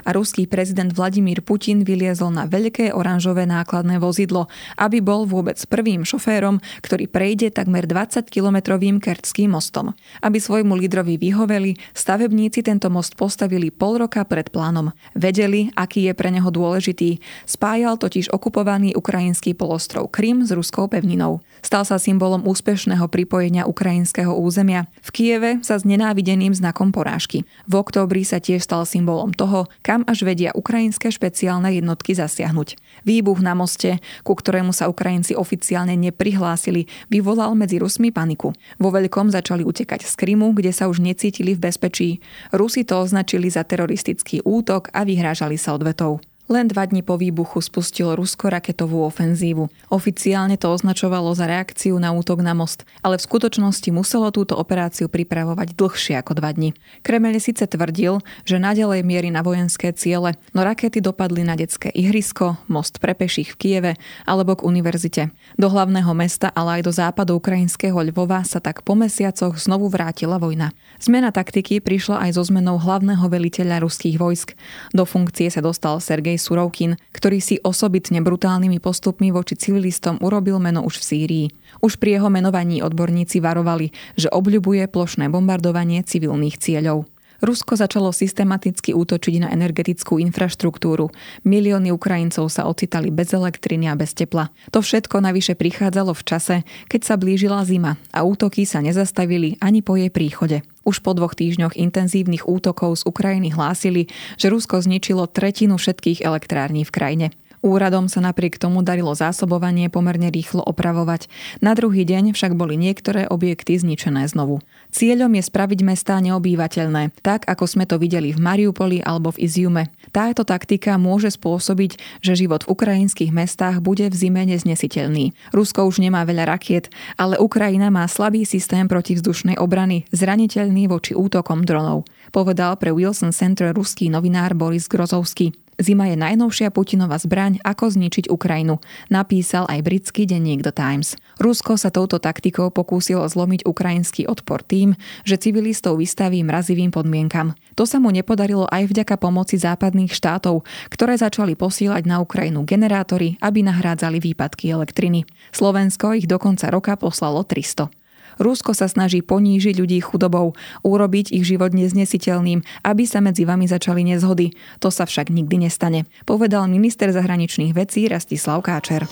a 0.05 0.09
ruský 0.13 0.45
prezident 0.45 0.93
Vladimír 0.93 1.41
Putin 1.41 1.81
vyliezol 1.81 2.29
na 2.29 2.45
veľké 2.45 2.93
oranžové 2.93 3.49
nákladné 3.49 3.97
vozidlo, 3.97 4.45
aby 4.77 5.01
bol 5.01 5.25
vôbec 5.25 5.57
prvým 5.65 6.05
šoférom, 6.05 6.61
ktorý 6.85 7.09
prejde 7.09 7.49
takmer 7.49 7.89
20-kilometrovým 7.89 9.01
Kertským 9.01 9.57
mostom. 9.57 9.97
Aby 10.21 10.37
svojmu 10.37 10.77
lídrovi 10.77 11.17
vyhoveli, 11.17 11.81
stavebníci 11.97 12.61
tento 12.61 12.93
most 12.93 13.17
postavili 13.17 13.73
pol 13.73 14.05
roka 14.05 14.21
pred 14.21 14.53
plánom. 14.53 14.93
Vedeli, 15.17 15.73
aký 15.73 16.05
je 16.05 16.13
pre 16.13 16.29
neho 16.29 16.53
dôležitý. 16.53 17.17
Spájal 17.49 17.97
totiž 17.97 18.29
okupovaný 18.29 18.93
ukrajinský 18.93 19.57
polostrov 19.57 20.13
Krym 20.13 20.45
s 20.45 20.53
ruskou 20.53 20.85
pevninou. 20.85 21.41
Stal 21.65 21.89
sa 21.89 21.97
symbolom 21.97 22.45
úspešného 22.45 23.09
pripojenia 23.09 23.65
ukrajinského 23.65 24.29
územia. 24.29 24.85
V 25.01 25.09
Kieve 25.09 25.51
sa 25.65 25.81
s 25.81 25.89
nenávideným 25.89 26.53
znakom 26.53 26.93
porážky. 26.93 27.49
V 27.65 27.81
októbri 28.11 28.27
sa 28.27 28.43
tiež 28.43 28.67
stal 28.67 28.83
symbolom 28.83 29.31
toho, 29.31 29.71
kam 29.87 30.03
až 30.03 30.27
vedia 30.27 30.51
ukrajinské 30.51 31.15
špeciálne 31.15 31.71
jednotky 31.79 32.11
zasiahnuť. 32.11 32.75
Výbuch 33.07 33.39
na 33.39 33.55
moste, 33.55 34.03
ku 34.27 34.35
ktorému 34.35 34.75
sa 34.75 34.91
Ukrajinci 34.91 35.31
oficiálne 35.31 35.95
neprihlásili, 35.95 36.91
vyvolal 37.07 37.55
medzi 37.55 37.79
Rusmi 37.79 38.11
paniku. 38.11 38.51
Vo 38.83 38.91
veľkom 38.91 39.31
začali 39.31 39.63
utekať 39.63 40.03
z 40.03 40.11
Krymu, 40.19 40.51
kde 40.51 40.75
sa 40.75 40.91
už 40.91 40.99
necítili 40.99 41.55
v 41.55 41.71
bezpečí. 41.71 42.19
Rusi 42.51 42.83
to 42.83 42.99
označili 42.99 43.47
za 43.47 43.63
teroristický 43.63 44.43
útok 44.43 44.91
a 44.91 45.07
vyhrážali 45.07 45.55
sa 45.55 45.71
odvetou. 45.71 46.19
Len 46.51 46.67
dva 46.67 46.83
dni 46.83 46.99
po 46.99 47.15
výbuchu 47.15 47.63
spustilo 47.63 48.11
Rusko 48.11 48.51
raketovú 48.51 49.07
ofenzívu. 49.07 49.71
Oficiálne 49.87 50.59
to 50.59 50.67
označovalo 50.75 51.31
za 51.31 51.47
reakciu 51.47 51.95
na 51.95 52.11
útok 52.11 52.43
na 52.43 52.51
most, 52.51 52.83
ale 52.99 53.15
v 53.15 53.23
skutočnosti 53.23 53.87
muselo 53.95 54.35
túto 54.35 54.59
operáciu 54.59 55.07
pripravovať 55.07 55.79
dlhšie 55.79 56.19
ako 56.19 56.35
dva 56.35 56.51
dni. 56.51 56.75
Kremel 57.07 57.39
síce 57.39 57.63
tvrdil, 57.63 58.19
že 58.43 58.59
nadalej 58.59 58.99
mierí 58.99 59.31
na 59.31 59.47
vojenské 59.47 59.95
ciele, 59.95 60.35
no 60.51 60.67
rakety 60.67 60.99
dopadli 60.99 61.47
na 61.47 61.55
detské 61.55 61.87
ihrisko, 61.87 62.59
most 62.67 62.99
pre 62.99 63.15
peších 63.15 63.55
v 63.55 63.59
Kieve 63.63 63.93
alebo 64.27 64.59
k 64.59 64.67
univerzite. 64.67 65.31
Do 65.55 65.71
hlavného 65.71 66.11
mesta, 66.11 66.51
ale 66.51 66.83
aj 66.83 66.91
do 66.91 66.91
západu 66.91 67.39
ukrajinského 67.39 67.95
Lvova 67.95 68.43
sa 68.43 68.59
tak 68.59 68.83
po 68.83 68.91
mesiacoch 68.99 69.55
znovu 69.55 69.87
vrátila 69.87 70.35
vojna. 70.35 70.75
Zmena 70.99 71.31
taktiky 71.31 71.79
prišla 71.79 72.27
aj 72.27 72.35
so 72.35 72.43
zmenou 72.43 72.75
hlavného 72.75 73.23
veliteľa 73.23 73.87
ruských 73.87 74.19
vojsk. 74.19 74.59
Do 74.91 75.07
funkcie 75.07 75.47
sa 75.47 75.63
dostal 75.63 75.95
Sergej 76.03 76.40
Surovkin, 76.41 76.97
ktorý 77.13 77.37
si 77.37 77.61
osobitne 77.61 78.25
brutálnymi 78.25 78.81
postupmi 78.81 79.29
voči 79.29 79.53
civilistom 79.53 80.17
urobil 80.25 80.57
meno 80.57 80.81
už 80.81 80.97
v 80.97 81.05
Sýrii. 81.05 81.47
Už 81.85 82.01
pri 82.01 82.17
jeho 82.17 82.33
menovaní 82.33 82.81
odborníci 82.81 83.37
varovali, 83.37 83.93
že 84.17 84.33
obľubuje 84.33 84.89
plošné 84.89 85.29
bombardovanie 85.29 86.01
civilných 86.01 86.57
cieľov. 86.57 87.05
Rusko 87.41 87.73
začalo 87.73 88.13
systematicky 88.13 88.93
útočiť 88.93 89.41
na 89.41 89.49
energetickú 89.49 90.21
infraštruktúru. 90.21 91.09
Milióny 91.41 91.89
Ukrajincov 91.89 92.53
sa 92.53 92.69
ocitali 92.69 93.09
bez 93.09 93.33
elektriny 93.33 93.89
a 93.89 93.97
bez 93.97 94.13
tepla. 94.13 94.53
To 94.69 94.85
všetko 94.85 95.25
navyše 95.25 95.57
prichádzalo 95.57 96.13
v 96.13 96.23
čase, 96.23 96.55
keď 96.85 97.01
sa 97.01 97.15
blížila 97.17 97.65
zima 97.65 97.97
a 98.13 98.21
útoky 98.21 98.69
sa 98.69 98.85
nezastavili 98.85 99.57
ani 99.57 99.81
po 99.81 99.97
jej 99.97 100.13
príchode. 100.13 100.61
Už 100.85 101.01
po 101.01 101.17
dvoch 101.17 101.33
týždňoch 101.33 101.77
intenzívnych 101.77 102.45
útokov 102.45 103.01
z 103.01 103.09
Ukrajiny 103.09 103.53
hlásili, 103.53 104.09
že 104.37 104.49
Rusko 104.49 104.81
zničilo 104.81 105.29
tretinu 105.29 105.77
všetkých 105.77 106.25
elektrární 106.25 106.85
v 106.85 106.93
krajine. 106.93 107.27
Úradom 107.61 108.09
sa 108.09 108.25
napriek 108.25 108.57
tomu 108.57 108.81
darilo 108.81 109.13
zásobovanie 109.13 109.85
pomerne 109.93 110.33
rýchlo 110.33 110.65
opravovať. 110.65 111.29
Na 111.61 111.77
druhý 111.77 112.09
deň 112.09 112.33
však 112.33 112.57
boli 112.57 112.73
niektoré 112.73 113.29
objekty 113.29 113.77
zničené 113.77 114.25
znovu. 114.25 114.65
Cieľom 114.89 115.29
je 115.37 115.45
spraviť 115.45 115.79
mestá 115.85 116.17
neobývateľné, 116.25 117.13
tak 117.21 117.45
ako 117.45 117.69
sme 117.69 117.85
to 117.85 118.01
videli 118.01 118.33
v 118.33 118.41
Mariupoli 118.41 119.05
alebo 119.05 119.29
v 119.29 119.45
Iziume. 119.45 119.93
Táto 120.09 120.41
taktika 120.41 120.97
môže 120.97 121.29
spôsobiť, 121.37 122.01
že 122.25 122.33
život 122.33 122.65
v 122.65 122.73
ukrajinských 122.73 123.29
mestách 123.29 123.77
bude 123.77 124.09
v 124.09 124.15
zime 124.17 124.41
neznesiteľný. 124.49 125.37
Rusko 125.53 125.85
už 125.85 126.01
nemá 126.01 126.25
veľa 126.25 126.49
rakiet, 126.49 126.89
ale 127.13 127.37
Ukrajina 127.37 127.93
má 127.93 128.09
slabý 128.09 128.41
systém 128.41 128.89
protivzdušnej 128.89 129.61
obrany, 129.61 130.09
zraniteľný 130.09 130.89
voči 130.89 131.13
útokom 131.13 131.61
dronov, 131.61 132.09
povedal 132.33 132.73
pre 132.81 132.89
Wilson 132.89 133.29
Center 133.29 133.69
ruský 133.69 134.09
novinár 134.09 134.57
Boris 134.57 134.89
Grozovský. 134.89 135.53
Zima 135.81 136.05
je 136.05 136.13
najnovšia 136.13 136.69
Putinová 136.69 137.17
zbraň, 137.17 137.57
ako 137.65 137.89
zničiť 137.89 138.29
Ukrajinu, 138.29 138.77
napísal 139.09 139.65
aj 139.65 139.81
britský 139.81 140.29
denník 140.29 140.61
The 140.61 140.69
Times. 140.69 141.17
Rusko 141.41 141.73
sa 141.73 141.89
touto 141.89 142.21
taktikou 142.21 142.69
pokúsilo 142.69 143.25
zlomiť 143.25 143.65
ukrajinský 143.65 144.29
odpor 144.29 144.61
tým, 144.61 144.93
že 145.25 145.41
civilistov 145.41 145.97
vystaví 145.97 146.45
mrazivým 146.45 146.93
podmienkam. 146.93 147.57
To 147.73 147.89
sa 147.89 147.97
mu 147.97 148.13
nepodarilo 148.13 148.69
aj 148.69 148.93
vďaka 148.93 149.17
pomoci 149.17 149.57
západných 149.57 150.13
štátov, 150.13 150.61
ktoré 150.93 151.17
začali 151.17 151.57
posílať 151.57 152.05
na 152.05 152.21
Ukrajinu 152.21 152.61
generátory, 152.61 153.41
aby 153.41 153.65
nahrádzali 153.65 154.21
výpadky 154.21 154.69
elektriny. 154.69 155.25
Slovensko 155.49 156.13
ich 156.13 156.29
do 156.29 156.37
konca 156.37 156.69
roka 156.69 156.93
poslalo 156.93 157.41
300. 157.41 158.00
Rusko 158.41 158.73
sa 158.73 158.89
snaží 158.89 159.21
ponížiť 159.21 159.77
ľudí 159.77 160.01
chudobou, 160.01 160.57
urobiť 160.81 161.29
ich 161.29 161.45
život 161.45 161.77
neznesiteľným, 161.77 162.65
aby 162.81 163.03
sa 163.05 163.21
medzi 163.21 163.45
vami 163.45 163.69
začali 163.69 164.01
nezhody. 164.01 164.57
To 164.81 164.89
sa 164.89 165.05
však 165.05 165.29
nikdy 165.29 165.69
nestane, 165.69 166.09
povedal 166.25 166.65
minister 166.65 167.13
zahraničných 167.13 167.77
vecí 167.77 168.09
Rastislav 168.09 168.65
Káčer. 168.65 169.05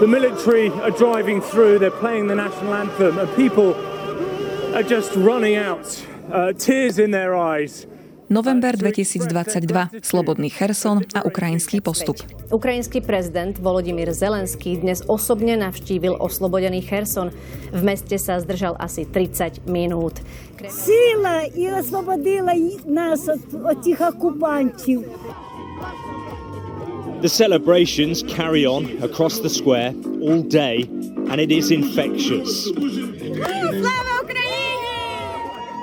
The 0.00 0.10
military 0.10 0.74
are 0.82 0.90
driving 0.90 1.40
through, 1.40 1.78
they're 1.78 1.94
playing 2.02 2.26
the 2.26 2.34
national 2.34 2.74
anthem 2.74 3.14
and 3.14 3.30
people 3.38 3.78
are 4.74 4.82
just 4.82 5.14
running 5.14 5.54
out, 5.54 5.86
uh, 6.32 6.52
tears 6.52 6.98
in 6.98 7.14
their 7.14 7.38
eyes. 7.38 7.86
November 8.30 8.72
2022, 8.76 10.00
Slobodný 10.00 10.48
Cherson 10.48 11.04
a 11.12 11.28
ukrajinský 11.28 11.84
postup. 11.84 12.16
Ukrajinský 12.48 13.04
prezident 13.04 13.52
Volodymyr 13.60 14.16
Zelenský 14.16 14.80
dnes 14.80 15.04
osobne 15.04 15.60
navštívil 15.60 16.16
oslobodený 16.16 16.80
Cherson. 16.80 17.28
V 17.68 17.80
meste 17.84 18.16
sa 18.16 18.40
zdržal 18.40 18.80
asi 18.80 19.04
30 19.04 19.68
minút. 19.68 20.24
Sila 20.64 21.44
i 21.52 21.68
oslobodila 21.68 22.56
nás 22.88 23.28
od, 23.28 23.40
od 23.60 23.76
tých 23.84 24.00
okupantov. 24.00 25.04
The 27.20 27.28
celebrations 27.28 28.20
carry 28.24 28.64
on 28.64 28.84
across 29.00 29.40
the 29.40 29.48
square 29.48 29.92
all 30.20 30.44
day 30.44 30.88
and 31.28 31.40
it 31.40 31.52
is 31.52 31.72
infectious. 31.72 32.68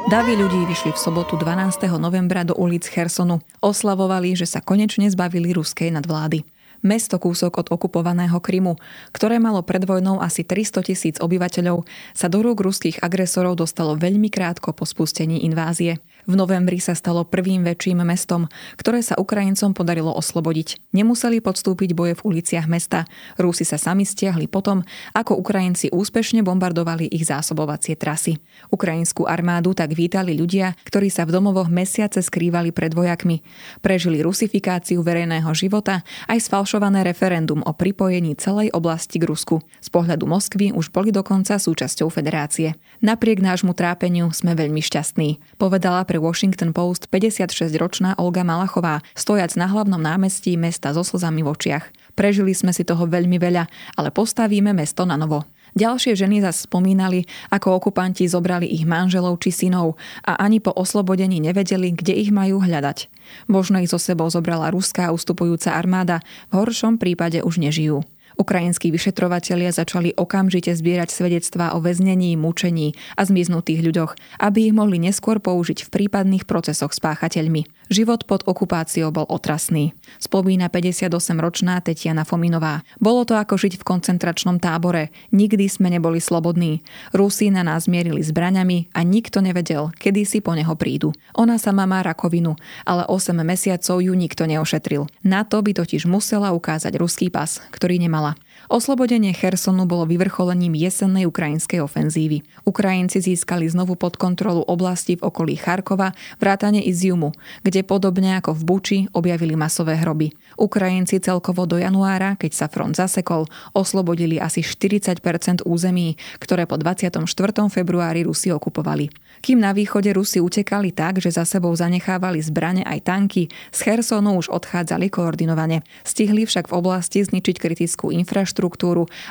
Davy 0.10 0.34
ľudí 0.34 0.66
vyšli 0.66 0.96
v 0.96 1.00
sobotu 1.00 1.38
12. 1.38 1.86
novembra 2.02 2.42
do 2.42 2.58
ulic 2.58 2.90
Chersonu. 2.90 3.44
Oslavovali, 3.62 4.34
že 4.34 4.50
sa 4.50 4.58
konečne 4.58 5.06
zbavili 5.12 5.54
ruskej 5.54 5.94
nadvlády 5.94 6.42
mesto 6.82 7.22
kúsok 7.22 7.62
od 7.62 7.68
okupovaného 7.70 8.42
Krymu, 8.42 8.78
ktoré 9.14 9.38
malo 9.38 9.62
pred 9.62 9.86
vojnou 9.86 10.18
asi 10.18 10.42
300 10.42 10.82
tisíc 10.82 11.16
obyvateľov, 11.22 11.86
sa 12.12 12.28
do 12.28 12.42
rúk 12.42 12.66
ruských 12.66 13.06
agresorov 13.06 13.58
dostalo 13.58 13.94
veľmi 13.96 14.34
krátko 14.34 14.74
po 14.74 14.84
spustení 14.84 15.46
invázie. 15.46 16.02
V 16.30 16.34
novembri 16.38 16.78
sa 16.78 16.94
stalo 16.94 17.26
prvým 17.26 17.66
väčším 17.66 18.06
mestom, 18.06 18.46
ktoré 18.78 19.02
sa 19.02 19.18
Ukrajincom 19.18 19.74
podarilo 19.74 20.14
oslobodiť. 20.14 20.94
Nemuseli 20.94 21.42
podstúpiť 21.42 21.98
boje 21.98 22.14
v 22.18 22.24
uliciach 22.26 22.70
mesta. 22.70 23.10
Rusi 23.42 23.66
sa 23.66 23.82
sami 23.82 24.06
stiahli 24.06 24.46
potom, 24.46 24.86
ako 25.18 25.38
Ukrajinci 25.42 25.90
úspešne 25.90 26.46
bombardovali 26.46 27.10
ich 27.10 27.26
zásobovacie 27.26 27.98
trasy. 27.98 28.38
Ukrajinskú 28.70 29.26
armádu 29.26 29.74
tak 29.74 29.98
vítali 29.98 30.38
ľudia, 30.38 30.78
ktorí 30.86 31.10
sa 31.10 31.26
v 31.26 31.34
domovoch 31.38 31.72
mesiace 31.72 32.22
skrývali 32.22 32.70
pred 32.70 32.94
vojakmi. 32.94 33.42
Prežili 33.82 34.22
rusifikáciu 34.22 35.02
verejného 35.02 35.50
života 35.58 36.06
aj 36.30 36.48
sfalšované 36.48 37.02
referendum 37.02 37.66
o 37.66 37.72
pripojení 37.74 38.38
celej 38.38 38.70
oblasti 38.72 39.18
k 39.18 39.26
Rusku. 39.26 39.64
Z 39.82 39.90
pohľadu 39.90 40.30
Moskvy 40.30 40.72
už 40.76 40.94
boli 40.94 41.10
dokonca 41.10 41.58
súčasťou 41.58 42.12
federácie. 42.14 42.78
Napriek 43.02 43.42
nášmu 43.42 43.74
trápeniu 43.74 44.30
sme 44.36 44.54
veľmi 44.54 44.80
šťastní, 44.84 45.58
povedala 45.58 46.04
pre 46.12 46.20
Washington 46.20 46.76
Post 46.76 47.08
56-ročná 47.08 48.20
Olga 48.20 48.44
Malachová, 48.44 49.00
stojac 49.16 49.56
na 49.56 49.72
hlavnom 49.72 49.96
námestí 49.96 50.60
mesta 50.60 50.92
so 50.92 51.08
slzami 51.08 51.40
v 51.40 51.56
očiach. 51.56 51.88
Prežili 52.20 52.52
sme 52.52 52.76
si 52.76 52.84
toho 52.84 53.08
veľmi 53.08 53.40
veľa, 53.40 53.64
ale 53.96 54.12
postavíme 54.12 54.76
mesto 54.76 55.08
na 55.08 55.16
novo. 55.16 55.48
Ďalšie 55.72 56.20
ženy 56.20 56.44
zase 56.44 56.68
spomínali, 56.68 57.24
ako 57.48 57.80
okupanti 57.80 58.28
zobrali 58.28 58.68
ich 58.68 58.84
manželov 58.84 59.40
či 59.40 59.56
synov 59.56 59.96
a 60.28 60.36
ani 60.36 60.60
po 60.60 60.76
oslobodení 60.76 61.40
nevedeli, 61.40 61.96
kde 61.96 62.12
ich 62.12 62.28
majú 62.28 62.60
hľadať. 62.60 63.08
Možno 63.48 63.80
ich 63.80 63.88
so 63.88 63.96
sebou 63.96 64.28
zobrala 64.28 64.68
ruská 64.68 65.16
ustupujúca 65.16 65.72
armáda, 65.80 66.20
v 66.52 66.60
horšom 66.60 67.00
prípade 67.00 67.40
už 67.40 67.64
nežijú. 67.64 68.04
Ukrajinskí 68.42 68.90
vyšetrovatelia 68.90 69.70
začali 69.70 70.18
okamžite 70.18 70.74
zbierať 70.74 71.14
svedectvá 71.14 71.78
o 71.78 71.80
väznení, 71.80 72.34
mučení 72.34 72.98
a 73.14 73.22
zmiznutých 73.22 73.86
ľuďoch, 73.86 74.12
aby 74.42 74.66
ich 74.66 74.74
mohli 74.74 74.98
neskôr 74.98 75.38
použiť 75.38 75.86
v 75.86 75.90
prípadných 75.94 76.50
procesoch 76.50 76.90
s 76.90 76.98
páchateľmi. 76.98 77.81
Život 77.92 78.24
pod 78.24 78.48
okupáciou 78.48 79.12
bol 79.12 79.28
otrasný. 79.28 79.92
Spomína 80.16 80.72
58-ročná 80.72 81.84
Tetiana 81.84 82.24
Fominová. 82.24 82.88
Bolo 83.04 83.28
to 83.28 83.36
ako 83.36 83.60
žiť 83.60 83.84
v 83.84 83.84
koncentračnom 83.84 84.64
tábore. 84.64 85.12
Nikdy 85.36 85.68
sme 85.68 85.92
neboli 85.92 86.24
slobodní. 86.24 86.88
Rusi 87.12 87.52
na 87.52 87.68
nás 87.68 87.92
mierili 87.92 88.24
zbraňami 88.24 88.96
a 88.96 89.04
nikto 89.04 89.44
nevedel, 89.44 89.92
kedy 90.00 90.24
si 90.24 90.40
po 90.40 90.56
neho 90.56 90.72
prídu. 90.80 91.12
Ona 91.36 91.60
sama 91.60 91.84
má 91.84 92.00
rakovinu, 92.00 92.56
ale 92.88 93.04
8 93.12 93.36
mesiacov 93.44 94.00
ju 94.00 94.16
nikto 94.16 94.48
neošetril. 94.48 95.12
Na 95.28 95.44
to 95.44 95.60
by 95.60 95.76
totiž 95.76 96.08
musela 96.08 96.56
ukázať 96.56 96.96
ruský 96.96 97.28
pas, 97.28 97.60
ktorý 97.76 98.00
nemala. 98.00 98.40
Oslobodenie 98.72 99.36
Chersonu 99.36 99.84
bolo 99.84 100.08
vyvrcholením 100.08 100.80
jesennej 100.80 101.28
ukrajinskej 101.28 101.84
ofenzívy. 101.84 102.40
Ukrajinci 102.64 103.20
získali 103.20 103.68
znovu 103.68 104.00
pod 104.00 104.16
kontrolu 104.16 104.64
oblasti 104.64 105.20
v 105.20 105.28
okolí 105.28 105.60
Charkova, 105.60 106.16
vrátane 106.40 106.80
Iziumu, 106.80 107.36
kde 107.68 107.84
podobne 107.84 108.40
ako 108.40 108.56
v 108.56 108.62
Buči 108.64 108.98
objavili 109.12 109.60
masové 109.60 110.00
hroby. 110.00 110.32
Ukrajinci 110.56 111.20
celkovo 111.20 111.68
do 111.68 111.84
januára, 111.84 112.40
keď 112.40 112.52
sa 112.56 112.66
front 112.72 112.96
zasekol, 112.96 113.52
oslobodili 113.76 114.40
asi 114.40 114.64
40% 114.64 115.20
území, 115.68 116.16
ktoré 116.40 116.64
po 116.64 116.80
24. 116.80 117.28
februári 117.68 118.24
Rusi 118.24 118.56
okupovali. 118.56 119.12
Kým 119.44 119.60
na 119.60 119.76
východe 119.76 120.16
Rusi 120.16 120.40
utekali 120.40 120.96
tak, 120.96 121.20
že 121.20 121.36
za 121.36 121.44
sebou 121.44 121.76
zanechávali 121.76 122.40
zbrane 122.40 122.88
aj 122.88 123.04
tanky, 123.04 123.52
z 123.52 123.80
Chersonu 123.84 124.40
už 124.40 124.48
odchádzali 124.48 125.12
koordinovane. 125.12 125.84
Stihli 126.08 126.48
však 126.48 126.72
v 126.72 126.80
oblasti 126.80 127.20
zničiť 127.20 127.60
kritickú 127.60 128.16
infraštruktúru 128.16 128.61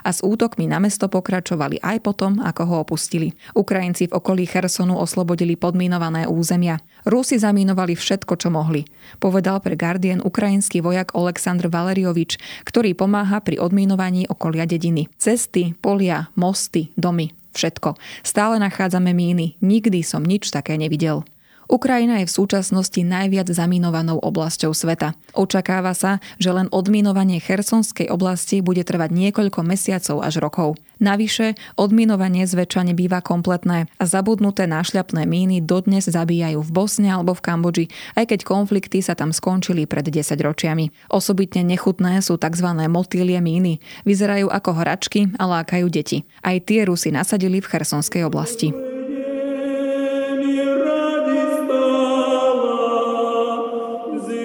a 0.02 0.10
s 0.10 0.24
útokmi 0.24 0.66
na 0.66 0.82
mesto 0.82 1.06
pokračovali 1.06 1.78
aj 1.84 2.02
potom, 2.02 2.40
ako 2.40 2.62
ho 2.66 2.76
opustili. 2.82 3.36
Ukrajinci 3.54 4.08
v 4.08 4.16
okolí 4.16 4.48
Chersonu 4.48 4.96
oslobodili 4.96 5.54
podminované 5.54 6.26
územia. 6.26 6.80
Rusi 7.06 7.38
zamínovali 7.38 7.94
všetko, 7.94 8.34
čo 8.40 8.48
mohli. 8.50 8.88
Povedal 9.20 9.60
pre 9.60 9.76
Guardian 9.76 10.24
ukrajinský 10.24 10.80
vojak 10.80 11.12
Oleksandr 11.12 11.68
Valeriovič, 11.68 12.40
ktorý 12.64 12.96
pomáha 12.96 13.44
pri 13.44 13.60
odminovaní 13.60 14.26
okolia 14.26 14.64
dediny. 14.64 15.12
Cesty, 15.20 15.76
polia, 15.78 16.32
mosty, 16.34 16.90
domy. 16.96 17.36
Všetko. 17.50 17.98
Stále 18.22 18.62
nachádzame 18.62 19.10
míny. 19.10 19.58
Nikdy 19.58 20.06
som 20.06 20.22
nič 20.22 20.54
také 20.54 20.78
nevidel. 20.78 21.26
Ukrajina 21.70 22.18
je 22.18 22.26
v 22.26 22.36
súčasnosti 22.42 22.98
najviac 22.98 23.46
zaminovanou 23.46 24.18
oblasťou 24.18 24.74
sveta. 24.74 25.14
Očakáva 25.38 25.94
sa, 25.94 26.18
že 26.42 26.50
len 26.50 26.66
odminovanie 26.74 27.38
Chersonskej 27.38 28.10
oblasti 28.10 28.58
bude 28.58 28.82
trvať 28.82 29.14
niekoľko 29.14 29.62
mesiacov 29.62 30.26
až 30.26 30.42
rokov. 30.42 30.74
Navyše, 30.98 31.54
odminovanie 31.78 32.44
zväčša 32.44 32.90
nebýva 32.90 33.22
kompletné 33.22 33.86
a 33.86 34.04
zabudnuté 34.04 34.66
nášľapné 34.66 35.24
míny 35.24 35.62
dodnes 35.62 36.10
zabíjajú 36.10 36.60
v 36.60 36.70
Bosne 36.74 37.08
alebo 37.08 37.32
v 37.38 37.44
Kambodži, 37.46 37.86
aj 38.18 38.34
keď 38.34 38.40
konflikty 38.44 38.98
sa 39.00 39.14
tam 39.14 39.30
skončili 39.30 39.86
pred 39.86 40.04
10 40.04 40.26
ročiami. 40.42 40.90
Osobitne 41.08 41.62
nechutné 41.62 42.18
sú 42.20 42.34
tzv. 42.36 42.66
motýlie 42.90 43.38
míny. 43.38 43.78
Vyzerajú 44.02 44.50
ako 44.50 44.70
hračky 44.74 45.30
a 45.38 45.46
lákajú 45.46 45.86
deti. 45.86 46.26
Aj 46.42 46.58
tie 46.58 46.82
Rusy 46.82 47.14
nasadili 47.14 47.62
v 47.62 47.70
Chersonskej 47.70 48.26
oblasti. 48.26 48.89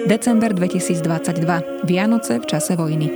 December 0.06 0.54
2022. 0.54 1.82
Vianoce 1.82 2.38
v 2.38 2.46
čase 2.46 2.78
vojny. 2.78 3.10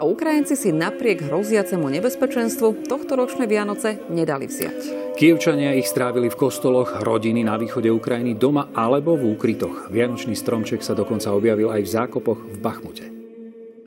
Ukrajinci 0.00 0.56
si 0.56 0.72
napriek 0.72 1.28
hroziacemu 1.28 1.84
nebezpečenstvu 1.84 2.88
tohto 2.88 3.12
ročné 3.12 3.44
Vianoce 3.44 4.00
nedali 4.08 4.48
vziať. 4.48 5.12
Kievčania 5.20 5.76
ich 5.76 5.84
strávili 5.84 6.32
v 6.32 6.40
kostoloch, 6.40 7.04
rodiny 7.04 7.44
na 7.44 7.60
východe 7.60 7.92
Ukrajiny 7.92 8.40
doma 8.40 8.72
alebo 8.72 9.20
v 9.20 9.36
úkrytoch. 9.36 9.92
Vianočný 9.92 10.32
stromček 10.32 10.80
sa 10.80 10.96
dokonca 10.96 11.28
objavil 11.36 11.68
aj 11.68 11.84
v 11.84 11.92
zákopoch 11.92 12.40
v 12.48 12.56
Bachmute. 12.56 13.04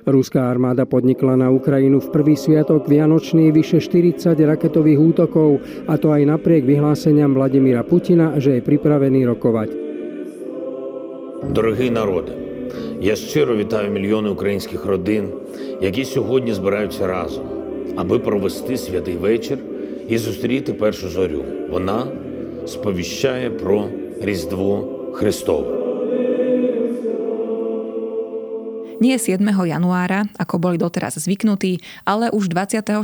Ruská 0.06 0.46
armáda 0.46 0.86
podnikla 0.86 1.42
na 1.42 1.50
Ukrajinu 1.50 1.98
v 2.06 2.14
prvý 2.14 2.38
sviatok 2.38 2.86
Vianočný 2.86 3.50
vyše 3.50 3.82
40 3.82 4.38
raketových 4.38 5.00
útokov, 5.02 5.58
a 5.90 5.98
to 5.98 6.14
aj 6.14 6.22
napriek 6.22 6.70
vyhláseniam 6.70 7.34
Vladimíra 7.34 7.82
Putina, 7.82 8.38
že 8.38 8.58
je 8.58 8.66
pripravený 8.66 9.26
rokovať. 9.26 9.91
Дорогий 11.44 11.90
народе, 11.90 12.32
я 13.02 13.16
щиро 13.16 13.56
вітаю 13.56 13.92
мільйони 13.92 14.30
українських 14.30 14.86
родин, 14.86 15.30
які 15.82 16.06
сьогодні 16.06 16.54
збираються 16.54 17.08
разом, 17.08 17.44
аби 17.96 18.20
провести 18.20 18.78
святий 18.78 19.18
вечір 19.18 19.58
і 20.10 20.18
зустріти 20.18 20.74
першу 20.74 21.10
зорю. 21.10 21.44
Вона 21.70 22.08
сповіщає 22.68 23.50
про 23.50 23.88
Різдво 24.22 24.88
Христове. 25.14 25.82
Nie 29.02 29.18
7. 29.18 29.42
januára, 29.66 30.30
ako 30.38 30.62
boli 30.62 30.78
doteraz 30.78 31.18
zvyknutí, 31.18 31.82
ale 32.06 32.30
už 32.30 32.54
24. 32.54 33.02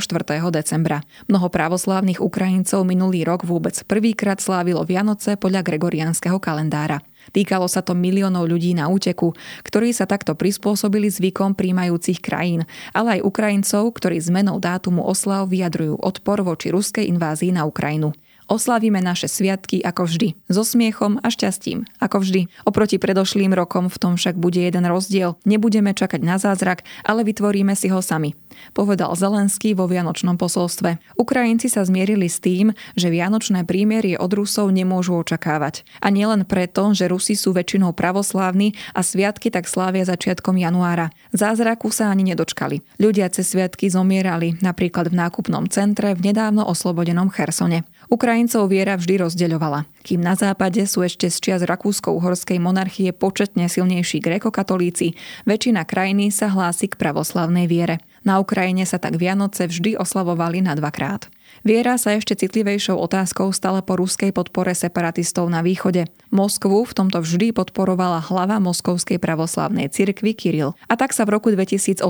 decembra. 0.54 1.02
Mnoho 1.26 1.50
právoslávnych 1.50 2.22
Ukrajincov 2.22 2.86
minulý 2.86 3.26
rok 3.26 3.42
vôbec 3.42 3.82
prvýkrát 3.82 4.38
slávilo 4.38 4.86
Vianoce 4.86 5.42
podľa 5.42 5.66
gregoriánskeho 5.66 6.38
kalendára. 6.38 7.02
Týkalo 7.32 7.66
sa 7.66 7.84
to 7.84 7.98
miliónov 7.98 8.46
ľudí 8.48 8.76
na 8.78 8.92
úteku, 8.92 9.34
ktorí 9.64 9.92
sa 9.92 10.06
takto 10.06 10.36
prispôsobili 10.36 11.10
zvykom 11.10 11.58
príjmajúcich 11.58 12.20
krajín, 12.22 12.68
ale 12.92 13.20
aj 13.20 13.26
Ukrajincov, 13.26 13.96
ktorí 13.96 14.20
zmenou 14.22 14.62
dátumu 14.62 15.04
oslav 15.04 15.50
vyjadrujú 15.50 16.00
odpor 16.00 16.44
voči 16.44 16.70
ruskej 16.70 17.08
invázii 17.10 17.56
na 17.56 17.66
Ukrajinu. 17.66 18.14
Oslavíme 18.48 19.04
naše 19.04 19.28
sviatky 19.28 19.84
ako 19.84 20.08
vždy, 20.08 20.28
so 20.48 20.64
smiechom 20.64 21.20
a 21.20 21.28
šťastím, 21.28 21.84
ako 22.00 22.24
vždy. 22.24 22.42
Oproti 22.64 22.96
predošlým 22.96 23.52
rokom 23.52 23.92
v 23.92 24.00
tom 24.00 24.16
však 24.16 24.40
bude 24.40 24.64
jeden 24.64 24.88
rozdiel. 24.88 25.36
Nebudeme 25.44 25.92
čakať 25.92 26.24
na 26.24 26.40
zázrak, 26.40 26.88
ale 27.04 27.28
vytvoríme 27.28 27.76
si 27.76 27.92
ho 27.92 28.00
sami 28.00 28.40
povedal 28.74 29.14
Zelenský 29.14 29.78
vo 29.78 29.86
Vianočnom 29.86 30.36
posolstve. 30.36 30.98
Ukrajinci 31.18 31.70
sa 31.70 31.86
zmierili 31.86 32.28
s 32.28 32.42
tým, 32.42 32.74
že 32.98 33.12
Vianočné 33.14 33.64
prímerie 33.64 34.18
od 34.18 34.32
Rusov 34.34 34.74
nemôžu 34.74 35.18
očakávať. 35.18 35.86
A 36.02 36.10
nielen 36.10 36.46
preto, 36.46 36.94
že 36.94 37.10
Rusi 37.10 37.38
sú 37.38 37.54
väčšinou 37.54 37.94
pravoslávni 37.94 38.74
a 38.94 39.02
sviatky 39.06 39.54
tak 39.54 39.70
slávia 39.70 40.06
začiatkom 40.06 40.58
januára. 40.58 41.14
Zázraku 41.34 41.94
sa 41.94 42.10
ani 42.10 42.34
nedočkali. 42.34 42.84
Ľudia 43.02 43.30
cez 43.32 43.54
sviatky 43.54 43.90
zomierali, 43.92 44.58
napríklad 44.60 45.12
v 45.12 45.20
nákupnom 45.20 45.70
centre 45.72 46.14
v 46.18 46.32
nedávno 46.32 46.66
oslobodenom 46.66 47.30
Chersone. 47.32 47.86
Ukrajincov 48.08 48.72
viera 48.72 48.96
vždy 48.96 49.20
rozdeľovala. 49.20 49.84
Kým 50.08 50.24
na 50.24 50.40
západe 50.40 50.80
sú 50.88 51.04
ešte 51.04 51.28
z 51.28 51.38
čias 51.44 51.62
Rakúsko-Uhorskej 51.68 52.56
monarchie 52.56 53.12
početne 53.12 53.68
silnejší 53.68 54.24
grekokatolíci, 54.24 55.20
väčšina 55.44 55.84
krajiny 55.84 56.32
sa 56.32 56.48
hlási 56.48 56.88
k 56.88 56.96
pravoslavnej 56.96 57.68
viere. 57.68 58.00
Na 58.24 58.40
Ukrajine 58.40 58.88
sa 58.88 58.96
tak 58.96 59.20
Vianoce 59.20 59.68
vždy 59.68 60.00
oslavovali 60.00 60.64
na 60.64 60.80
dvakrát. 60.80 61.28
Viera 61.66 61.98
sa 61.98 62.14
ešte 62.14 62.38
citlivejšou 62.38 62.94
otázkou 62.94 63.50
stala 63.50 63.82
po 63.82 63.98
ruskej 63.98 64.30
podpore 64.30 64.78
separatistov 64.78 65.50
na 65.50 65.66
východe. 65.66 66.06
Moskvu 66.30 66.86
v 66.86 66.94
tomto 66.94 67.18
vždy 67.24 67.50
podporovala 67.56 68.22
hlava 68.30 68.62
Moskovskej 68.62 69.18
pravoslávnej 69.18 69.90
cirkvi 69.90 70.38
Kiril. 70.38 70.78
A 70.86 70.94
tak 70.94 71.18
sa 71.18 71.26
v 71.26 71.40
roku 71.40 71.50
2018 71.50 72.06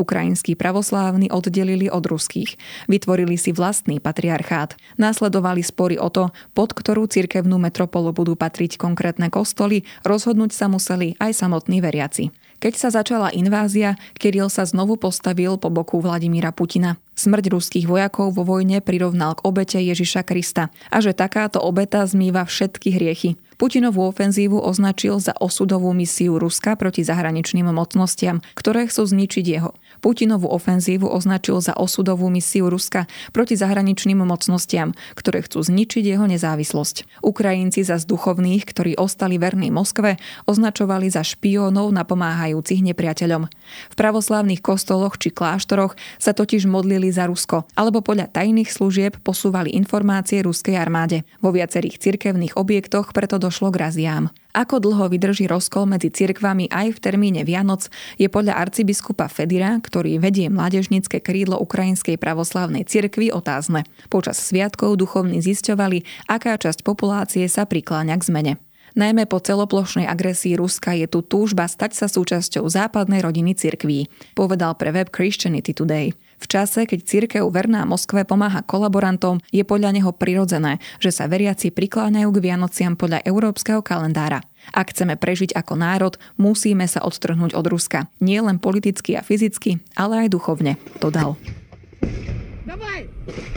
ukrajinskí 0.00 0.56
pravoslávni 0.56 1.28
oddelili 1.28 1.92
od 1.92 2.00
ruských. 2.06 2.56
Vytvorili 2.88 3.36
si 3.36 3.52
vlastný 3.52 4.00
patriarchát. 4.00 4.78
Následovali 4.96 5.60
spory 5.60 6.00
o 6.00 6.08
to, 6.08 6.32
pod 6.56 6.72
ktorú 6.72 7.04
cirkevnú 7.10 7.60
metropolu 7.60 8.16
budú 8.16 8.40
patriť 8.40 8.80
konkrétne 8.80 9.28
kostoly, 9.28 9.84
rozhodnúť 10.06 10.56
sa 10.56 10.72
museli 10.72 11.12
aj 11.20 11.36
samotní 11.36 11.84
veriaci. 11.84 12.32
Keď 12.58 12.74
sa 12.74 12.90
začala 12.90 13.30
invázia, 13.30 13.94
Kiril 14.18 14.50
sa 14.50 14.66
znovu 14.66 14.98
postavil 14.98 15.62
po 15.62 15.70
boku 15.70 16.02
Vladimíra 16.02 16.50
Putina. 16.50 16.98
Smrť 17.14 17.54
ruských 17.54 17.86
vojakov 17.86 18.34
vo 18.34 18.42
vojne 18.42 18.82
prirovnal 18.82 19.38
k 19.38 19.46
obete 19.46 19.78
Ježiša 19.78 20.26
Krista 20.26 20.74
a 20.90 20.98
že 20.98 21.14
takáto 21.14 21.62
obeta 21.62 22.02
zmýva 22.02 22.42
všetky 22.42 22.98
hriechy. 22.98 23.38
Putinovú 23.58 24.06
ofenzívu 24.06 24.58
označil 24.58 25.18
za 25.22 25.34
osudovú 25.38 25.90
misiu 25.90 26.38
Ruska 26.38 26.74
proti 26.74 27.02
zahraničným 27.06 27.70
mocnostiam, 27.70 28.42
ktoré 28.54 28.90
chcú 28.90 29.06
zničiť 29.06 29.44
jeho. 29.46 29.74
Putinovú 29.98 30.50
ofenzívu 30.50 31.06
označil 31.06 31.58
za 31.62 31.74
osudovú 31.74 32.30
misiu 32.30 32.70
Ruska 32.70 33.10
proti 33.30 33.58
zahraničným 33.58 34.22
mocnostiam, 34.22 34.94
ktoré 35.18 35.42
chcú 35.46 35.62
zničiť 35.62 36.04
jeho 36.16 36.26
nezávislosť. 36.26 37.22
Ukrajinci 37.22 37.82
za 37.86 37.98
duchovných, 37.98 38.64
ktorí 38.64 38.96
ostali 38.96 39.36
verní 39.36 39.68
Moskve, 39.74 40.16
označovali 40.48 41.10
za 41.10 41.26
špiónov 41.26 41.90
napomáhajúcich 41.92 42.80
nepriateľom. 42.80 43.50
V 43.92 43.94
pravoslávnych 43.94 44.64
kostoloch 44.64 45.20
či 45.20 45.34
kláštoroch 45.34 45.98
sa 46.16 46.32
totiž 46.32 46.64
modlili 46.64 47.10
za 47.12 47.28
Rusko, 47.28 47.66
alebo 47.76 48.00
podľa 48.00 48.30
tajných 48.32 48.70
služieb 48.72 49.20
posúvali 49.20 49.74
informácie 49.76 50.40
ruskej 50.40 50.78
armáde. 50.78 51.26
Vo 51.44 51.50
viacerých 51.52 52.00
cirkevných 52.00 52.56
objektoch 52.56 53.10
preto 53.12 53.36
došlo 53.36 53.74
k 53.74 53.80
raziám. 53.90 54.30
Ako 54.56 54.80
dlho 54.80 55.12
vydrží 55.12 55.44
rozkol 55.44 55.84
medzi 55.84 56.08
cirkvami 56.08 56.72
aj 56.72 56.96
v 56.96 57.02
termíne 57.04 57.44
Vianoc, 57.44 57.92
je 58.16 58.32
podľa 58.32 58.56
arcibiskupa 58.56 59.28
Fedira, 59.28 59.76
ktorý 59.76 60.16
vedie 60.16 60.48
mládežnické 60.48 61.20
krídlo 61.20 61.60
Ukrajinskej 61.60 62.16
pravoslávnej 62.16 62.88
cirkvi, 62.88 63.28
otázne. 63.28 63.84
Počas 64.08 64.40
sviatkov 64.40 64.96
duchovní 64.96 65.44
zisťovali, 65.44 66.30
aká 66.32 66.56
časť 66.56 66.80
populácie 66.80 67.44
sa 67.44 67.68
prikláňa 67.68 68.16
k 68.16 68.26
zmene. 68.32 68.52
Najmä 68.96 69.28
po 69.28 69.36
celoplošnej 69.36 70.08
agresii 70.08 70.56
Ruska 70.56 70.96
je 70.96 71.04
tu 71.04 71.20
túžba 71.20 71.68
stať 71.68 71.92
sa 71.94 72.06
súčasťou 72.08 72.64
západnej 72.64 73.20
rodiny 73.20 73.52
cirkví, 73.52 74.08
povedal 74.32 74.74
pre 74.80 74.96
web 74.96 75.12
Christianity 75.12 75.76
Today. 75.76 76.16
V 76.38 76.46
čase, 76.46 76.86
keď 76.86 77.00
církev 77.02 77.42
verná 77.50 77.82
Moskve 77.82 78.22
pomáha 78.22 78.62
kolaborantom, 78.62 79.42
je 79.50 79.66
podľa 79.66 79.90
neho 79.98 80.14
prirodzené, 80.14 80.78
že 81.02 81.10
sa 81.10 81.26
veriaci 81.26 81.74
prikláňajú 81.74 82.30
k 82.30 82.42
Vianociam 82.42 82.94
podľa 82.94 83.26
európskeho 83.26 83.82
kalendára. 83.82 84.46
Ak 84.70 84.94
chceme 84.94 85.18
prežiť 85.18 85.58
ako 85.58 85.74
národ, 85.74 86.14
musíme 86.38 86.86
sa 86.86 87.02
odtrhnúť 87.02 87.58
od 87.58 87.66
Ruska. 87.66 88.06
Nie 88.22 88.38
len 88.38 88.62
politicky 88.62 89.18
a 89.18 89.26
fyzicky, 89.26 89.82
ale 89.98 90.26
aj 90.26 90.38
duchovne, 90.38 90.78
dodal. 91.02 91.34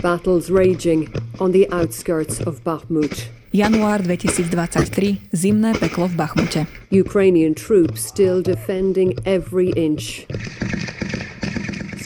Battles 0.02 0.50
raging 0.50 1.14
on 1.38 1.54
the 1.54 1.70
outskirts 1.70 2.42
of 2.42 2.66
Bakhmut. 2.66 3.30
Január 3.54 4.02
2023, 4.02 5.30
zimné 5.36 5.76
peklo 5.78 6.08
v 6.08 6.16
Bachmute. 6.16 6.62
Ukrainian 6.90 7.54
troops 7.54 8.02
still 8.02 8.40
defending 8.40 9.14
every 9.28 9.76
inch 9.78 10.26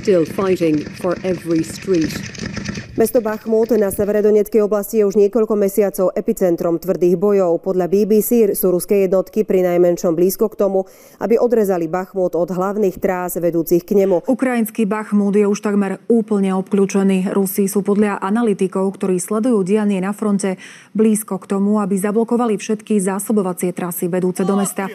still 0.05 0.21
fighting 0.37 0.85
for 1.01 1.17
every 1.25 1.65
street. 1.65 2.13
Mesto 2.93 3.25
Bachmut 3.25 3.73
na 3.73 3.89
severe 3.89 4.21
Donetskej 4.21 4.61
oblasti 4.61 5.01
je 5.01 5.09
už 5.09 5.17
niekoľko 5.17 5.57
mesiacov 5.57 6.13
epicentrom 6.13 6.77
tvrdých 6.77 7.17
bojov. 7.17 7.57
Podľa 7.65 7.89
BBC 7.89 8.53
sú 8.53 8.69
ruské 8.69 9.09
jednotky 9.09 9.41
pri 9.41 9.65
najmenšom 9.65 10.13
blízko 10.13 10.53
k 10.53 10.61
tomu, 10.61 10.85
aby 11.17 11.41
odrezali 11.41 11.89
Bachmut 11.89 12.37
od 12.37 12.53
hlavných 12.53 13.01
trás 13.01 13.41
vedúcich 13.41 13.81
k 13.81 13.97
nemu. 14.05 14.29
Ukrajinský 14.29 14.85
Bachmut 14.85 15.33
je 15.41 15.49
už 15.49 15.57
takmer 15.57 15.97
úplne 16.05 16.53
obklúčený. 16.53 17.33
Rusi 17.33 17.65
sú 17.65 17.81
podľa 17.81 18.21
analytikov, 18.21 19.01
ktorí 19.01 19.17
sledujú 19.17 19.65
dianie 19.65 19.97
na 20.05 20.13
fronte, 20.13 20.61
blízko 20.93 21.41
k 21.41 21.49
tomu, 21.49 21.81
aby 21.81 21.97
zablokovali 21.97 22.61
všetky 22.61 23.01
zásobovacie 23.01 23.73
trasy 23.73 24.05
vedúce 24.05 24.45
do 24.45 24.53
mesta. 24.53 24.85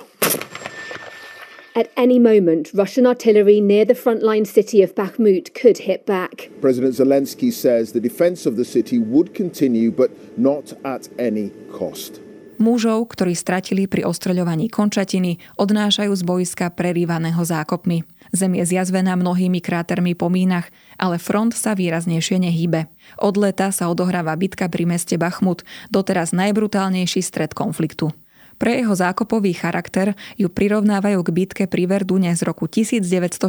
At 1.70 1.86
any 1.96 2.18
moment, 2.18 2.74
Russian 2.74 3.06
artillery 3.06 3.60
near 3.60 3.84
the 3.86 3.94
frontline 3.94 4.42
city 4.42 4.82
of 4.82 4.98
Bakhmut 4.98 5.54
could 5.54 5.78
hit 5.78 6.04
back. 6.04 6.50
President 6.60 6.98
Zelensky 6.98 7.52
says 7.52 7.92
the 7.92 8.02
defense 8.02 8.42
of 8.42 8.56
the 8.58 8.64
city 8.66 8.98
would 8.98 9.34
continue, 9.38 9.94
but 9.94 10.10
not 10.36 10.74
at 10.82 11.06
any 11.14 11.54
cost. 11.70 12.18
Mužov, 12.60 13.16
ktorí 13.16 13.32
stratili 13.32 13.88
pri 13.88 14.04
ostreľovaní 14.04 14.68
končatiny, 14.68 15.40
odnášajú 15.56 16.12
z 16.12 16.22
boiska 16.26 16.68
prerývaného 16.74 17.40
zákopmi. 17.40 18.04
Zem 18.36 18.52
je 18.58 18.76
zjazvená 18.76 19.16
mnohými 19.16 19.64
krátermi 19.64 20.12
po 20.12 20.28
mínach, 20.28 20.68
ale 21.00 21.16
front 21.16 21.56
sa 21.56 21.72
výraznejšie 21.72 22.36
nehýbe. 22.36 22.90
Od 23.22 23.34
leta 23.40 23.72
sa 23.72 23.88
odohráva 23.88 24.36
bitka 24.36 24.68
pri 24.68 24.84
meste 24.84 25.16
Bachmut, 25.16 25.64
doteraz 25.88 26.36
najbrutálnejší 26.36 27.24
stred 27.24 27.56
konfliktu. 27.56 28.12
Pre 28.61 28.76
jeho 28.76 28.92
zákopový 28.92 29.56
charakter 29.56 30.12
ju 30.36 30.52
prirovnávajú 30.52 31.24
k 31.24 31.30
bitke 31.32 31.64
pri 31.64 31.88
Verdune 31.88 32.28
z 32.36 32.44
roku 32.44 32.68
1916, 32.68 33.40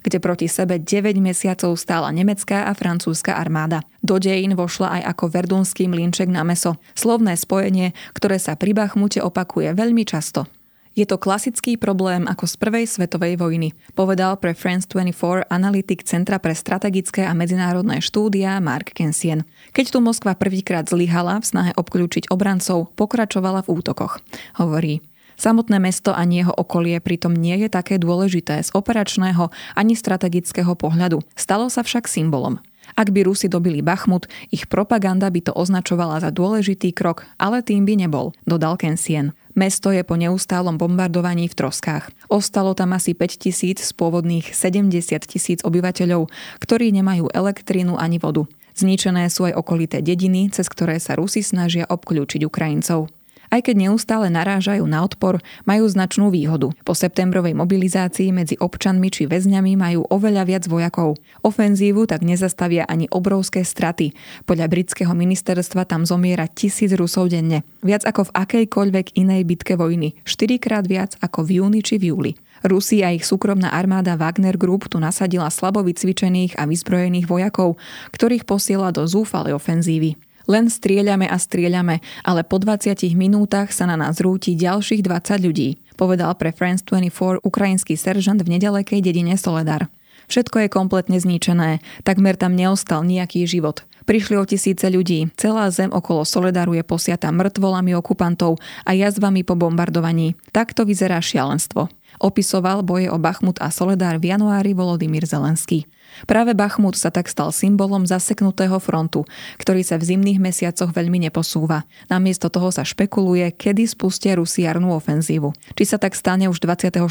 kde 0.00 0.16
proti 0.16 0.48
sebe 0.48 0.80
9 0.80 1.20
mesiacov 1.20 1.76
stála 1.76 2.08
nemecká 2.08 2.64
a 2.64 2.72
francúzska 2.72 3.36
armáda. 3.36 3.84
Do 4.00 4.16
dejín 4.16 4.56
vošla 4.56 4.96
aj 4.96 5.02
ako 5.12 5.24
verdunský 5.28 5.92
mlinček 5.92 6.32
na 6.32 6.40
meso. 6.40 6.80
Slovné 6.96 7.36
spojenie, 7.36 7.92
ktoré 8.16 8.40
sa 8.40 8.56
pri 8.56 8.72
Bachmute 8.72 9.20
opakuje 9.20 9.76
veľmi 9.76 10.08
často. 10.08 10.48
Je 10.94 11.02
to 11.10 11.18
klasický 11.18 11.74
problém 11.74 12.30
ako 12.30 12.46
z 12.46 12.54
prvej 12.54 12.86
svetovej 12.86 13.34
vojny, 13.34 13.74
povedal 13.98 14.38
pre 14.38 14.54
France 14.54 14.86
24 14.86 15.42
analytik 15.50 16.06
Centra 16.06 16.38
pre 16.38 16.54
strategické 16.54 17.26
a 17.26 17.34
medzinárodné 17.34 17.98
štúdia 17.98 18.62
Mark 18.62 18.94
Kensien. 18.94 19.42
Keď 19.74 19.90
tu 19.90 19.98
Moskva 19.98 20.38
prvýkrát 20.38 20.86
zlyhala 20.86 21.42
v 21.42 21.50
snahe 21.50 21.72
obklúčiť 21.74 22.30
obrancov, 22.30 22.94
pokračovala 22.94 23.66
v 23.66 23.74
útokoch. 23.74 24.22
Hovorí, 24.54 25.02
Samotné 25.34 25.82
mesto 25.82 26.14
ani 26.14 26.46
jeho 26.46 26.54
okolie 26.54 27.02
pritom 27.02 27.34
nie 27.34 27.58
je 27.58 27.66
také 27.66 27.98
dôležité 27.98 28.62
z 28.62 28.70
operačného 28.70 29.50
ani 29.74 29.98
strategického 29.98 30.78
pohľadu. 30.78 31.26
Stalo 31.34 31.66
sa 31.66 31.82
však 31.82 32.06
symbolom. 32.06 32.62
Ak 32.94 33.10
by 33.10 33.26
Rusi 33.26 33.50
dobili 33.50 33.82
Bachmut, 33.82 34.30
ich 34.54 34.70
propaganda 34.70 35.26
by 35.26 35.50
to 35.50 35.52
označovala 35.52 36.22
za 36.22 36.30
dôležitý 36.30 36.94
krok, 36.94 37.26
ale 37.42 37.58
tým 37.58 37.82
by 37.82 38.06
nebol, 38.06 38.30
dodal 38.46 38.78
Kensien. 38.78 39.34
Mesto 39.54 39.94
je 39.94 40.02
po 40.02 40.18
neustálom 40.18 40.78
bombardovaní 40.78 41.46
v 41.46 41.58
troskách. 41.58 42.10
Ostalo 42.26 42.74
tam 42.74 42.94
asi 42.94 43.14
5 43.14 43.38
tisíc 43.38 43.78
z 43.82 43.90
pôvodných 43.94 44.50
70 44.50 44.90
tisíc 45.26 45.62
obyvateľov, 45.62 46.26
ktorí 46.58 46.90
nemajú 46.90 47.30
elektrínu 47.30 47.94
ani 47.98 48.18
vodu. 48.18 48.46
Zničené 48.74 49.30
sú 49.30 49.46
aj 49.46 49.54
okolité 49.54 50.02
dediny, 50.02 50.50
cez 50.50 50.66
ktoré 50.66 50.98
sa 50.98 51.14
Rusi 51.14 51.46
snažia 51.46 51.86
obklúčiť 51.86 52.42
Ukrajincov. 52.42 53.10
Aj 53.54 53.62
keď 53.62 53.86
neustále 53.86 54.34
narážajú 54.34 54.82
na 54.82 55.06
odpor, 55.06 55.38
majú 55.62 55.86
značnú 55.86 56.26
výhodu. 56.34 56.74
Po 56.82 56.90
septembrovej 56.90 57.54
mobilizácii 57.54 58.34
medzi 58.34 58.58
občanmi 58.58 59.14
či 59.14 59.30
väzňami 59.30 59.78
majú 59.78 60.10
oveľa 60.10 60.42
viac 60.42 60.64
vojakov. 60.66 61.14
Ofenzívu 61.46 62.10
tak 62.10 62.26
nezastavia 62.26 62.82
ani 62.82 63.06
obrovské 63.14 63.62
straty. 63.62 64.10
Podľa 64.42 64.66
britského 64.66 65.14
ministerstva 65.14 65.86
tam 65.86 66.02
zomiera 66.02 66.50
tisíc 66.50 66.90
Rusov 66.98 67.30
denne. 67.30 67.62
Viac 67.86 68.02
ako 68.02 68.26
v 68.26 68.34
akejkoľvek 68.42 69.22
inej 69.22 69.46
bitke 69.46 69.78
vojny. 69.78 70.18
Štyrikrát 70.26 70.90
viac 70.90 71.14
ako 71.22 71.46
v 71.46 71.62
júni 71.62 71.86
či 71.86 72.02
v 72.02 72.10
júli. 72.10 72.32
Rusi 72.66 73.06
a 73.06 73.14
ich 73.14 73.22
súkromná 73.22 73.70
armáda 73.70 74.18
Wagner 74.18 74.58
Group 74.58 74.90
tu 74.90 74.98
nasadila 74.98 75.46
slabo 75.46 75.86
vycvičených 75.86 76.58
a 76.58 76.66
vyzbrojených 76.66 77.30
vojakov, 77.30 77.78
ktorých 78.10 78.50
posiela 78.50 78.90
do 78.90 79.06
zúfalej 79.06 79.54
ofenzívy. 79.54 80.18
Len 80.44 80.68
strieľame 80.68 81.24
a 81.24 81.40
strieľame, 81.40 82.04
ale 82.20 82.44
po 82.44 82.60
20 82.60 82.92
minútach 83.16 83.72
sa 83.72 83.88
na 83.88 83.96
nás 83.96 84.20
rúti 84.20 84.52
ďalších 84.52 85.00
20 85.00 85.40
ľudí, 85.40 85.68
povedal 85.96 86.32
pre 86.36 86.52
France 86.52 86.84
24 86.84 87.40
ukrajinský 87.40 87.96
seržant 87.96 88.40
v 88.44 88.60
nedalekej 88.60 89.00
dedine 89.00 89.40
Soledar. 89.40 89.88
Všetko 90.28 90.64
je 90.64 90.68
kompletne 90.72 91.16
zničené, 91.20 91.84
takmer 92.04 92.36
tam 92.36 92.56
neostal 92.56 93.04
nejaký 93.04 93.44
život. 93.44 93.84
Prišli 94.04 94.36
o 94.36 94.44
tisíce 94.44 94.84
ľudí, 94.84 95.32
celá 95.40 95.64
zem 95.72 95.88
okolo 95.88 96.28
Soledaru 96.28 96.76
je 96.76 96.84
posiata 96.84 97.32
mŕtvolami 97.32 97.96
okupantov 97.96 98.60
a 98.84 98.92
jazvami 98.92 99.48
po 99.48 99.56
bombardovaní. 99.56 100.36
Takto 100.52 100.84
vyzerá 100.84 101.24
šialenstvo. 101.24 101.88
Opisoval 102.22 102.86
boje 102.86 103.10
o 103.10 103.18
Bachmut 103.18 103.58
a 103.58 103.72
Soledár 103.74 104.22
v 104.22 104.34
januári 104.34 104.76
Volodymyr 104.76 105.26
Zelenský. 105.26 105.86
Práve 106.30 106.54
Bachmut 106.54 106.94
sa 106.94 107.10
tak 107.10 107.26
stal 107.26 107.50
symbolom 107.50 108.06
zaseknutého 108.06 108.78
frontu, 108.78 109.26
ktorý 109.58 109.82
sa 109.82 109.98
v 109.98 110.14
zimných 110.14 110.38
mesiacoch 110.38 110.94
veľmi 110.94 111.26
neposúva. 111.26 111.82
Namiesto 112.06 112.46
toho 112.46 112.70
sa 112.70 112.86
špekuluje, 112.86 113.50
kedy 113.58 113.90
spustia 113.90 114.38
Rusi 114.38 114.62
ofenzívu. 114.64 115.50
Či 115.74 115.84
sa 115.84 115.98
tak 115.98 116.14
stane 116.14 116.46
už 116.46 116.62
24. 116.62 117.02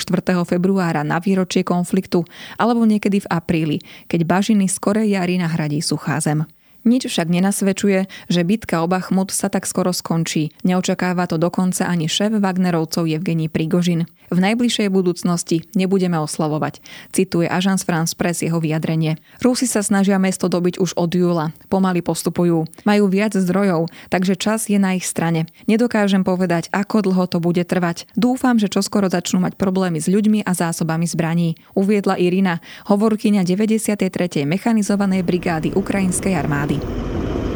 februára 0.47 1.03
na 1.03 1.19
výročie 1.19 1.67
konfliktu, 1.67 2.23
alebo 2.55 2.87
niekedy 2.87 3.27
v 3.27 3.27
apríli, 3.27 3.77
keď 4.07 4.23
bažiny 4.23 4.71
skorej 4.71 5.11
jary 5.11 5.35
nahradí 5.35 5.83
suchá 5.83 6.23
zem. 6.23 6.47
Nič 6.83 7.07
však 7.07 7.31
nenasvedčuje, 7.31 8.11
že 8.27 8.41
bitka 8.43 8.83
o 8.83 8.91
Bachmut 8.91 9.31
sa 9.31 9.47
tak 9.47 9.63
skoro 9.63 9.95
skončí. 9.95 10.51
Neočakáva 10.67 11.31
to 11.31 11.39
dokonca 11.39 11.87
ani 11.87 12.11
šéf 12.11 12.35
Wagnerovcov 12.43 13.07
Evgení 13.07 13.47
Prigožin. 13.47 14.03
V 14.27 14.39
najbližšej 14.41 14.89
budúcnosti 14.91 15.63
nebudeme 15.77 16.19
oslavovať, 16.19 16.81
cituje 17.13 17.45
Agence 17.47 17.85
France 17.87 18.17
Press 18.17 18.41
jeho 18.41 18.57
vyjadrenie. 18.57 19.15
Rusi 19.39 19.69
sa 19.69 19.85
snažia 19.85 20.17
mesto 20.19 20.49
dobiť 20.49 20.81
už 20.81 20.97
od 20.99 21.11
júla. 21.13 21.55
Pomaly 21.69 22.01
postupujú. 22.01 22.65
Majú 22.83 23.03
viac 23.07 23.37
zdrojov, 23.37 23.87
takže 24.09 24.35
čas 24.35 24.67
je 24.67 24.81
na 24.81 24.97
ich 24.97 25.05
strane. 25.05 25.47
Nedokážem 25.69 26.25
povedať, 26.25 26.67
ako 26.73 27.05
dlho 27.05 27.29
to 27.29 27.37
bude 27.37 27.61
trvať. 27.63 28.09
Dúfam, 28.17 28.57
že 28.57 28.73
čoskoro 28.73 29.07
začnú 29.07 29.39
mať 29.39 29.55
problémy 29.55 30.01
s 30.01 30.09
ľuďmi 30.09 30.43
a 30.43 30.51
zásobami 30.51 31.05
zbraní. 31.05 31.55
Uviedla 31.77 32.17
Irina, 32.17 32.59
hovorkyňa 32.89 33.45
93. 33.45 34.09
mechanizovanej 34.49 35.21
brigády 35.21 35.77
ukrajinskej 35.77 36.33
armády 36.33 36.72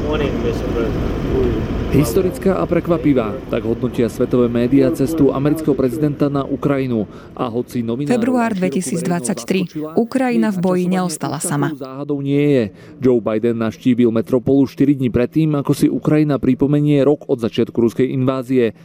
morning. 0.03 0.31
Mr. 0.43 0.71
President. 0.73 1.76
Historická 1.87 2.59
a 2.59 2.67
prekvapivá, 2.67 3.31
tak 3.47 3.63
hodnotia 3.63 4.11
svetové 4.11 4.51
médiá 4.51 4.91
cestu 4.91 5.31
amerického 5.31 5.71
prezidenta 5.71 6.27
na 6.27 6.43
Ukrajinu. 6.43 7.07
A 7.31 7.47
hoci 7.47 7.79
nominál... 7.79 8.11
Február 8.19 8.51
2023. 8.51 9.95
Ukrajina 9.95 10.51
v 10.51 10.57
boji 10.59 10.85
neostala 10.91 11.39
sama. 11.39 11.71
Záhadou 11.71 12.19
nie 12.19 12.43
je. 12.43 12.63
Joe 12.99 13.23
Biden 13.23 13.63
naštívil 13.63 14.11
metropolu 14.11 14.67
4 14.67 14.99
dní 14.99 15.07
predtým, 15.07 15.55
ako 15.55 15.71
si 15.71 15.87
Ukrajina 15.87 16.35
pripomenie 16.35 16.99
rok 17.07 17.23
od 17.31 17.39
začiatku 17.39 17.79
ruskej 17.79 18.11
invázie. 18.11 18.75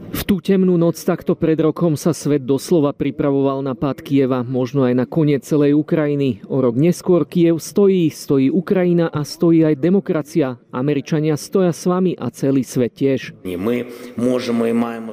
V 0.00 0.24
tú 0.24 0.40
temnú 0.40 0.80
noc 0.80 0.96
takto 0.96 1.36
pred 1.36 1.60
rokom 1.60 1.92
sa 1.92 2.16
svet 2.16 2.48
doslova 2.48 2.96
pripravoval 2.96 3.60
na 3.60 3.76
pád 3.76 4.00
Kieva, 4.00 4.40
možno 4.40 4.88
aj 4.88 4.96
na 4.96 5.04
koniec 5.04 5.44
celej 5.44 5.76
Ukrajiny. 5.76 6.40
O 6.48 6.64
rok 6.64 6.72
neskôr 6.80 7.28
Kiev 7.28 7.60
stojí, 7.60 8.08
stojí 8.08 8.48
Ukrajina 8.48 9.12
a 9.12 9.20
stojí 9.28 9.60
aj 9.60 9.76
demokracia. 9.76 10.56
Američania 10.72 11.36
stoja 11.50 11.74
s 11.74 11.82
vami 11.82 12.14
a 12.14 12.30
celý 12.30 12.62
svet 12.62 12.94
tiež. 12.94 13.34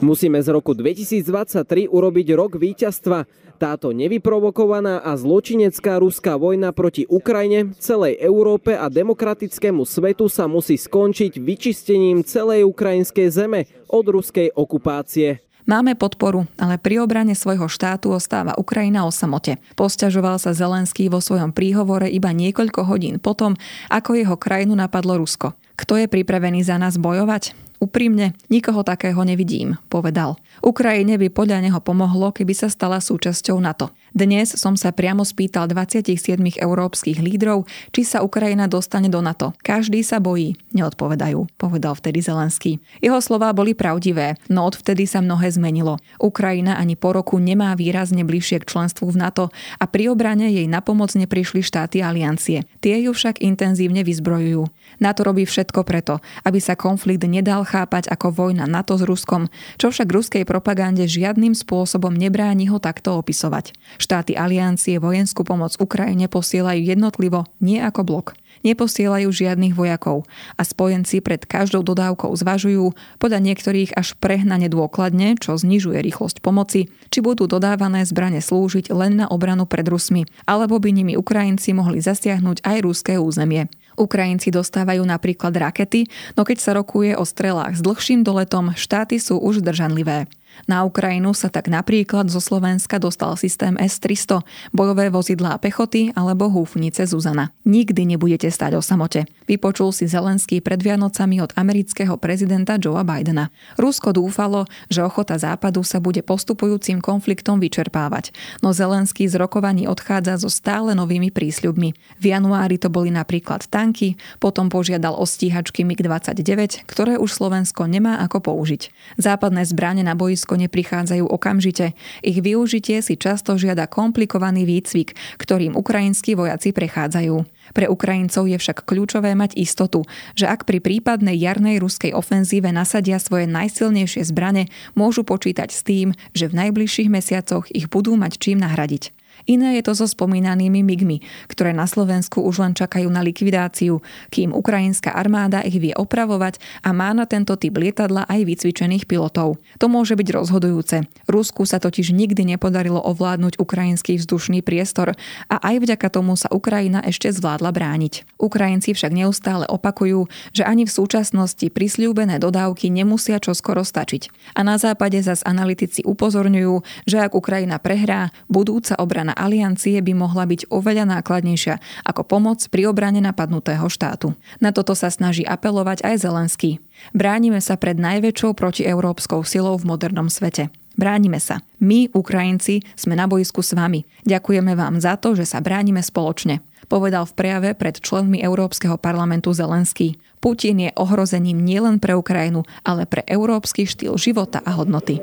Musíme 0.06 0.38
z 0.38 0.50
roku 0.54 0.78
2023 0.78 1.90
urobiť 1.90 2.28
rok 2.38 2.62
víťazstva. 2.62 3.26
Táto 3.58 3.90
nevyprovokovaná 3.90 5.02
a 5.02 5.18
zločinecká 5.18 5.98
ruská 5.98 6.38
vojna 6.38 6.70
proti 6.78 7.10
Ukrajine, 7.10 7.74
celej 7.82 8.22
Európe 8.22 8.78
a 8.78 8.86
demokratickému 8.86 9.82
svetu 9.82 10.30
sa 10.30 10.46
musí 10.46 10.78
skončiť 10.78 11.42
vyčistením 11.42 12.22
celej 12.22 12.70
ukrajinskej 12.70 13.34
zeme 13.34 13.66
od 13.90 14.06
ruskej 14.06 14.54
okupácie. 14.54 15.42
Máme 15.68 16.00
podporu, 16.00 16.48
ale 16.56 16.80
pri 16.80 17.04
obrane 17.04 17.36
svojho 17.36 17.68
štátu 17.68 18.14
ostáva 18.16 18.56
Ukrajina 18.56 19.04
o 19.04 19.12
samote. 19.12 19.60
Posťažoval 19.76 20.40
sa 20.40 20.56
Zelenský 20.56 21.12
vo 21.12 21.20
svojom 21.20 21.52
príhovore 21.52 22.08
iba 22.08 22.32
niekoľko 22.32 22.88
hodín 22.88 23.20
potom, 23.20 23.58
ako 23.92 24.16
jeho 24.16 24.40
krajinu 24.40 24.80
napadlo 24.80 25.20
Rusko. 25.20 25.58
Kto 25.78 25.93
je 26.01 26.09
pripravený 26.09 26.65
za 26.65 26.82
nás 26.82 26.97
bojovať? 26.97 27.66
Úprimne, 27.78 28.34
nikoho 28.49 28.82
takého 28.82 29.21
nevidím, 29.21 29.78
povedal. 29.86 30.34
Ukrajine 30.65 31.13
by 31.21 31.30
podľa 31.30 31.61
neho 31.61 31.78
pomohlo, 31.78 32.34
keby 32.34 32.57
sa 32.57 32.73
stala 32.73 32.97
súčasťou 32.97 33.61
NATO. 33.61 33.93
Dnes 34.17 34.49
som 34.57 34.73
sa 34.73 34.89
priamo 34.89 35.21
spýtal 35.21 35.69
27 35.69 36.41
európskych 36.57 37.21
lídrov, 37.21 37.69
či 37.93 38.01
sa 38.01 38.25
Ukrajina 38.25 38.65
dostane 38.65 39.13
do 39.13 39.21
NATO. 39.21 39.53
Každý 39.61 40.01
sa 40.01 40.17
bojí, 40.17 40.57
neodpovedajú, 40.73 41.45
povedal 41.61 41.93
vtedy 41.93 42.25
Zelenský. 42.25 42.82
Jeho 42.97 43.21
slová 43.21 43.53
boli 43.53 43.78
pravdivé, 43.78 44.41
no 44.49 44.65
odvtedy 44.65 45.05
sa 45.05 45.21
mnohé 45.21 45.53
zmenilo. 45.53 46.01
Ukrajina 46.17 46.82
ani 46.82 46.97
po 46.97 47.13
roku 47.13 47.38
nemá 47.38 47.78
výrazne 47.78 48.25
bližšie 48.25 48.65
k 48.65 48.69
členstvu 48.73 49.13
v 49.13 49.21
NATO 49.21 49.45
a 49.78 49.86
pri 49.86 50.09
obrane 50.09 50.49
jej 50.49 50.65
na 50.65 50.82
pomoc 50.82 51.13
neprišli 51.13 51.61
štáty 51.61 52.01
aliancie. 52.01 52.65
Tie 52.82 52.97
ju 53.05 53.13
však 53.13 53.45
intenzívne 53.45 54.01
vyzbrojujú. 54.01 54.65
NATO 54.97 55.21
robí 55.21 55.45
všetko 55.45 55.86
preto, 55.86 56.25
aby 56.41 56.57
sa 56.57 56.73
konflikt 56.73 57.21
nedal 57.21 57.66
chápať 57.68 58.07
ako 58.07 58.32
vojna 58.32 58.63
NATO 58.63 58.95
s 58.95 59.03
Ruskom, 59.03 59.51
čo 59.76 59.91
však 59.91 60.07
ruskej 60.07 60.43
propagande 60.47 61.03
žiadnym 61.03 61.51
spôsobom 61.51 62.15
nebráni 62.15 62.72
ho 62.72 62.80
takto 62.80 63.20
opisovať. 63.20 63.76
Štáty 63.99 64.39
aliancie 64.39 65.03
vojenskú 65.03 65.43
pomoc 65.43 65.76
Ukrajine 65.76 66.32
posielajú 66.32 66.80
jednotlivo, 66.80 67.43
nie 67.59 67.84
ako 67.84 68.07
blok 68.07 68.28
neposielajú 68.65 69.30
žiadnych 69.30 69.74
vojakov 69.78 70.26
a 70.57 70.61
spojenci 70.65 71.22
pred 71.22 71.43
každou 71.45 71.86
dodávkou 71.86 72.34
zvažujú, 72.34 72.95
podľa 73.22 73.39
niektorých 73.43 73.93
až 73.93 74.18
prehnane 74.18 74.72
dôkladne, 74.72 75.38
čo 75.38 75.57
znižuje 75.57 76.01
rýchlosť 76.01 76.41
pomoci, 76.41 76.89
či 77.07 77.20
budú 77.22 77.45
dodávané 77.45 78.05
zbrane 78.07 78.41
slúžiť 78.41 78.89
len 78.93 79.24
na 79.24 79.26
obranu 79.30 79.70
pred 79.70 79.86
Rusmi, 79.86 80.26
alebo 80.49 80.82
by 80.82 80.89
nimi 80.93 81.13
Ukrajinci 81.20 81.76
mohli 81.76 82.01
zasiahnuť 82.01 82.63
aj 82.65 82.78
ruské 82.84 83.13
územie. 83.22 83.70
Ukrajinci 83.98 84.54
dostávajú 84.54 85.02
napríklad 85.02 85.52
rakety, 85.58 86.06
no 86.38 86.45
keď 86.45 86.58
sa 86.62 86.72
rokuje 86.78 87.18
o 87.18 87.26
strelách 87.26 87.76
s 87.76 87.82
dlhším 87.82 88.22
doletom, 88.22 88.78
štáty 88.78 89.18
sú 89.18 89.41
už 89.41 89.66
zdržanlivé. 89.66 90.30
Na 90.66 90.82
Ukrajinu 90.82 91.38
sa 91.38 91.53
tak 91.53 91.70
napríklad 91.70 92.34
zo 92.34 92.41
Slovenska 92.41 92.97
dostal 92.97 93.38
systém 93.38 93.78
S-300, 93.78 94.41
bojové 94.74 95.14
vozidlá 95.14 95.62
pechoty 95.62 96.10
alebo 96.18 96.49
húfnice 96.49 97.05
Zuzana. 97.05 97.53
Nikdy 97.68 98.18
nebudete 98.18 98.49
stať 98.49 98.80
o 98.80 98.82
samote. 98.82 99.30
Vypočul 99.45 99.93
si 99.93 100.10
Zelenský 100.10 100.64
pred 100.64 100.80
Vianocami 100.80 101.43
od 101.43 101.53
amerického 101.53 102.16
prezidenta 102.18 102.80
Joea 102.80 103.03
Bidena. 103.03 103.51
Rusko 103.76 104.16
dúfalo, 104.16 104.64
že 104.88 105.03
ochota 105.03 105.36
západu 105.36 105.84
sa 105.84 105.99
bude 105.99 106.24
postupujúcim 106.24 107.03
konfliktom 107.03 107.60
vyčerpávať, 107.60 108.32
no 108.64 108.72
Zelenský 108.72 109.28
z 109.28 109.36
rokovaní 109.36 109.84
odchádza 109.91 110.39
so 110.39 110.47
stále 110.47 110.95
novými 110.95 111.30
prísľubmi. 111.36 111.91
V 112.24 112.26
januári 112.32 112.80
to 112.80 112.88
boli 112.88 113.12
napríklad 113.12 113.68
tanky, 113.68 114.16
potom 114.39 114.72
požiadal 114.72 115.20
o 115.20 115.28
stíhačky 115.28 115.84
MiG-29, 115.84 116.88
ktoré 116.88 117.20
už 117.20 117.36
Slovensko 117.36 117.84
nemá 117.89 118.24
ako 118.24 118.39
použiť. 118.53 118.88
Západné 119.20 119.68
zbranie 119.68 120.08
na 120.08 120.16
boisku 120.16 120.47
Rusko 120.48 120.64
neprichádzajú 120.64 121.28
okamžite. 121.28 121.91
Ich 122.24 122.39
využitie 122.39 123.04
si 123.04 123.20
často 123.20 123.60
žiada 123.60 123.84
komplikovaný 123.84 124.64
výcvik, 124.64 125.12
ktorým 125.36 125.76
ukrajinskí 125.76 126.39
vojaci 126.39 126.72
prechádzajú. 126.72 127.43
Pre 127.76 127.86
Ukrajincov 127.91 128.48
je 128.48 128.56
však 128.56 128.88
kľúčové 128.88 129.36
mať 129.36 129.60
istotu, 129.60 130.08
že 130.39 130.48
ak 130.48 130.64
pri 130.64 130.80
prípadnej 130.80 131.36
jarnej 131.36 131.84
ruskej 131.84 132.16
ofenzíve 132.16 132.72
nasadia 132.72 133.20
svoje 133.20 133.43
najsilnejšie 133.43 134.24
zbrane, 134.24 134.72
môžu 134.95 135.28
počítať 135.28 135.68
s 135.68 135.84
tým, 135.84 136.16
že 136.32 136.48
v 136.48 136.64
najbližších 136.64 137.12
mesiacoch 137.12 137.68
ich 137.76 137.91
budú 137.91 138.16
mať 138.16 138.39
čím 138.39 138.64
nahradiť. 138.64 139.16
Iné 139.48 139.80
je 139.80 139.84
to 139.88 139.95
so 139.95 140.06
spomínanými 140.12 140.84
MIGmi, 140.84 141.24
ktoré 141.48 141.72
na 141.72 141.88
Slovensku 141.88 142.43
už 142.43 142.60
len 142.60 142.76
čakajú 142.76 143.08
na 143.08 143.24
likvidáciu, 143.24 144.04
kým 144.28 144.52
ukrajinská 144.52 145.16
armáda 145.16 145.64
ich 145.64 145.80
vie 145.80 145.95
opravovať 145.95 146.60
a 146.84 146.91
má 146.91 147.16
na 147.16 147.24
tento 147.24 147.56
typ 147.56 147.80
lietadla 147.80 148.28
aj 148.28 148.43
vycvičených 148.43 149.08
pilotov. 149.08 149.56
To 149.80 149.88
môže 149.88 150.20
byť 150.20 150.28
rozhodujúce. 150.36 151.08
Rusku 151.32 151.64
sa 151.64 151.80
totiž 151.80 152.12
nikdy 152.12 152.43
nepodarilo 152.43 153.00
ovládnuť 153.00 153.56
ukrajinský 153.56 154.20
vzdušný 154.20 154.60
priestor 154.68 155.16
a 155.48 155.56
aj 155.64 155.80
vďaka 155.80 156.12
tomu 156.12 156.36
sa 156.36 156.52
Ukrajina 156.52 157.00
ešte 157.08 157.32
zvládla 157.32 157.72
brániť. 157.72 158.28
Ukrajinci 158.43 158.91
však 158.91 159.16
neustále 159.16 159.64
opakujú, 159.64 160.28
že 160.52 160.68
ani 160.68 160.84
v 160.84 160.91
súčasnosti 160.91 161.64
prisľúbené 161.72 162.43
dodávky 162.43 162.91
nemusia 162.91 163.39
čoskoro 163.39 163.88
stačiť. 163.88 164.52
A 164.60 164.68
na 164.68 164.76
západe 164.76 165.16
zas 165.24 165.39
analytici 165.48 166.04
upozorňujú, 166.04 167.08
že 167.08 167.24
ak 167.24 167.32
Ukrajina 167.32 167.80
prehrá, 167.80 168.36
budúca 168.52 169.00
obrana 169.00 169.37
aliancie 169.38 170.02
by 170.02 170.18
mohla 170.18 170.50
byť 170.50 170.74
oveľa 170.74 171.06
nákladnejšia 171.14 171.78
ako 172.04 172.26
pomoc 172.26 172.66
pri 172.74 172.90
obrane 172.90 173.22
napadnutého 173.22 173.86
štátu. 173.86 174.34
Na 174.58 174.74
toto 174.74 174.98
sa 174.98 175.14
snaží 175.14 175.46
apelovať 175.46 176.02
aj 176.02 176.26
Zelenský. 176.26 176.82
Bránime 177.14 177.62
sa 177.62 177.78
pred 177.78 178.02
najväčšou 178.02 178.58
protieurópskou 178.58 179.46
silou 179.46 179.78
v 179.78 179.86
modernom 179.86 180.28
svete. 180.28 180.74
Bránime 180.98 181.38
sa. 181.38 181.62
My, 181.78 182.10
Ukrajinci, 182.10 182.82
sme 182.98 183.14
na 183.14 183.30
bojsku 183.30 183.62
s 183.62 183.78
vami. 183.78 184.10
Ďakujeme 184.26 184.74
vám 184.74 184.98
za 184.98 185.14
to, 185.14 185.38
že 185.38 185.46
sa 185.46 185.62
bránime 185.62 186.02
spoločne. 186.02 186.66
Povedal 186.90 187.30
v 187.30 187.38
prejave 187.38 187.70
pred 187.78 188.02
členmi 188.02 188.42
Európskeho 188.42 188.98
parlamentu 188.98 189.54
Zelenský. 189.54 190.18
Putin 190.42 190.90
je 190.90 190.92
ohrozením 190.98 191.62
nielen 191.62 192.02
pre 192.02 192.18
Ukrajinu, 192.18 192.66
ale 192.82 193.06
pre 193.06 193.22
európsky 193.30 193.86
štýl 193.86 194.18
života 194.18 194.66
a 194.66 194.74
hodnoty. 194.74 195.22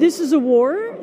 This 0.00 0.16
is 0.16 0.32
a 0.32 0.40
war 0.40 0.93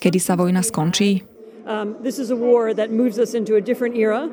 Kedy 0.00 0.20
sa 0.20 0.36
vojna 0.36 0.62
skončí? 0.62 1.22
Um, 1.66 1.96
this 2.02 2.18
is 2.18 2.30
a 2.30 2.36
war 2.36 2.74
that 2.74 2.90
moves 2.90 3.18
us 3.18 3.32
into 3.32 3.56
a 3.56 3.60
different 3.60 3.96
era, 3.96 4.28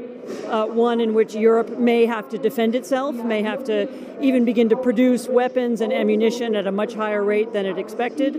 uh, 0.47 0.65
one 0.65 0.99
in 0.99 1.13
which 1.13 1.33
Europe 1.33 1.79
may 1.79 2.05
have 2.05 2.27
to 2.29 2.37
defend 2.37 2.75
itself, 2.75 3.15
may 3.15 3.41
have 3.41 3.63
to 3.65 3.87
even 4.19 4.43
begin 4.43 4.67
to 4.67 4.75
produce 4.75 5.29
weapons 5.29 5.79
and 5.79 5.93
ammunition 5.93 6.55
at 6.55 6.67
a 6.67 6.71
much 6.71 6.93
higher 6.93 7.23
rate 7.23 7.53
than 7.53 7.65
it 7.65 7.77
expected. 7.77 8.35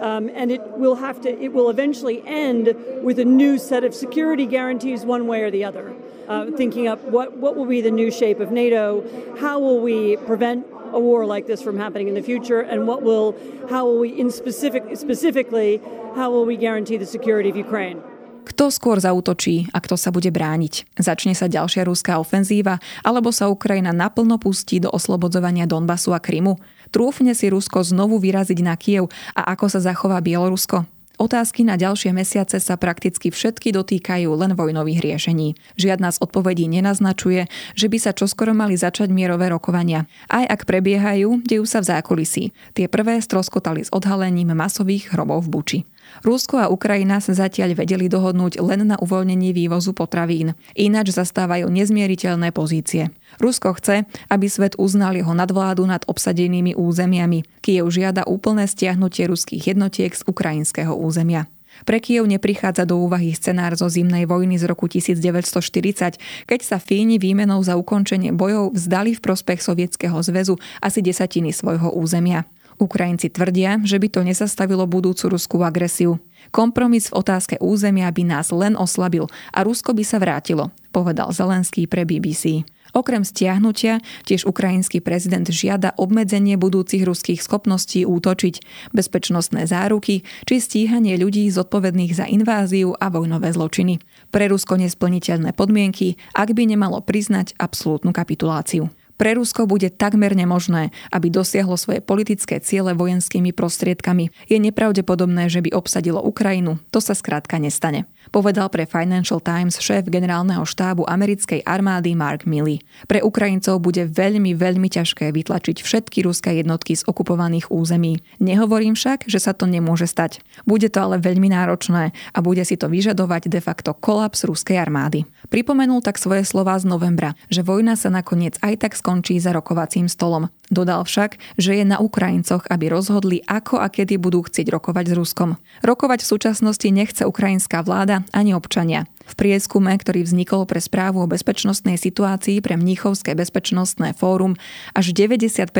Um, 0.00 0.28
and 0.34 0.50
it 0.50 0.60
will 0.76 0.96
have 0.96 1.22
to, 1.22 1.30
it 1.42 1.54
will 1.54 1.70
eventually 1.70 2.22
end 2.26 2.74
with 3.02 3.18
a 3.18 3.24
new 3.24 3.56
set 3.56 3.82
of 3.82 3.94
security 3.94 4.44
guarantees, 4.44 5.06
one 5.06 5.26
way 5.26 5.40
or 5.40 5.50
the 5.50 5.64
other. 5.64 5.94
Uh, 6.28 6.50
thinking 6.50 6.86
up 6.86 7.00
what, 7.04 7.36
what 7.36 7.56
will 7.56 7.66
be 7.66 7.80
the 7.80 7.90
new 7.90 8.10
shape 8.10 8.40
of 8.40 8.50
NATO, 8.50 9.04
how 9.38 9.58
will 9.58 9.80
we 9.80 10.16
prevent 10.18 10.66
a 10.94 11.00
war 11.00 11.26
like 11.26 11.50
this 11.50 11.60
from 11.60 11.76
happening 11.76 12.06
in 12.06 12.14
the 12.14 12.22
future, 12.22 12.62
and 12.62 12.86
what 12.86 13.02
will, 13.02 13.34
how 13.68 13.84
will 13.84 13.98
we, 13.98 14.14
in 14.14 14.30
specific, 14.30 14.94
specifically, 14.94 15.82
how 16.14 16.30
will 16.30 16.46
we 16.46 16.54
guarantee 16.56 16.96
the 16.96 17.08
security 17.08 17.50
of 17.50 17.58
Ukraine? 17.58 17.98
Kto 18.44 18.68
skôr 18.68 19.00
zautočí 19.00 19.72
a 19.72 19.80
kto 19.80 19.96
sa 19.96 20.12
bude 20.12 20.28
brániť? 20.28 21.00
Začne 21.00 21.32
sa 21.32 21.48
ďalšia 21.48 21.88
ruská 21.88 22.20
ofenzíva, 22.20 22.76
alebo 23.00 23.32
sa 23.32 23.48
Ukrajina 23.48 23.90
naplno 23.96 24.36
pustí 24.36 24.84
do 24.84 24.92
oslobodzovania 24.92 25.64
Donbasu 25.64 26.12
a 26.12 26.20
Krymu? 26.20 26.60
Trúfne 26.92 27.32
si 27.32 27.48
Rusko 27.48 27.80
znovu 27.80 28.20
vyraziť 28.20 28.60
na 28.60 28.76
Kiev 28.76 29.08
a 29.32 29.56
ako 29.56 29.72
sa 29.72 29.80
zachová 29.80 30.20
Bielorusko? 30.20 30.84
Otázky 31.14 31.62
na 31.62 31.78
ďalšie 31.78 32.10
mesiace 32.10 32.58
sa 32.58 32.74
prakticky 32.74 33.30
všetky 33.30 33.70
dotýkajú 33.70 34.26
len 34.34 34.58
vojnových 34.58 34.98
riešení. 34.98 35.54
Žiadna 35.78 36.10
z 36.10 36.18
odpovedí 36.18 36.66
nenaznačuje, 36.66 37.46
že 37.78 37.86
by 37.86 37.98
sa 38.02 38.10
čoskoro 38.10 38.50
mali 38.50 38.74
začať 38.74 39.14
mierové 39.14 39.46
rokovania. 39.46 40.10
Aj 40.26 40.42
ak 40.42 40.66
prebiehajú, 40.66 41.46
dejú 41.46 41.64
sa 41.70 41.78
v 41.78 41.94
zákulisí. 41.94 42.44
Tie 42.74 42.90
prvé 42.90 43.22
stroskotali 43.22 43.86
s 43.86 43.94
odhalením 43.94 44.58
masových 44.58 45.14
hrobov 45.14 45.46
v 45.46 45.50
Buči. 45.54 45.78
Rusko 46.24 46.60
a 46.62 46.70
Ukrajina 46.72 47.20
sa 47.20 47.36
zatiaľ 47.36 47.76
vedeli 47.76 48.08
dohodnúť 48.08 48.62
len 48.62 48.88
na 48.88 48.96
uvoľnení 48.96 49.52
vývozu 49.52 49.92
potravín. 49.92 50.56
Ináč 50.72 51.12
zastávajú 51.12 51.68
nezmieriteľné 51.68 52.54
pozície. 52.54 53.12
Rusko 53.42 53.76
chce, 53.76 54.08
aby 54.30 54.46
svet 54.46 54.78
uznal 54.80 55.18
jeho 55.18 55.34
nadvládu 55.34 55.84
nad 55.84 56.06
obsadenými 56.06 56.78
územiami. 56.78 57.44
Kiev 57.60 57.90
žiada 57.90 58.24
úplné 58.24 58.64
stiahnutie 58.70 59.26
ruských 59.28 59.74
jednotiek 59.74 60.14
z 60.14 60.22
ukrajinského 60.24 60.94
územia. 60.94 61.50
Pre 61.82 61.98
Kiev 61.98 62.30
neprichádza 62.30 62.86
do 62.86 63.02
úvahy 63.02 63.34
scenár 63.34 63.74
zo 63.74 63.90
zimnej 63.90 64.30
vojny 64.30 64.54
z 64.62 64.70
roku 64.70 64.86
1940, 64.86 66.46
keď 66.46 66.60
sa 66.62 66.78
Fíni 66.78 67.18
výmenou 67.18 67.58
za 67.66 67.74
ukončenie 67.74 68.30
bojov 68.30 68.78
vzdali 68.78 69.18
v 69.18 69.20
prospech 69.20 69.58
Sovietskeho 69.58 70.14
zväzu 70.22 70.54
asi 70.78 71.02
desatiny 71.02 71.50
svojho 71.50 71.90
územia. 71.90 72.46
Ukrajinci 72.78 73.30
tvrdia, 73.30 73.78
že 73.82 73.98
by 73.98 74.08
to 74.10 74.20
nezastavilo 74.26 74.86
budúcu 74.88 75.34
ruskú 75.34 75.62
agresiu. 75.62 76.18
Kompromis 76.52 77.08
v 77.08 77.16
otázke 77.20 77.54
územia 77.62 78.10
by 78.12 78.22
nás 78.26 78.52
len 78.52 78.76
oslabil 78.76 79.26
a 79.54 79.64
Rusko 79.64 79.96
by 79.96 80.04
sa 80.04 80.20
vrátilo, 80.20 80.74
povedal 80.92 81.32
Zelenský 81.32 81.88
pre 81.88 82.04
BBC. 82.04 82.68
Okrem 82.94 83.26
stiahnutia 83.26 83.98
tiež 84.22 84.46
ukrajinský 84.46 85.02
prezident 85.02 85.42
žiada 85.50 85.90
obmedzenie 85.98 86.54
budúcich 86.54 87.02
ruských 87.02 87.42
schopností 87.42 88.06
útočiť, 88.06 88.62
bezpečnostné 88.94 89.66
záruky 89.66 90.22
či 90.46 90.54
stíhanie 90.62 91.18
ľudí 91.18 91.50
zodpovedných 91.50 92.14
za 92.14 92.30
inváziu 92.30 92.94
a 92.94 93.10
vojnové 93.10 93.50
zločiny. 93.50 93.98
Pre 94.30 94.46
Rusko 94.46 94.78
nesplniteľné 94.78 95.58
podmienky, 95.58 96.14
ak 96.38 96.54
by 96.54 96.70
nemalo 96.70 97.02
priznať 97.02 97.58
absolútnu 97.58 98.14
kapituláciu. 98.14 98.94
Pre 99.14 99.30
Rusko 99.38 99.70
bude 99.70 99.90
takmer 99.94 100.34
nemožné, 100.34 100.90
aby 101.14 101.30
dosiahlo 101.30 101.78
svoje 101.78 102.02
politické 102.02 102.58
ciele 102.58 102.92
vojenskými 102.98 103.54
prostriedkami. 103.54 104.34
Je 104.50 104.58
nepravdepodobné, 104.58 105.46
že 105.46 105.62
by 105.62 105.70
obsadilo 105.72 106.18
Ukrajinu. 106.18 106.82
To 106.90 106.98
sa 106.98 107.14
skrátka 107.14 107.62
nestane 107.62 108.10
povedal 108.34 108.66
pre 108.66 108.82
Financial 108.82 109.38
Times 109.38 109.78
šéf 109.78 110.10
generálneho 110.10 110.66
štábu 110.66 111.06
americkej 111.06 111.62
armády 111.62 112.18
Mark 112.18 112.50
Milley. 112.50 112.82
Pre 113.06 113.22
Ukrajincov 113.22 113.78
bude 113.78 114.10
veľmi, 114.10 114.58
veľmi 114.58 114.90
ťažké 114.90 115.30
vytlačiť 115.30 115.78
všetky 115.78 116.26
ruské 116.26 116.58
jednotky 116.58 116.98
z 116.98 117.06
okupovaných 117.06 117.70
území. 117.70 118.18
Nehovorím 118.42 118.98
však, 118.98 119.30
že 119.30 119.38
sa 119.38 119.54
to 119.54 119.70
nemôže 119.70 120.10
stať. 120.10 120.42
Bude 120.66 120.90
to 120.90 120.98
ale 120.98 121.22
veľmi 121.22 121.46
náročné 121.54 122.10
a 122.10 122.38
bude 122.42 122.66
si 122.66 122.74
to 122.74 122.90
vyžadovať 122.90 123.46
de 123.46 123.62
facto 123.62 123.94
kolaps 123.94 124.42
ruskej 124.42 124.82
armády. 124.82 125.22
Pripomenul 125.46 126.02
tak 126.02 126.18
svoje 126.18 126.42
slova 126.42 126.74
z 126.82 126.90
novembra, 126.90 127.38
že 127.46 127.62
vojna 127.62 127.94
sa 127.94 128.10
nakoniec 128.10 128.58
aj 128.66 128.82
tak 128.82 128.92
skončí 128.98 129.13
za 129.20 129.52
rokovacím 129.52 130.08
stolom. 130.08 130.48
Dodal 130.72 131.04
však, 131.04 131.36
že 131.60 131.76
je 131.76 131.84
na 131.84 132.00
Ukrajincoch, 132.00 132.66
aby 132.72 132.88
rozhodli, 132.90 133.44
ako 133.44 133.78
a 133.78 133.92
kedy 133.92 134.16
budú 134.16 134.42
chcieť 134.42 134.72
rokovať 134.72 135.12
s 135.12 135.14
Ruskom. 135.14 135.50
Rokovať 135.84 136.24
v 136.24 136.30
súčasnosti 136.34 136.88
nechce 136.88 137.22
ukrajinská 137.28 137.84
vláda 137.84 138.24
ani 138.32 138.56
občania. 138.56 139.06
V 139.24 139.34
prieskume, 139.40 139.96
ktorý 139.96 140.20
vznikol 140.20 140.68
pre 140.68 140.84
správu 140.84 141.24
o 141.24 141.30
bezpečnostnej 141.30 141.96
situácii 141.96 142.60
pre 142.60 142.76
Mníchovské 142.76 143.32
bezpečnostné 143.32 144.12
fórum, 144.12 144.52
až 144.92 145.16
95% 145.16 145.72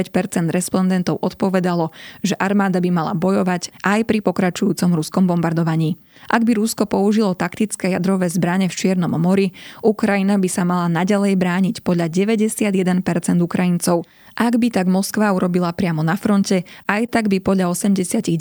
respondentov 0.48 1.20
odpovedalo, 1.20 1.92
že 2.24 2.32
armáda 2.40 2.80
by 2.80 2.88
mala 2.88 3.12
bojovať 3.12 3.76
aj 3.84 4.08
pri 4.08 4.24
pokračujúcom 4.24 4.96
ruskom 4.96 5.28
bombardovaní. 5.28 6.00
Ak 6.32 6.48
by 6.48 6.56
Rusko 6.56 6.88
použilo 6.88 7.36
taktické 7.36 7.92
jadrové 7.92 8.32
zbrane 8.32 8.70
v 8.70 8.74
Čiernom 8.74 9.12
mori, 9.20 9.52
Ukrajina 9.84 10.40
by 10.40 10.48
sa 10.48 10.64
mala 10.64 10.88
naďalej 10.88 11.36
brániť 11.36 11.76
podľa 11.84 12.08
91% 12.08 13.04
Ukrajincov 13.44 14.08
ak 14.34 14.58
by 14.58 14.68
tak 14.74 14.90
Moskva 14.90 15.30
urobila 15.30 15.70
priamo 15.70 16.02
na 16.02 16.18
fronte, 16.18 16.66
aj 16.90 17.06
tak 17.06 17.30
by 17.30 17.38
podľa 17.38 17.70
89% 17.70 18.34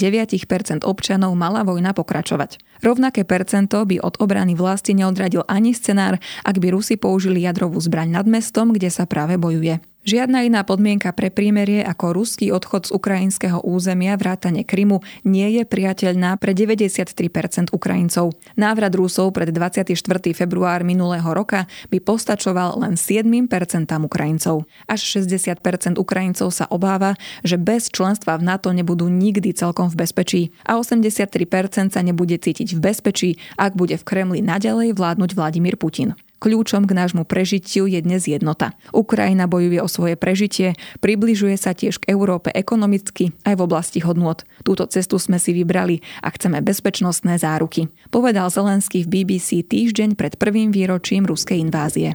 občanov 0.82 1.38
mala 1.38 1.62
vojna 1.62 1.94
pokračovať. 1.94 2.58
Rovnaké 2.84 3.24
percento 3.24 3.80
by 3.88 4.04
od 4.04 4.20
obrany 4.20 4.60
vlasti 4.60 4.92
neodradil 4.92 5.48
ani 5.48 5.72
scenár, 5.72 6.20
ak 6.44 6.60
by 6.60 6.68
Rusi 6.76 7.00
použili 7.00 7.48
jadrovú 7.48 7.80
zbraň 7.80 8.12
nad 8.20 8.28
mestom, 8.28 8.76
kde 8.76 8.92
sa 8.92 9.08
práve 9.08 9.40
bojuje. 9.40 9.80
Žiadna 10.04 10.44
iná 10.44 10.68
podmienka 10.68 11.16
pre 11.16 11.32
prímerie 11.32 11.80
ako 11.80 12.12
ruský 12.12 12.52
odchod 12.52 12.92
z 12.92 12.92
ukrajinského 12.92 13.64
územia 13.64 14.20
vrátane 14.20 14.68
Krymu 14.68 15.00
nie 15.24 15.48
je 15.56 15.64
priateľná 15.64 16.36
pre 16.44 16.52
93% 16.52 17.72
Ukrajincov. 17.72 18.36
Návrat 18.60 18.92
Rusov 19.00 19.32
pred 19.32 19.56
24. 19.56 19.96
február 20.36 20.84
minulého 20.84 21.32
roka 21.32 21.72
by 21.88 22.04
postačoval 22.04 22.84
len 22.84 23.00
7% 23.00 23.48
Ukrajincov. 24.04 24.68
Až 24.92 25.24
60% 25.24 25.96
Ukrajincov 25.96 26.52
sa 26.52 26.68
obáva, 26.68 27.16
že 27.48 27.56
bez 27.56 27.88
členstva 27.88 28.36
v 28.36 28.44
NATO 28.44 28.76
nebudú 28.76 29.08
nikdy 29.08 29.56
celkom 29.56 29.88
v 29.88 30.04
bezpečí 30.04 30.42
a 30.68 30.76
83% 30.84 31.96
sa 31.96 32.04
nebude 32.04 32.36
cítiť 32.36 32.76
v 32.76 32.80
bezpečí, 32.92 33.30
ak 33.56 33.80
bude 33.80 33.96
v 33.96 34.04
Kremli 34.04 34.44
naďalej 34.44 35.00
vládnuť 35.00 35.32
Vladimír 35.32 35.80
Putin. 35.80 36.20
Kľúčom 36.43 36.87
k 36.87 36.95
nášmu 36.95 37.27
prežitiu 37.27 37.91
je 37.91 37.99
dnes 37.99 38.23
jednota. 38.31 38.79
Ukrajina 38.95 39.51
bojuje 39.51 39.83
o 39.83 39.91
svoje 39.91 40.15
prežitie, 40.15 40.79
približuje 41.03 41.59
sa 41.59 41.75
tiež 41.75 41.99
k 41.99 42.15
Európe 42.15 42.55
ekonomicky 42.55 43.35
aj 43.43 43.59
v 43.59 43.65
oblasti 43.67 43.99
hodnôt. 43.99 44.47
Túto 44.63 44.87
cestu 44.87 45.19
sme 45.19 45.43
si 45.43 45.51
vybrali 45.51 45.99
a 46.23 46.31
chceme 46.31 46.63
bezpečnostné 46.63 47.43
záruky. 47.43 47.91
Povedal 48.15 48.55
Zelenský 48.55 49.03
v 49.03 49.27
BBC 49.27 49.67
týždeň 49.67 50.15
pred 50.15 50.39
prvým 50.39 50.71
výročím 50.71 51.27
ruskej 51.27 51.59
invázie. 51.59 52.15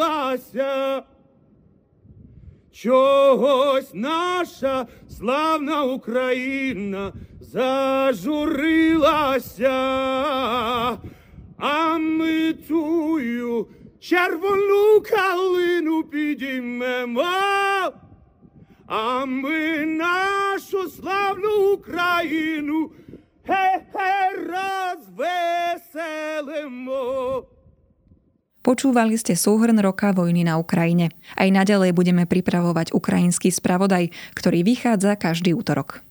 Чогось 2.74 3.94
наша 3.94 4.86
славна 5.08 5.82
Україна 5.82 7.12
зажурилася, 7.40 8.50
а 11.58 11.98
ми 11.98 12.52
тую 12.52 13.66
червону 14.00 15.00
калину 15.10 16.02
підіймемо, 16.02 17.24
а 18.86 19.24
ми 19.24 19.86
нашу 19.86 20.88
славну 20.90 21.72
Україну 21.72 22.90
hej, 23.44 23.80
rozveselimo. 26.34 27.44
Počúvali 28.64 29.20
ste 29.20 29.36
súhrn 29.36 29.76
roka 29.76 30.16
vojny 30.16 30.48
na 30.48 30.56
Ukrajine. 30.56 31.12
Aj 31.36 31.48
naďalej 31.52 31.92
budeme 31.92 32.24
pripravovať 32.24 32.96
ukrajinský 32.96 33.52
spravodaj, 33.52 34.08
ktorý 34.32 34.64
vychádza 34.64 35.20
každý 35.20 35.52
útorok. 35.52 36.04